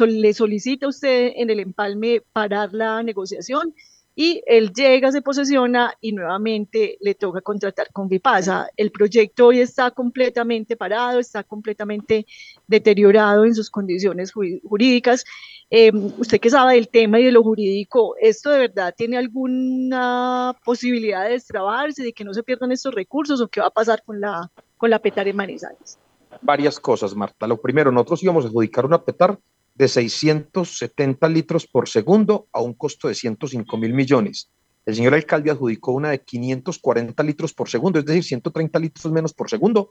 le 0.06 0.32
solicita 0.32 0.86
a 0.86 0.88
usted 0.88 1.32
en 1.36 1.50
el 1.50 1.60
empalme 1.60 2.22
parar 2.32 2.72
la 2.72 3.02
negociación 3.02 3.74
y 4.14 4.42
él 4.46 4.72
llega, 4.72 5.10
se 5.10 5.22
posesiona 5.22 5.94
y 6.00 6.12
nuevamente 6.12 6.98
le 7.00 7.14
toca 7.14 7.40
contratar 7.40 7.90
con 7.92 8.08
Vipasa. 8.08 8.68
El 8.76 8.90
proyecto 8.90 9.46
hoy 9.46 9.60
está 9.60 9.90
completamente 9.90 10.76
parado, 10.76 11.18
está 11.18 11.42
completamente 11.44 12.26
deteriorado 12.66 13.44
en 13.44 13.54
sus 13.54 13.70
condiciones 13.70 14.32
jurídicas. 14.32 15.24
Em, 15.70 16.12
usted 16.18 16.38
que 16.38 16.50
sabe 16.50 16.74
del 16.74 16.88
tema 16.88 17.18
y 17.18 17.24
de 17.24 17.32
lo 17.32 17.42
jurídico, 17.42 18.14
¿esto 18.20 18.50
de 18.50 18.58
verdad 18.58 18.94
tiene 18.94 19.16
alguna 19.16 20.54
posibilidad 20.64 21.24
de 21.24 21.30
destrabarse, 21.30 22.02
de 22.02 22.12
que 22.12 22.24
no 22.24 22.34
se 22.34 22.42
pierdan 22.42 22.72
estos 22.72 22.94
recursos 22.94 23.40
o 23.40 23.48
qué 23.48 23.60
va 23.60 23.68
a 23.68 23.70
pasar 23.70 24.02
con 24.04 24.20
la, 24.20 24.50
con 24.76 24.90
la 24.90 24.98
PETAR 24.98 25.28
en 25.28 25.36
Manizales? 25.36 25.98
Varias 26.42 26.78
cosas, 26.78 27.14
Marta. 27.14 27.46
Lo 27.46 27.60
primero, 27.60 27.90
nosotros 27.90 28.22
íbamos 28.22 28.44
a 28.44 28.48
adjudicar 28.48 28.84
una 28.84 29.02
PETAR 29.02 29.38
de 29.74 29.88
670 29.88 31.28
litros 31.28 31.66
por 31.66 31.88
segundo 31.88 32.46
a 32.52 32.60
un 32.60 32.74
costo 32.74 33.08
de 33.08 33.14
105 33.14 33.76
mil 33.78 33.94
millones. 33.94 34.48
El 34.84 34.96
señor 34.96 35.14
alcalde 35.14 35.50
adjudicó 35.50 35.92
una 35.92 36.10
de 36.10 36.20
540 36.20 37.22
litros 37.22 37.54
por 37.54 37.68
segundo, 37.68 37.98
es 37.98 38.04
decir, 38.04 38.24
130 38.24 38.78
litros 38.78 39.12
menos 39.12 39.32
por 39.32 39.48
segundo, 39.48 39.90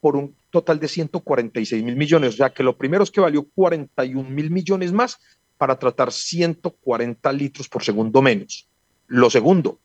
por 0.00 0.16
un 0.16 0.34
total 0.50 0.80
de 0.80 0.88
146 0.88 1.84
mil 1.84 1.96
millones. 1.96 2.34
O 2.34 2.36
sea 2.36 2.50
que 2.50 2.62
lo 2.62 2.76
primero 2.76 3.04
es 3.04 3.10
que 3.10 3.20
valió 3.20 3.46
41 3.54 4.28
mil 4.28 4.50
millones 4.50 4.92
más 4.92 5.18
para 5.58 5.78
tratar 5.78 6.12
140 6.12 7.32
litros 7.32 7.68
por 7.68 7.82
segundo 7.82 8.22
menos. 8.22 8.68
Lo 9.06 9.28
segundo, 9.28 9.78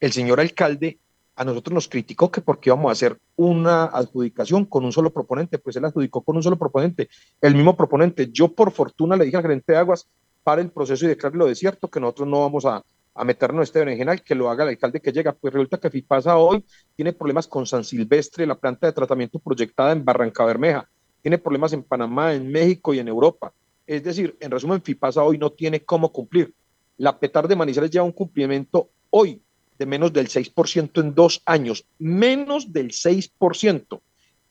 el 0.00 0.12
señor 0.12 0.40
alcalde 0.40 0.98
a 1.38 1.44
nosotros 1.44 1.72
nos 1.72 1.88
criticó 1.88 2.32
que 2.32 2.40
porque 2.40 2.68
íbamos 2.68 2.88
a 2.88 2.92
hacer 2.92 3.16
una 3.36 3.84
adjudicación 3.84 4.64
con 4.64 4.84
un 4.84 4.90
solo 4.90 5.12
proponente, 5.12 5.58
pues 5.58 5.76
él 5.76 5.84
adjudicó 5.84 6.20
con 6.20 6.34
un 6.34 6.42
solo 6.42 6.56
proponente, 6.56 7.08
el 7.40 7.54
mismo 7.54 7.76
proponente. 7.76 8.28
Yo 8.32 8.48
por 8.48 8.72
fortuna 8.72 9.16
le 9.16 9.24
dije 9.24 9.36
al 9.36 9.44
gerente 9.44 9.72
de 9.72 9.78
aguas, 9.78 10.08
para 10.42 10.62
el 10.62 10.70
proceso 10.70 11.04
y 11.04 11.08
declararlo 11.08 11.46
desierto, 11.46 11.88
que 11.88 12.00
nosotros 12.00 12.26
no 12.26 12.40
vamos 12.40 12.64
a, 12.64 12.82
a 13.14 13.24
meternos 13.24 13.62
este 13.62 13.78
berenjenal, 13.78 14.20
que 14.22 14.34
lo 14.34 14.50
haga 14.50 14.64
el 14.64 14.70
alcalde 14.70 14.98
que 14.98 15.12
llega. 15.12 15.32
Pues 15.32 15.54
resulta 15.54 15.78
que 15.78 15.90
FIPASA 15.90 16.36
hoy 16.36 16.64
tiene 16.96 17.12
problemas 17.12 17.46
con 17.46 17.66
San 17.66 17.84
Silvestre, 17.84 18.44
la 18.44 18.56
planta 18.56 18.88
de 18.88 18.92
tratamiento 18.92 19.38
proyectada 19.38 19.92
en 19.92 20.04
Barranca 20.04 20.44
Bermeja, 20.44 20.88
tiene 21.22 21.38
problemas 21.38 21.72
en 21.72 21.84
Panamá, 21.84 22.34
en 22.34 22.50
México 22.50 22.92
y 22.92 22.98
en 22.98 23.06
Europa. 23.06 23.52
Es 23.86 24.02
decir, 24.02 24.36
en 24.40 24.50
resumen, 24.50 24.82
FIPASA 24.82 25.22
hoy 25.22 25.38
no 25.38 25.50
tiene 25.50 25.84
cómo 25.84 26.10
cumplir. 26.10 26.52
La 26.96 27.16
PETAR 27.16 27.46
de 27.46 27.54
Manizales 27.54 27.92
lleva 27.92 28.04
un 28.04 28.12
cumplimiento 28.12 28.88
hoy 29.10 29.40
de 29.78 29.86
menos 29.86 30.12
del 30.12 30.28
6% 30.28 31.00
en 31.00 31.14
dos 31.14 31.42
años, 31.46 31.86
menos 31.98 32.72
del 32.72 32.90
6%. 32.90 34.00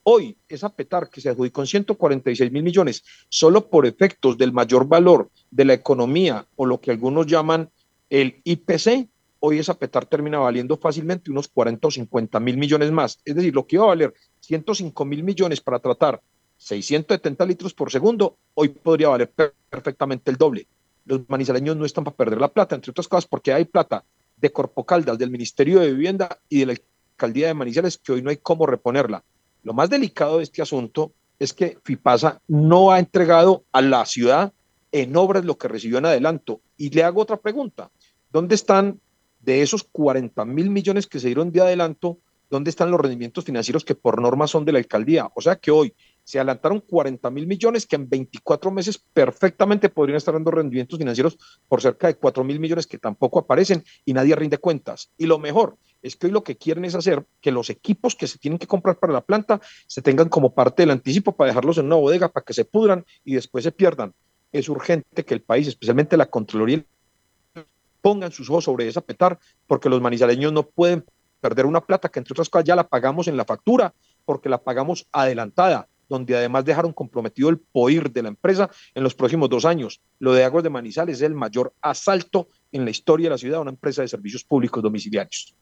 Hoy, 0.03 0.38
esa 0.47 0.69
petar 0.69 1.09
que 1.09 1.19
se 1.19 1.30
adjudicó 1.30 1.61
en 1.61 1.67
146 1.67 2.51
mil 2.51 2.63
millones, 2.63 3.03
solo 3.28 3.69
por 3.69 3.86
efectos 3.86 4.38
del 4.38 4.53
mayor 4.53 4.88
valor 4.88 5.30
de 5.51 5.65
la 5.65 5.73
economía 5.73 6.45
o 6.55 6.65
lo 6.65 6.80
que 6.80 6.91
algunos 6.91 7.28
llaman 7.28 7.69
el 8.09 8.39
IPC, 8.45 9.09
hoy 9.39 9.59
esa 9.59 9.78
petar 9.78 10.05
termina 10.05 10.39
valiendo 10.39 10.78
fácilmente 10.78 11.30
unos 11.30 11.49
40 11.49 11.89
o 11.89 11.91
50 11.91 12.39
mil 12.39 12.57
millones 12.57 12.89
más. 12.91 13.19
Es 13.25 13.36
decir, 13.36 13.53
lo 13.53 13.67
que 13.67 13.75
iba 13.75 13.84
a 13.84 13.89
valer 13.89 14.13
105 14.39 15.03
mil 15.03 15.23
millones 15.23 15.59
para 15.59 15.80
tratar 15.80 16.21
670 16.55 17.45
litros 17.45 17.73
por 17.73 17.91
segundo, 17.91 18.38
hoy 18.53 18.69
podría 18.69 19.09
valer 19.09 19.32
perfectamente 19.69 20.32
el 20.32 20.38
doble. 20.38 20.67
Los 21.03 21.28
manizaleños 21.28 21.75
no 21.75 21.86
están 21.86 22.05
para 22.05 22.15
perder 22.15 22.39
la 22.39 22.47
plata, 22.47 22.75
entre 22.75 22.91
otras 22.91 23.09
cosas 23.09 23.25
porque 23.25 23.51
hay 23.51 23.65
plata 23.65 24.05
de 24.38 24.51
Corpo 24.51 24.85
Caldas, 24.85 25.17
del 25.17 25.31
Ministerio 25.31 25.79
de 25.79 25.91
Vivienda 25.91 26.39
y 26.47 26.59
de 26.59 26.65
la 26.67 26.75
Alcaldía 27.13 27.47
de 27.47 27.53
Manizales, 27.53 27.97
que 27.97 28.11
hoy 28.11 28.21
no 28.21 28.29
hay 28.29 28.38
cómo 28.38 28.65
reponerla. 28.65 29.23
Lo 29.63 29.73
más 29.73 29.89
delicado 29.89 30.38
de 30.38 30.43
este 30.43 30.61
asunto 30.61 31.11
es 31.39 31.53
que 31.53 31.77
FIPASA 31.83 32.41
no 32.47 32.91
ha 32.91 32.99
entregado 32.99 33.63
a 33.71 33.81
la 33.81 34.05
ciudad 34.05 34.53
en 34.91 35.15
obras 35.15 35.45
lo 35.45 35.57
que 35.57 35.67
recibió 35.67 35.97
en 35.97 36.05
adelanto. 36.05 36.61
Y 36.77 36.89
le 36.89 37.03
hago 37.03 37.21
otra 37.21 37.38
pregunta. 37.38 37.91
¿Dónde 38.31 38.55
están 38.55 38.99
de 39.41 39.61
esos 39.61 39.83
40 39.83 40.45
mil 40.45 40.69
millones 40.69 41.07
que 41.07 41.19
se 41.19 41.27
dieron 41.27 41.51
de 41.51 41.61
adelanto? 41.61 42.17
¿Dónde 42.49 42.69
están 42.69 42.91
los 42.91 42.99
rendimientos 42.99 43.43
financieros 43.43 43.83
que 43.83 43.95
por 43.95 44.21
norma 44.21 44.47
son 44.47 44.65
de 44.65 44.71
la 44.71 44.79
alcaldía? 44.79 45.29
O 45.35 45.41
sea 45.41 45.57
que 45.57 45.71
hoy 45.71 45.93
se 46.28 46.39
adelantaron 46.39 46.82
40 46.82 47.30
mil 47.30 47.47
millones 47.47 47.86
que 47.88 47.95
en 47.95 48.09
24 48.09 48.69
meses 48.69 48.97
perfectamente 48.97 49.88
podrían 49.88 50.17
estar 50.17 50.34
dando 50.34 50.51
rendimientos 50.51 50.99
financieros 50.99 51.38
por 51.69 51.82
cerca 51.82 52.07
de 52.07 52.15
4 52.15 52.43
mil 52.43 52.59
millones 52.59 52.86
que 52.86 52.97
tampoco 52.97 53.39
aparecen 53.39 53.82
y 54.03 54.11
nadie 54.11 54.36
rinde 54.36 54.57
cuentas. 54.57 55.09
Y 55.17 55.25
lo 55.25 55.39
mejor 55.39 55.78
es 56.01 56.17
que 56.17 56.28
hoy 56.28 56.34
lo 56.34 56.43
que 56.43 56.57
quieren 56.57 56.84
es 56.84 56.95
hacer 56.95 57.25
que 57.39 57.49
los 57.49 57.69
equipos 57.69 58.13
que 58.13 58.28
se 58.28 58.39
tienen 58.39 58.59
que 58.59 58.67
comprar 58.67 58.99
para 58.99 59.13
la 59.13 59.21
planta 59.21 59.61
se 59.88 60.01
tengan 60.01 60.28
como 60.28 60.53
parte 60.53 60.84
del 60.84 60.91
anticipo 60.91 61.32
para 61.32 61.47
dejarlos 61.47 61.78
en 61.78 61.86
una 61.86 61.95
bodega 61.95 62.28
para 62.28 62.43
que 62.43 62.53
se 62.53 62.65
pudran 62.65 63.05
y 63.23 63.36
después 63.36 63.63
se 63.63 63.71
pierdan. 63.71 64.13
Es 64.51 64.67
urgente 64.67 65.23
que 65.23 65.34
el 65.34 65.41
país, 65.41 65.69
especialmente 65.69 66.17
la 66.17 66.25
Contraloría, 66.25 66.84
pongan 68.01 68.34
sus 68.34 68.49
ojos 68.49 68.65
sobre 68.65 68.86
esa 68.86 68.99
petar 68.99 69.39
porque 69.65 69.88
los 69.88 70.01
manizaleños 70.01 70.51
no 70.51 70.63
pueden 70.63 71.05
perder 71.39 71.65
una 71.65 71.80
plata 71.80 72.09
que 72.09 72.19
entre 72.19 72.34
otras 72.34 72.49
cosas 72.49 72.65
ya 72.65 72.75
la 72.75 72.89
pagamos 72.89 73.30
en 73.30 73.38
la 73.38 73.45
factura 73.45 73.93
porque 74.25 74.49
la 74.49 74.57
pagamos 74.57 75.07
adelantada 75.13 75.88
donde 76.10 76.36
además 76.36 76.66
dejaron 76.66 76.93
comprometido 76.93 77.49
el 77.49 77.60
POIR 77.60 78.12
de 78.12 78.24
la 78.24 78.30
empresa 78.30 78.70
en 78.93 79.03
los 79.03 79.16
próximos 79.16 79.49
dos 79.49 79.66
años. 79.66 80.01
Lo 80.20 80.34
de 80.34 80.43
Aguas 80.43 80.64
de 80.64 80.70
Manizales 80.70 81.18
es 81.18 81.22
el 81.24 81.34
mayor 81.34 81.74
asalto 81.82 82.47
en 82.72 82.86
la 82.86 82.91
historia 82.91 83.26
de 83.26 83.32
la 83.32 83.38
ciudad 83.38 83.60
a 83.60 83.62
una 83.62 83.72
empresa 83.72 84.01
de 84.01 84.08
servicios 84.08 84.43
públicos 84.43 84.82
domiciliarios. 84.82 85.55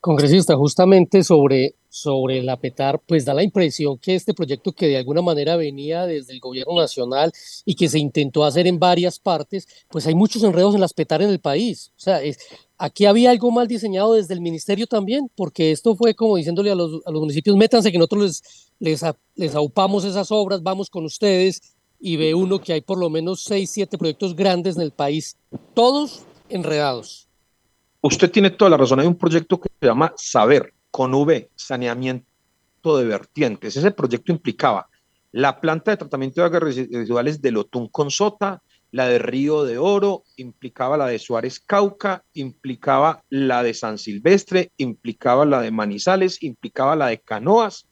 Congresista, 0.00 0.54
justamente 0.56 1.24
sobre, 1.24 1.74
sobre 1.96 2.42
la 2.42 2.58
PETAR, 2.58 3.00
pues 3.06 3.24
da 3.24 3.32
la 3.32 3.42
impresión 3.42 3.96
que 3.96 4.14
este 4.14 4.34
proyecto 4.34 4.72
que 4.72 4.86
de 4.86 4.98
alguna 4.98 5.22
manera 5.22 5.56
venía 5.56 6.04
desde 6.04 6.34
el 6.34 6.40
gobierno 6.40 6.76
nacional 6.76 7.32
y 7.64 7.74
que 7.74 7.88
se 7.88 7.98
intentó 7.98 8.44
hacer 8.44 8.66
en 8.66 8.78
varias 8.78 9.18
partes, 9.18 9.66
pues 9.88 10.06
hay 10.06 10.14
muchos 10.14 10.42
enredos 10.42 10.74
en 10.74 10.82
las 10.82 10.92
PETAR 10.92 11.22
en 11.22 11.30
el 11.30 11.40
país. 11.40 11.92
O 11.96 12.00
sea, 12.00 12.22
es, 12.22 12.38
aquí 12.76 13.06
había 13.06 13.30
algo 13.30 13.50
mal 13.50 13.66
diseñado 13.66 14.12
desde 14.12 14.34
el 14.34 14.42
ministerio 14.42 14.86
también, 14.86 15.30
porque 15.34 15.70
esto 15.70 15.96
fue 15.96 16.14
como 16.14 16.36
diciéndole 16.36 16.70
a 16.70 16.74
los, 16.74 17.00
a 17.06 17.10
los 17.10 17.20
municipios, 17.20 17.56
métanse 17.56 17.90
que 17.90 17.98
nosotros 17.98 18.22
les, 18.78 19.00
les, 19.00 19.14
les 19.34 19.54
aupamos 19.54 20.04
esas 20.04 20.30
obras, 20.30 20.62
vamos 20.62 20.90
con 20.90 21.06
ustedes, 21.06 21.76
y 21.98 22.16
ve 22.16 22.34
uno 22.34 22.60
que 22.60 22.74
hay 22.74 22.82
por 22.82 22.98
lo 22.98 23.08
menos 23.08 23.42
seis, 23.42 23.70
siete 23.70 23.96
proyectos 23.96 24.36
grandes 24.36 24.76
en 24.76 24.82
el 24.82 24.90
país, 24.90 25.38
todos 25.72 26.24
enredados. 26.50 27.26
Usted 28.02 28.30
tiene 28.30 28.50
toda 28.50 28.70
la 28.70 28.76
razón. 28.76 29.00
Hay 29.00 29.06
un 29.06 29.16
proyecto 29.16 29.58
que 29.58 29.70
se 29.80 29.86
llama 29.86 30.12
Saber, 30.16 30.72
con 30.96 31.12
V, 31.12 31.50
saneamiento 31.54 32.96
de 32.96 33.04
vertientes. 33.04 33.76
Ese 33.76 33.90
proyecto 33.90 34.32
implicaba 34.32 34.88
la 35.30 35.60
planta 35.60 35.90
de 35.90 35.98
tratamiento 35.98 36.40
de 36.40 36.46
aguas 36.46 36.62
residuales 36.62 37.42
de 37.42 37.50
Lotún 37.50 37.88
con 37.88 38.10
Sota, 38.10 38.62
la 38.92 39.06
de 39.06 39.18
Río 39.18 39.64
de 39.64 39.76
Oro, 39.76 40.22
implicaba 40.38 40.96
la 40.96 41.08
de 41.08 41.18
Suárez 41.18 41.60
Cauca, 41.60 42.24
implicaba 42.32 43.22
la 43.28 43.62
de 43.62 43.74
San 43.74 43.98
Silvestre, 43.98 44.72
implicaba 44.78 45.44
la 45.44 45.60
de 45.60 45.70
Manizales, 45.70 46.42
implicaba 46.42 46.96
la 46.96 47.08
de 47.08 47.20
Canoas, 47.20 47.86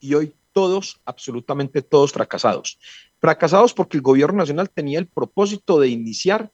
y 0.00 0.14
hoy 0.14 0.34
todos, 0.52 1.02
absolutamente 1.04 1.82
todos 1.82 2.12
fracasados. 2.12 2.78
Fracasados 3.18 3.74
porque 3.74 3.98
el 3.98 4.02
gobierno 4.02 4.38
nacional 4.38 4.70
tenía 4.70 4.98
el 4.98 5.08
propósito 5.08 5.78
de 5.78 5.88
iniciar 5.88 6.50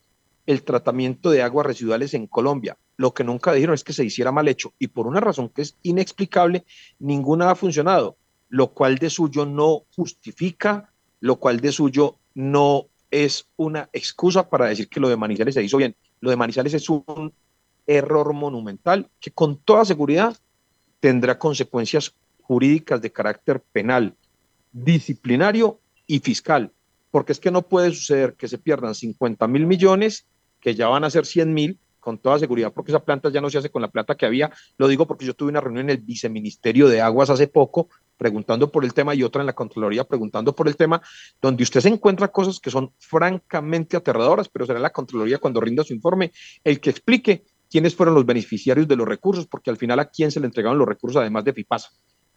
el 0.47 0.62
tratamiento 0.62 1.30
de 1.30 1.43
aguas 1.43 1.66
residuales 1.66 2.14
en 2.14 2.26
Colombia. 2.26 2.76
Lo 2.97 3.14
que 3.14 3.24
nunca 3.24 3.53
dijeron 3.53 3.74
es 3.74 3.84
que 3.84 3.93
se 3.93 4.05
hiciera 4.05 4.32
mal 4.32 4.49
hecho 4.49 4.72
y 4.78 4.88
por 4.88 5.07
una 5.07 5.20
razón 5.20 5.49
que 5.49 5.62
es 5.62 5.76
inexplicable, 5.82 6.64
ninguna 6.99 7.51
ha 7.51 7.55
funcionado, 7.55 8.16
lo 8.49 8.68
cual 8.68 8.99
de 8.99 9.11
suyo 9.11 9.47
no 9.47 9.84
justifica, 9.95 10.90
lo 11.20 11.36
cual 11.36 11.61
de 11.61 11.72
suyo 11.72 12.16
no 12.34 12.86
es 13.11 13.47
una 13.57 13.88
excusa 13.93 14.49
para 14.49 14.66
decir 14.66 14.88
que 14.88 15.01
lo 15.01 15.09
de 15.09 15.16
Manizales 15.16 15.55
se 15.55 15.62
hizo 15.62 15.76
bien. 15.76 15.95
Lo 16.20 16.30
de 16.30 16.36
Manizales 16.36 16.74
es 16.74 16.88
un 16.88 17.32
error 17.86 18.32
monumental 18.32 19.11
que 19.20 19.30
con 19.30 19.57
toda 19.59 19.84
seguridad 19.84 20.36
tendrá 21.01 21.38
consecuencias 21.38 22.14
jurídicas 22.43 23.01
de 23.03 23.12
carácter 23.12 23.61
penal, 23.61 24.14
disciplinario 24.72 25.80
y 26.07 26.20
fiscal, 26.20 26.72
porque 27.11 27.32
es 27.32 27.40
que 27.40 27.51
no 27.51 27.62
puede 27.62 27.90
suceder 27.93 28.34
que 28.34 28.49
se 28.49 28.59
pierdan 28.59 28.95
50 28.95 29.47
mil 29.49 29.66
millones 29.66 30.26
que 30.63 30.75
ya 30.75 30.89
van 30.89 31.05
a 31.05 31.11
ser 31.11 31.27
100 31.27 31.53
mil, 31.53 31.79
con 32.03 32.19
toda 32.19 32.37
seguridad, 32.41 32.73
porque 32.73 32.91
esa 32.91 33.05
planta 33.05 33.31
ya 33.31 33.41
no 33.41 33.49
se 33.49 33.59
hace 33.59 33.71
con 33.71 33.81
la 33.81 33.89
plata 33.89 34.17
que 34.17 34.27
había. 34.27 34.51
Lo 34.77 34.89
digo 34.89 35.07
porque 35.07 35.25
yo 35.25 35.35
tuve 35.35 35.51
una 35.51 35.61
reunión 35.61 35.89
en 35.89 35.99
el 35.99 36.03
Viceministerio 36.03 36.89
de 36.89 37.01
Aguas 37.01 37.31
hace 37.31 37.47
poco, 37.47 37.89
preguntando 38.17 38.73
por 38.73 38.85
el 38.85 38.93
tema, 38.93 39.15
y 39.15 39.23
otra 39.23 39.41
en 39.41 39.47
la 39.47 39.53
Contraloría 39.53 40.03
preguntando 40.03 40.53
por 40.53 40.67
el 40.67 40.77
tema, 40.77 41.01
donde 41.41 41.63
usted 41.63 41.81
se 41.81 41.89
encuentra 41.89 42.27
cosas 42.29 42.59
que 42.59 42.73
son 42.73 42.93
francamente 42.99 43.97
aterradoras, 43.97 44.49
pero 44.49 44.67
será 44.67 44.81
la 44.81 44.91
Contraloría 44.91 45.39
cuando 45.39 45.61
rinda 45.61 45.85
su 45.85 45.95
informe 45.95 46.33
el 46.65 46.81
que 46.81 46.91
explique 46.91 47.45
quiénes 47.71 47.95
fueron 47.95 48.17
los 48.17 48.27
beneficiarios 48.27 48.89
de 48.89 48.97
los 48.97 49.07
recursos, 49.07 49.47
porque 49.47 49.71
al 49.71 49.77
final 49.77 50.01
a 50.01 50.07
quién 50.07 50.33
se 50.33 50.41
le 50.41 50.47
entregaron 50.47 50.79
los 50.79 50.89
recursos 50.89 51.21
además 51.21 51.45
de 51.45 51.53
FIPASA. 51.53 51.91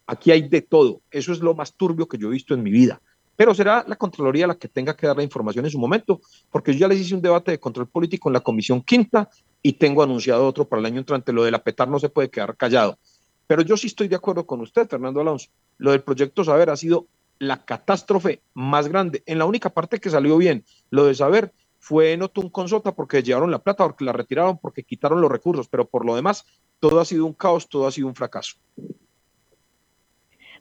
Aquí 0.06 0.30
hay 0.30 0.48
de 0.48 0.62
todo. 0.62 1.02
Eso 1.10 1.32
es 1.32 1.40
lo 1.40 1.56
más 1.56 1.76
turbio 1.76 2.06
que 2.06 2.18
yo 2.18 2.28
he 2.28 2.30
visto 2.30 2.54
en 2.54 2.62
mi 2.62 2.70
vida 2.70 3.02
pero 3.36 3.54
será 3.54 3.84
la 3.86 3.96
Contraloría 3.96 4.46
la 4.46 4.56
que 4.56 4.68
tenga 4.68 4.96
que 4.96 5.06
dar 5.06 5.16
la 5.16 5.22
información 5.22 5.64
en 5.64 5.70
su 5.70 5.78
momento, 5.78 6.20
porque 6.50 6.72
yo 6.72 6.80
ya 6.80 6.88
les 6.88 7.00
hice 7.00 7.14
un 7.14 7.22
debate 7.22 7.52
de 7.52 7.60
control 7.60 7.88
político 7.88 8.28
en 8.28 8.32
la 8.32 8.40
Comisión 8.40 8.82
Quinta 8.82 9.28
y 9.62 9.74
tengo 9.74 10.02
anunciado 10.02 10.46
otro 10.46 10.66
para 10.66 10.80
el 10.80 10.86
año 10.86 10.98
entrante. 10.98 11.32
Lo 11.32 11.44
de 11.44 11.50
la 11.50 11.62
PETAR 11.62 11.88
no 11.88 11.98
se 11.98 12.08
puede 12.08 12.30
quedar 12.30 12.56
callado. 12.56 12.98
Pero 13.46 13.62
yo 13.62 13.76
sí 13.76 13.86
estoy 13.86 14.08
de 14.08 14.16
acuerdo 14.16 14.46
con 14.46 14.60
usted, 14.60 14.88
Fernando 14.88 15.20
Alonso. 15.20 15.50
Lo 15.78 15.92
del 15.92 16.02
proyecto 16.02 16.42
Saber 16.42 16.70
ha 16.70 16.76
sido 16.76 17.06
la 17.38 17.64
catástrofe 17.64 18.40
más 18.54 18.88
grande. 18.88 19.22
En 19.26 19.38
la 19.38 19.44
única 19.44 19.70
parte 19.70 20.00
que 20.00 20.10
salió 20.10 20.36
bien, 20.38 20.64
lo 20.90 21.04
de 21.04 21.14
Saber, 21.14 21.52
fue 21.78 22.12
en 22.12 22.22
Otún 22.22 22.50
con 22.50 22.68
Sota 22.68 22.92
porque 22.92 23.22
llevaron 23.22 23.52
la 23.52 23.60
plata, 23.60 23.84
porque 23.84 24.04
la 24.04 24.12
retiraron, 24.12 24.58
porque 24.58 24.82
quitaron 24.82 25.20
los 25.20 25.30
recursos, 25.30 25.68
pero 25.68 25.86
por 25.86 26.04
lo 26.04 26.16
demás, 26.16 26.44
todo 26.80 26.98
ha 26.98 27.04
sido 27.04 27.24
un 27.26 27.32
caos, 27.32 27.68
todo 27.68 27.86
ha 27.86 27.92
sido 27.92 28.08
un 28.08 28.16
fracaso. 28.16 28.56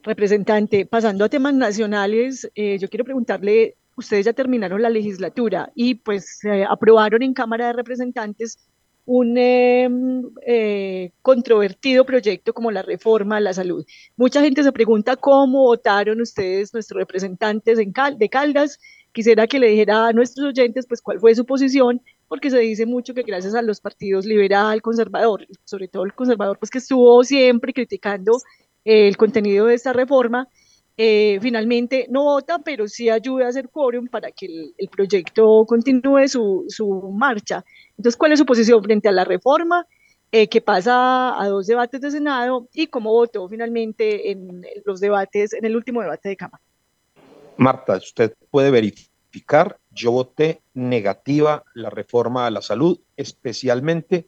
Representante, 0.06 0.86
pasando 0.86 1.26
a 1.26 1.30
temas 1.30 1.56
nacionales, 1.56 2.50
eh, 2.54 2.78
yo 2.78 2.90
quiero 2.90 3.04
preguntarle, 3.04 3.76
ustedes 3.96 4.26
ya 4.26 4.34
terminaron 4.34 4.82
la 4.82 4.90
legislatura 4.92 5.72
y 5.74 5.96
pues 5.96 6.42
aprobaron 6.70 7.24
en 7.24 7.34
Cámara 7.34 7.68
de 7.68 7.74
Representantes 7.74 8.60
un 9.06 9.38
em, 9.38 10.24
eh, 10.46 11.12
controvertido 11.24 12.06
proyecto 12.06 12.54
como 12.54 12.72
la 12.72 12.84
reforma 12.84 13.38
a 13.38 13.40
la 13.40 13.54
salud. 13.54 13.86
Mucha 14.16 14.42
gente 14.42 14.64
se 14.64 14.72
pregunta 14.72 15.16
cómo 15.16 15.64
votaron 15.64 16.22
ustedes, 16.22 16.74
nuestros 16.74 17.00
representantes 17.00 17.80
en 17.80 17.94
de 18.18 18.30
Caldas. 18.30 18.80
Quisiera 19.12 19.48
que 19.48 19.60
le 19.60 19.70
dijera 19.70 20.08
a 20.08 20.14
nuestros 20.14 20.48
oyentes 20.48 20.86
pues 20.88 21.02
cuál 21.02 21.20
fue 21.20 21.34
su 21.34 21.46
posición, 21.46 22.02
porque 22.28 22.50
se 22.52 22.60
dice 22.60 22.86
mucho 22.86 23.14
que 23.14 23.24
gracias 23.24 23.56
a 23.56 23.62
los 23.62 23.80
partidos 23.80 24.26
liberal, 24.26 24.82
conservador, 24.82 25.48
sobre 25.64 25.88
todo 25.88 26.04
el 26.04 26.14
conservador, 26.14 26.60
pues 26.60 26.70
que 26.70 26.80
estuvo 26.80 27.24
siempre 27.24 27.74
criticando 27.74 28.40
el 28.86 29.18
contenido 29.18 29.66
de 29.66 29.76
esta 29.76 29.92
reforma, 29.92 30.48
eh, 30.98 31.40
finalmente 31.42 32.08
no 32.10 32.24
vota, 32.24 32.60
pero 32.60 32.88
sí 32.88 33.10
ayuda 33.10 33.48
a 33.48 33.50
hacer 33.50 33.68
quórum 33.70 34.08
para 34.08 34.32
que 34.32 34.74
el, 34.78 34.88
proyecto 34.88 35.66
continúe 35.66 36.30
su, 36.30 36.66
su, 36.70 37.12
marcha. 37.12 37.66
Entonces, 37.98 38.16
¿cuál 38.16 38.32
es 38.32 38.40
su 38.40 38.46
posición 38.46 38.82
frente 38.82 39.10
a 39.10 39.12
la 39.12 39.26
reforma? 39.26 39.86
Eh, 40.32 40.48
que 40.48 40.62
pasa 40.62 41.40
a 41.40 41.48
dos 41.48 41.68
debates 41.68 42.02
de 42.02 42.12
Senado 42.12 42.68
y 42.74 42.88
cómo 42.88 43.12
votó 43.12 43.48
finalmente 43.48 44.32
en 44.32 44.66
los 44.86 45.00
debates, 45.00 45.54
en 45.54 45.66
el 45.66 45.76
último 45.76 46.02
debate 46.02 46.30
de 46.30 46.38
Cámara. 46.38 46.62
Marta, 47.58 47.98
usted 47.98 48.34
puede 48.50 48.72
verificar, 48.72 49.78
yo 49.92 50.12
voté 50.12 50.62
negativa 50.74 51.64
la 51.74 51.90
reforma 51.90 52.48
a 52.48 52.52
la 52.52 52.62
salud, 52.62 53.00
especialmente 53.16 54.28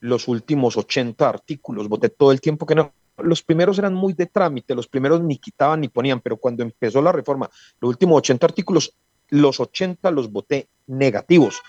los 0.00 0.28
últimos 0.28 0.76
80 0.76 1.28
artículos, 1.28 1.88
voté 1.88 2.08
todo 2.08 2.30
el 2.30 2.40
tiempo 2.40 2.66
que 2.66 2.76
no 2.76 2.92
los 3.18 3.42
primeros 3.42 3.78
eran 3.78 3.94
muy 3.94 4.12
de 4.12 4.26
trámite, 4.26 4.74
los 4.74 4.88
primeros 4.88 5.22
ni 5.22 5.38
quitaban 5.38 5.80
ni 5.80 5.88
ponían, 5.88 6.20
pero 6.20 6.36
cuando 6.36 6.62
empezó 6.62 7.02
la 7.02 7.12
reforma, 7.12 7.50
los 7.80 7.90
últimos 7.90 8.18
80 8.18 8.46
artículos, 8.46 8.94
los 9.28 9.60
80 9.60 10.10
los 10.10 10.30
voté 10.30 10.68
negativos. 10.86 11.60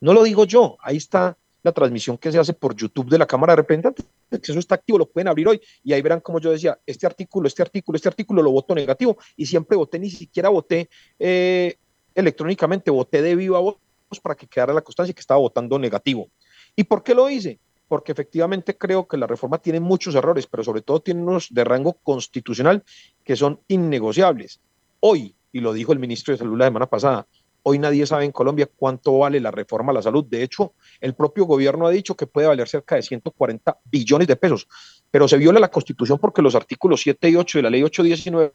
No 0.00 0.12
lo 0.12 0.22
digo 0.22 0.44
yo, 0.44 0.76
ahí 0.80 0.96
está 0.96 1.36
la 1.62 1.72
transmisión 1.72 2.16
que 2.16 2.30
se 2.30 2.38
hace 2.38 2.52
por 2.52 2.76
YouTube 2.76 3.08
de 3.08 3.18
la 3.18 3.26
Cámara 3.26 3.52
de 3.52 3.56
Representantes, 3.56 4.06
que 4.30 4.52
eso 4.52 4.58
está 4.58 4.76
activo, 4.76 4.98
lo 4.98 5.06
pueden 5.06 5.28
abrir 5.28 5.48
hoy 5.48 5.60
y 5.82 5.92
ahí 5.92 6.02
verán 6.02 6.20
como 6.20 6.38
yo 6.38 6.50
decía, 6.50 6.78
este 6.86 7.06
artículo, 7.06 7.48
este 7.48 7.62
artículo, 7.62 7.96
este 7.96 8.08
artículo 8.08 8.42
lo 8.42 8.52
voto 8.52 8.74
negativo 8.74 9.16
y 9.36 9.46
siempre 9.46 9.76
voté, 9.76 9.98
ni 9.98 10.10
siquiera 10.10 10.48
voté 10.48 10.88
eh, 11.18 11.76
electrónicamente, 12.14 12.90
voté 12.90 13.20
de 13.20 13.34
viva 13.34 13.58
voz 13.58 13.76
para 14.22 14.36
que 14.36 14.46
quedara 14.46 14.72
la 14.72 14.80
constancia 14.80 15.12
que 15.12 15.20
estaba 15.20 15.40
votando 15.40 15.78
negativo. 15.78 16.28
¿Y 16.76 16.84
por 16.84 17.02
qué 17.02 17.14
lo 17.14 17.28
hice? 17.28 17.58
Porque 17.88 18.12
efectivamente 18.12 18.76
creo 18.76 19.06
que 19.06 19.16
la 19.16 19.26
reforma 19.26 19.58
tiene 19.58 19.80
muchos 19.80 20.14
errores, 20.14 20.46
pero 20.46 20.64
sobre 20.64 20.82
todo 20.82 21.00
tiene 21.00 21.22
unos 21.22 21.48
de 21.50 21.64
rango 21.64 21.94
constitucional 22.02 22.84
que 23.24 23.36
son 23.36 23.60
innegociables. 23.68 24.60
Hoy, 25.00 25.34
y 25.52 25.60
lo 25.60 25.72
dijo 25.72 25.92
el 25.92 25.98
ministro 25.98 26.32
de 26.32 26.38
Salud 26.38 26.58
la 26.58 26.66
semana 26.66 26.86
pasada, 26.86 27.26
hoy 27.62 27.78
nadie 27.78 28.06
sabe 28.06 28.24
en 28.24 28.32
Colombia 28.32 28.68
cuánto 28.76 29.18
vale 29.18 29.40
la 29.40 29.50
reforma 29.50 29.90
a 29.90 29.94
la 29.94 30.02
salud. 30.02 30.24
De 30.24 30.42
hecho, 30.42 30.74
el 31.00 31.14
propio 31.14 31.44
gobierno 31.44 31.86
ha 31.86 31.90
dicho 31.90 32.16
que 32.16 32.26
puede 32.26 32.46
valer 32.46 32.68
cerca 32.68 32.94
de 32.96 33.02
140 33.02 33.78
billones 33.84 34.28
de 34.28 34.36
pesos, 34.36 34.68
pero 35.10 35.26
se 35.26 35.36
viola 35.36 35.58
la 35.58 35.70
constitución 35.70 36.18
porque 36.18 36.42
los 36.42 36.54
artículos 36.54 37.00
7 37.00 37.28
y 37.28 37.36
8 37.36 37.58
de 37.58 37.62
la 37.62 37.70
ley 37.70 37.82
819 37.82 38.52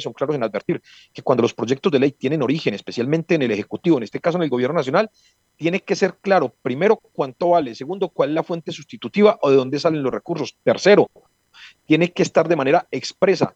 son 0.00 0.12
claros 0.12 0.36
en 0.36 0.42
advertir 0.42 0.82
que 1.12 1.22
cuando 1.22 1.42
los 1.42 1.54
proyectos 1.54 1.92
de 1.92 1.98
ley 1.98 2.12
tienen 2.12 2.42
origen, 2.42 2.74
especialmente 2.74 3.34
en 3.34 3.42
el 3.42 3.50
Ejecutivo, 3.50 3.98
en 3.98 4.02
este 4.02 4.20
caso 4.20 4.38
en 4.38 4.44
el 4.44 4.50
Gobierno 4.50 4.74
Nacional, 4.74 5.10
tiene 5.56 5.80
que 5.80 5.96
ser 5.96 6.18
claro, 6.20 6.54
primero, 6.62 6.96
cuánto 6.96 7.50
vale, 7.50 7.74
segundo, 7.74 8.08
cuál 8.08 8.30
es 8.30 8.34
la 8.34 8.42
fuente 8.42 8.72
sustitutiva 8.72 9.38
o 9.42 9.50
de 9.50 9.56
dónde 9.56 9.80
salen 9.80 10.02
los 10.02 10.12
recursos, 10.12 10.56
tercero, 10.62 11.08
tiene 11.86 12.12
que 12.12 12.22
estar 12.22 12.48
de 12.48 12.56
manera 12.56 12.86
expresa 12.90 13.54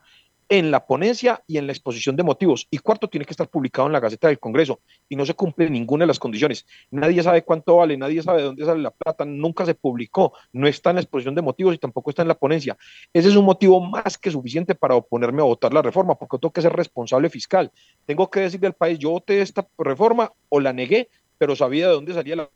en 0.51 0.73
la 0.73 0.85
ponencia 0.85 1.45
y 1.47 1.59
en 1.59 1.67
la 1.67 1.73
exposición 1.73 2.17
de 2.17 2.25
motivos. 2.25 2.67
Y 2.73 2.79
cuarto, 2.79 3.09
tiene 3.09 3.25
que 3.25 3.33
estar 3.33 3.49
publicado 3.49 3.87
en 3.87 3.93
la 3.93 4.01
Gaceta 4.01 4.27
del 4.27 4.41
Congreso 4.41 4.81
y 5.09 5.15
no 5.15 5.25
se 5.25 5.35
cumple 5.35 5.71
ninguna 5.71 6.03
de 6.03 6.09
las 6.09 6.19
condiciones. 6.19 6.67
Nadie 6.91 7.23
sabe 7.23 7.45
cuánto 7.45 7.77
vale, 7.77 7.97
nadie 7.97 8.21
sabe 8.21 8.39
de 8.39 8.45
dónde 8.47 8.65
sale 8.65 8.83
la 8.83 8.91
plata, 8.91 9.25
nunca 9.25 9.65
se 9.65 9.77
publicó, 9.77 10.33
no 10.53 10.67
está 10.67 10.91
en 10.91 10.97
la 10.97 11.03
exposición 11.03 11.37
de 11.37 11.43
motivos 11.43 11.77
y 11.77 11.79
tampoco 11.79 12.11
está 12.11 12.23
en 12.23 12.29
la 12.29 12.35
ponencia. 12.35 12.77
Ese 13.13 13.29
es 13.29 13.37
un 13.37 13.45
motivo 13.45 13.81
más 13.81 14.19
que 14.19 14.33
suficiente 14.33 14.75
para 14.75 14.97
oponerme 14.97 15.41
a 15.41 15.45
votar 15.45 15.73
la 15.73 15.83
reforma, 15.83 16.17
porque 16.17 16.39
tengo 16.39 16.53
que 16.53 16.63
ser 16.63 16.73
responsable 16.73 17.31
fiscal. 17.31 17.71
Tengo 18.05 18.29
que 18.29 18.41
decirle 18.41 18.67
al 18.67 18.75
país, 18.75 18.99
yo 18.99 19.11
voté 19.11 19.43
esta 19.43 19.69
reforma 19.79 20.33
o 20.49 20.59
la 20.59 20.73
negué, 20.73 21.11
pero 21.41 21.57
sabía 21.57 21.89
de 21.89 21.95
dónde 21.95 22.13
salía 22.13 22.37
la 22.37 22.51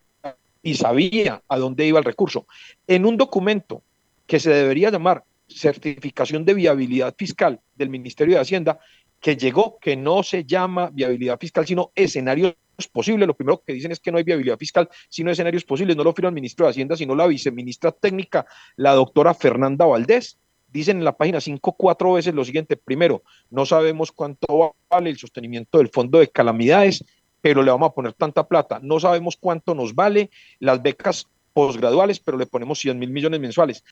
y 0.62 0.74
sabía 0.74 1.42
a 1.48 1.58
dónde 1.58 1.86
iba 1.86 1.98
el 1.98 2.04
recurso. 2.04 2.46
En 2.86 3.06
un 3.06 3.16
documento 3.16 3.82
que 4.26 4.38
se 4.38 4.50
debería 4.50 4.90
llamar 4.90 5.24
certificación 5.48 6.44
de 6.44 6.52
viabilidad 6.52 7.14
fiscal 7.16 7.60
del 7.74 7.88
Ministerio 7.88 8.34
de 8.34 8.42
Hacienda, 8.42 8.78
que 9.20 9.36
llegó, 9.36 9.78
que 9.78 9.96
no 9.96 10.22
se 10.22 10.44
llama 10.44 10.90
viabilidad 10.92 11.38
fiscal, 11.38 11.66
sino 11.66 11.92
escenarios 11.94 12.54
posibles. 12.92 13.26
Lo 13.26 13.34
primero 13.34 13.62
que 13.66 13.72
dicen 13.72 13.90
es 13.90 14.00
que 14.00 14.12
no 14.12 14.18
hay 14.18 14.24
viabilidad 14.24 14.58
fiscal, 14.58 14.88
sino 15.08 15.30
escenarios 15.30 15.64
posibles. 15.64 15.96
No 15.96 16.04
lo 16.04 16.12
firma 16.12 16.28
el 16.28 16.34
ministro 16.34 16.66
de 16.66 16.70
Hacienda, 16.70 16.94
sino 16.94 17.14
la 17.14 17.26
viceministra 17.26 17.90
técnica, 17.90 18.44
la 18.76 18.92
doctora 18.92 19.32
Fernanda 19.32 19.86
Valdés. 19.86 20.38
Dicen 20.68 20.98
en 20.98 21.04
la 21.04 21.16
página 21.16 21.40
5 21.40 21.72
cuatro 21.72 22.14
veces 22.14 22.34
lo 22.34 22.44
siguiente. 22.44 22.76
Primero, 22.76 23.22
no 23.48 23.64
sabemos 23.64 24.12
cuánto 24.12 24.74
vale 24.90 25.08
el 25.08 25.16
sostenimiento 25.16 25.78
del 25.78 25.88
fondo 25.88 26.18
de 26.18 26.28
calamidades, 26.28 27.04
pero 27.44 27.62
le 27.62 27.70
vamos 27.70 27.90
a 27.90 27.92
poner 27.92 28.14
tanta 28.14 28.48
plata. 28.48 28.80
No 28.82 28.98
sabemos 28.98 29.36
cuánto 29.38 29.74
nos 29.74 29.94
vale 29.94 30.30
las 30.60 30.80
becas 30.80 31.28
posgraduales, 31.52 32.18
pero 32.18 32.38
le 32.38 32.46
ponemos 32.46 32.78
100 32.78 32.98
mil 32.98 33.10
millones 33.10 33.38
mensuales. 33.38 33.84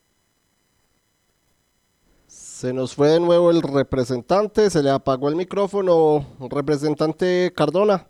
Se 2.27 2.73
nos 2.73 2.95
fue 2.95 3.09
de 3.09 3.21
nuevo 3.21 3.51
el 3.51 3.61
representante, 3.61 4.71
se 4.71 4.83
le 4.83 4.89
apagó 4.89 5.29
el 5.29 5.37
micrófono, 5.37 6.25
representante 6.49 7.53
Cardona. 7.55 8.09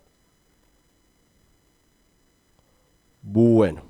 Bueno, 3.21 3.83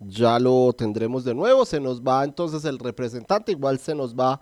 ya 0.00 0.38
lo 0.38 0.70
tendremos 0.74 1.24
de 1.24 1.34
nuevo, 1.34 1.64
se 1.64 1.80
nos 1.80 2.02
va 2.02 2.24
entonces 2.24 2.66
el 2.66 2.78
representante, 2.78 3.52
igual 3.52 3.78
se 3.78 3.94
nos 3.94 4.14
va 4.14 4.38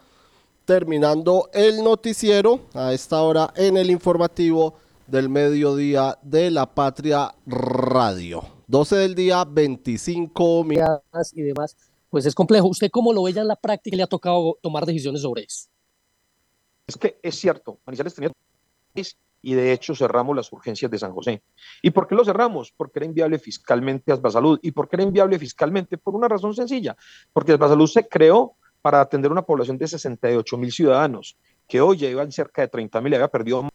terminando 0.64 1.48
el 1.52 1.84
noticiero 1.84 2.62
a 2.74 2.92
esta 2.92 3.22
hora 3.22 3.52
en 3.54 3.76
el 3.76 3.92
informativo 3.92 4.74
del 5.10 5.28
mediodía 5.28 6.18
de 6.22 6.50
la 6.50 6.74
Patria 6.74 7.34
Radio. 7.46 8.42
12 8.66 8.96
del 8.96 9.14
día, 9.14 9.44
25 9.44 10.64
minutos 10.64 11.32
y 11.34 11.42
demás 11.42 11.76
pues 12.10 12.26
es 12.26 12.34
complejo. 12.34 12.68
¿Usted 12.68 12.90
cómo 12.90 13.12
lo 13.12 13.22
ve 13.22 13.32
ya 13.32 13.40
en 13.40 13.48
la 13.48 13.56
práctica 13.56 13.96
le 13.96 14.02
ha 14.02 14.08
tocado 14.08 14.58
tomar 14.60 14.84
decisiones 14.84 15.22
sobre 15.22 15.44
eso? 15.44 15.68
Es 16.86 16.96
que 16.96 17.18
es 17.22 17.36
cierto, 17.36 17.78
Manizales 17.86 18.14
tenía 18.14 18.30
y 19.42 19.54
de 19.54 19.72
hecho 19.72 19.94
cerramos 19.94 20.36
las 20.36 20.52
urgencias 20.52 20.90
de 20.90 20.98
San 20.98 21.12
José. 21.12 21.42
¿Y 21.80 21.90
por 21.90 22.06
qué 22.06 22.14
lo 22.14 22.24
cerramos? 22.24 22.74
Porque 22.76 22.98
era 22.98 23.06
inviable 23.06 23.38
fiscalmente 23.38 24.12
Asbasalud. 24.12 24.58
¿Y 24.60 24.72
por 24.72 24.88
qué 24.88 24.96
era 24.96 25.04
inviable 25.04 25.38
fiscalmente? 25.38 25.96
Por 25.96 26.14
una 26.14 26.28
razón 26.28 26.54
sencilla, 26.54 26.96
porque 27.32 27.52
Asbasalud 27.52 27.86
se 27.86 28.06
creó 28.06 28.56
para 28.82 29.00
atender 29.00 29.30
una 29.30 29.42
población 29.42 29.78
de 29.78 29.86
68 29.86 30.58
mil 30.58 30.72
ciudadanos, 30.72 31.38
que 31.66 31.80
hoy 31.80 31.98
ya 31.98 32.08
iban 32.08 32.32
cerca 32.32 32.62
de 32.62 32.68
30 32.68 33.00
mil 33.00 33.12
y 33.12 33.14
había 33.16 33.28
perdido 33.28 33.68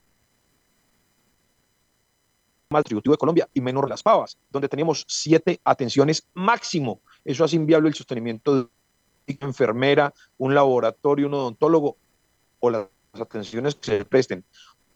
más 2.76 2.84
tributivo 2.84 3.14
de 3.14 3.18
Colombia 3.18 3.50
y 3.54 3.62
menos 3.62 3.90
las 3.90 4.04
pavas, 4.04 4.38
donde 4.50 4.70
teníamos 4.70 5.06
siete 5.08 5.60
atenciones 5.64 6.28
máximo 6.34 7.02
eso 7.26 7.44
hace 7.44 7.56
inviable 7.56 7.90
el 7.90 7.96
sostenimiento 7.96 8.56
de 8.56 8.68
una 9.28 9.48
enfermera, 9.48 10.14
un 10.38 10.54
laboratorio, 10.54 11.26
un 11.26 11.34
odontólogo 11.34 11.98
o 12.60 12.70
las 12.70 12.88
atenciones 13.14 13.74
que 13.74 13.98
se 13.98 14.06
presten. 14.06 14.46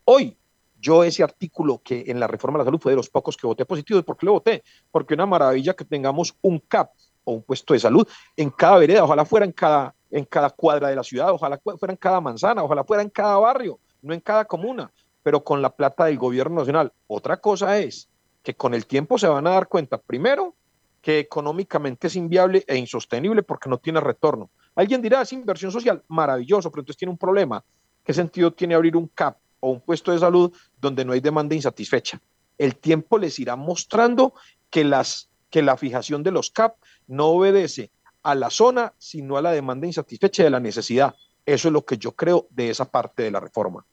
Hoy, 0.06 0.38
yo 0.80 1.04
ese 1.04 1.24
artículo 1.24 1.82
que 1.84 2.06
en 2.08 2.20
la 2.20 2.28
reforma 2.28 2.60
de 2.60 2.66
la 2.66 2.68
salud 2.68 2.80
fue 2.80 2.92
de 2.92 2.98
los 2.98 3.10
pocos 3.10 3.36
que 3.36 3.48
voté 3.48 3.66
positivo. 3.66 4.02
¿Por 4.04 4.16
qué 4.16 4.28
lo 4.28 4.34
voté? 4.34 4.64
Porque 4.92 5.16
una 5.16 5.26
maravilla 5.26 5.74
que 5.74 5.84
tengamos 5.84 6.36
un 6.42 6.60
CAP 6.60 6.92
o 7.24 7.34
un 7.34 7.42
puesto 7.42 7.74
de 7.74 7.80
salud 7.80 8.08
en 8.38 8.52
cada 8.52 8.78
vereda, 8.78 9.04
ojalá 9.04 9.26
fuera 9.26 9.46
en 9.46 9.52
cada, 9.52 9.96
en 10.12 10.26
cada 10.26 10.52
cuadra 10.52 10.90
de 10.90 10.96
la 10.96 11.04
ciudad, 11.04 11.32
ojalá 11.32 11.60
fuera 11.60 11.92
en 11.92 11.98
cada 11.98 12.22
manzana, 12.22 12.64
ojalá 12.64 12.84
fuera 12.84 13.02
en 13.02 13.10
cada 13.10 13.38
barrio, 13.38 13.80
no 14.04 14.14
en 14.14 14.20
cada 14.20 14.46
comuna, 14.46 14.92
pero 15.24 15.44
con 15.44 15.62
la 15.62 15.76
plata 15.76 16.06
del 16.06 16.18
gobierno 16.18 16.58
nacional. 16.58 16.94
Otra 17.08 17.38
cosa 17.38 17.80
es 17.80 18.10
que 18.44 18.56
con 18.56 18.74
el 18.74 18.86
tiempo 18.86 19.18
se 19.18 19.28
van 19.28 19.48
a 19.48 19.52
dar 19.52 19.68
cuenta, 19.68 19.98
primero, 19.98 20.56
que 21.02 21.20
económicamente 21.20 22.08
es 22.08 22.16
inviable 22.16 22.64
e 22.68 22.78
insostenible 22.78 23.44
porque 23.44 23.70
no 23.70 23.78
tiene 23.78 24.00
retorno. 24.00 24.50
Alguien 24.76 25.02
dirá, 25.02 25.22
es 25.22 25.34
inversión 25.34 25.72
social, 25.72 26.04
maravilloso, 26.08 26.72
pero 26.72 26.82
entonces 26.82 26.98
tiene 26.98 27.12
un 27.12 27.18
problema. 27.18 27.64
¿Qué 28.04 28.14
sentido 28.14 28.52
tiene 28.52 28.76
abrir 28.76 28.96
un 28.96 29.08
CAP 29.08 29.38
o 29.60 29.72
un 29.72 29.82
puesto 29.82 30.12
de 30.12 30.20
salud 30.20 30.56
donde 30.80 31.06
no 31.06 31.14
hay 31.14 31.20
demanda 31.20 31.56
insatisfecha? 31.56 32.22
El 32.58 32.76
tiempo 32.76 33.18
les 33.18 33.40
irá 33.40 33.56
mostrando 33.56 34.34
que, 34.70 34.84
las, 34.84 35.30
que 35.50 35.62
la 35.62 35.78
fijación 35.78 36.24
de 36.24 36.32
los 36.32 36.50
CAP 36.52 36.76
no 37.08 37.28
obedece 37.28 37.92
a 38.24 38.36
la 38.36 38.50
zona, 38.50 38.94
sino 38.98 39.38
a 39.38 39.42
la 39.42 39.52
demanda 39.52 39.88
insatisfecha 39.88 40.44
de 40.44 40.50
la 40.50 40.60
necesidad. 40.60 41.16
Eso 41.46 41.70
es 41.70 41.74
lo 41.74 41.86
que 41.86 41.98
yo 41.98 42.12
creo 42.12 42.48
de 42.50 42.70
esa 42.70 42.86
parte 42.86 43.24
de 43.24 43.32
la 43.32 43.40
reforma. 43.40 43.86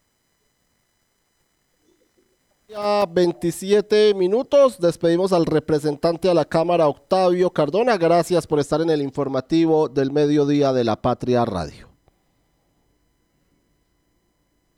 27 3.08 4.14
minutos. 4.14 4.80
Despedimos 4.80 5.32
al 5.32 5.46
representante 5.46 6.28
a 6.28 6.34
la 6.34 6.44
Cámara, 6.44 6.88
Octavio 6.88 7.50
Cardona. 7.50 7.96
Gracias 7.96 8.46
por 8.46 8.58
estar 8.58 8.80
en 8.80 8.90
el 8.90 9.02
informativo 9.02 9.88
del 9.88 10.10
mediodía 10.10 10.72
de 10.72 10.84
la 10.84 11.00
Patria 11.00 11.44
Radio. 11.44 11.95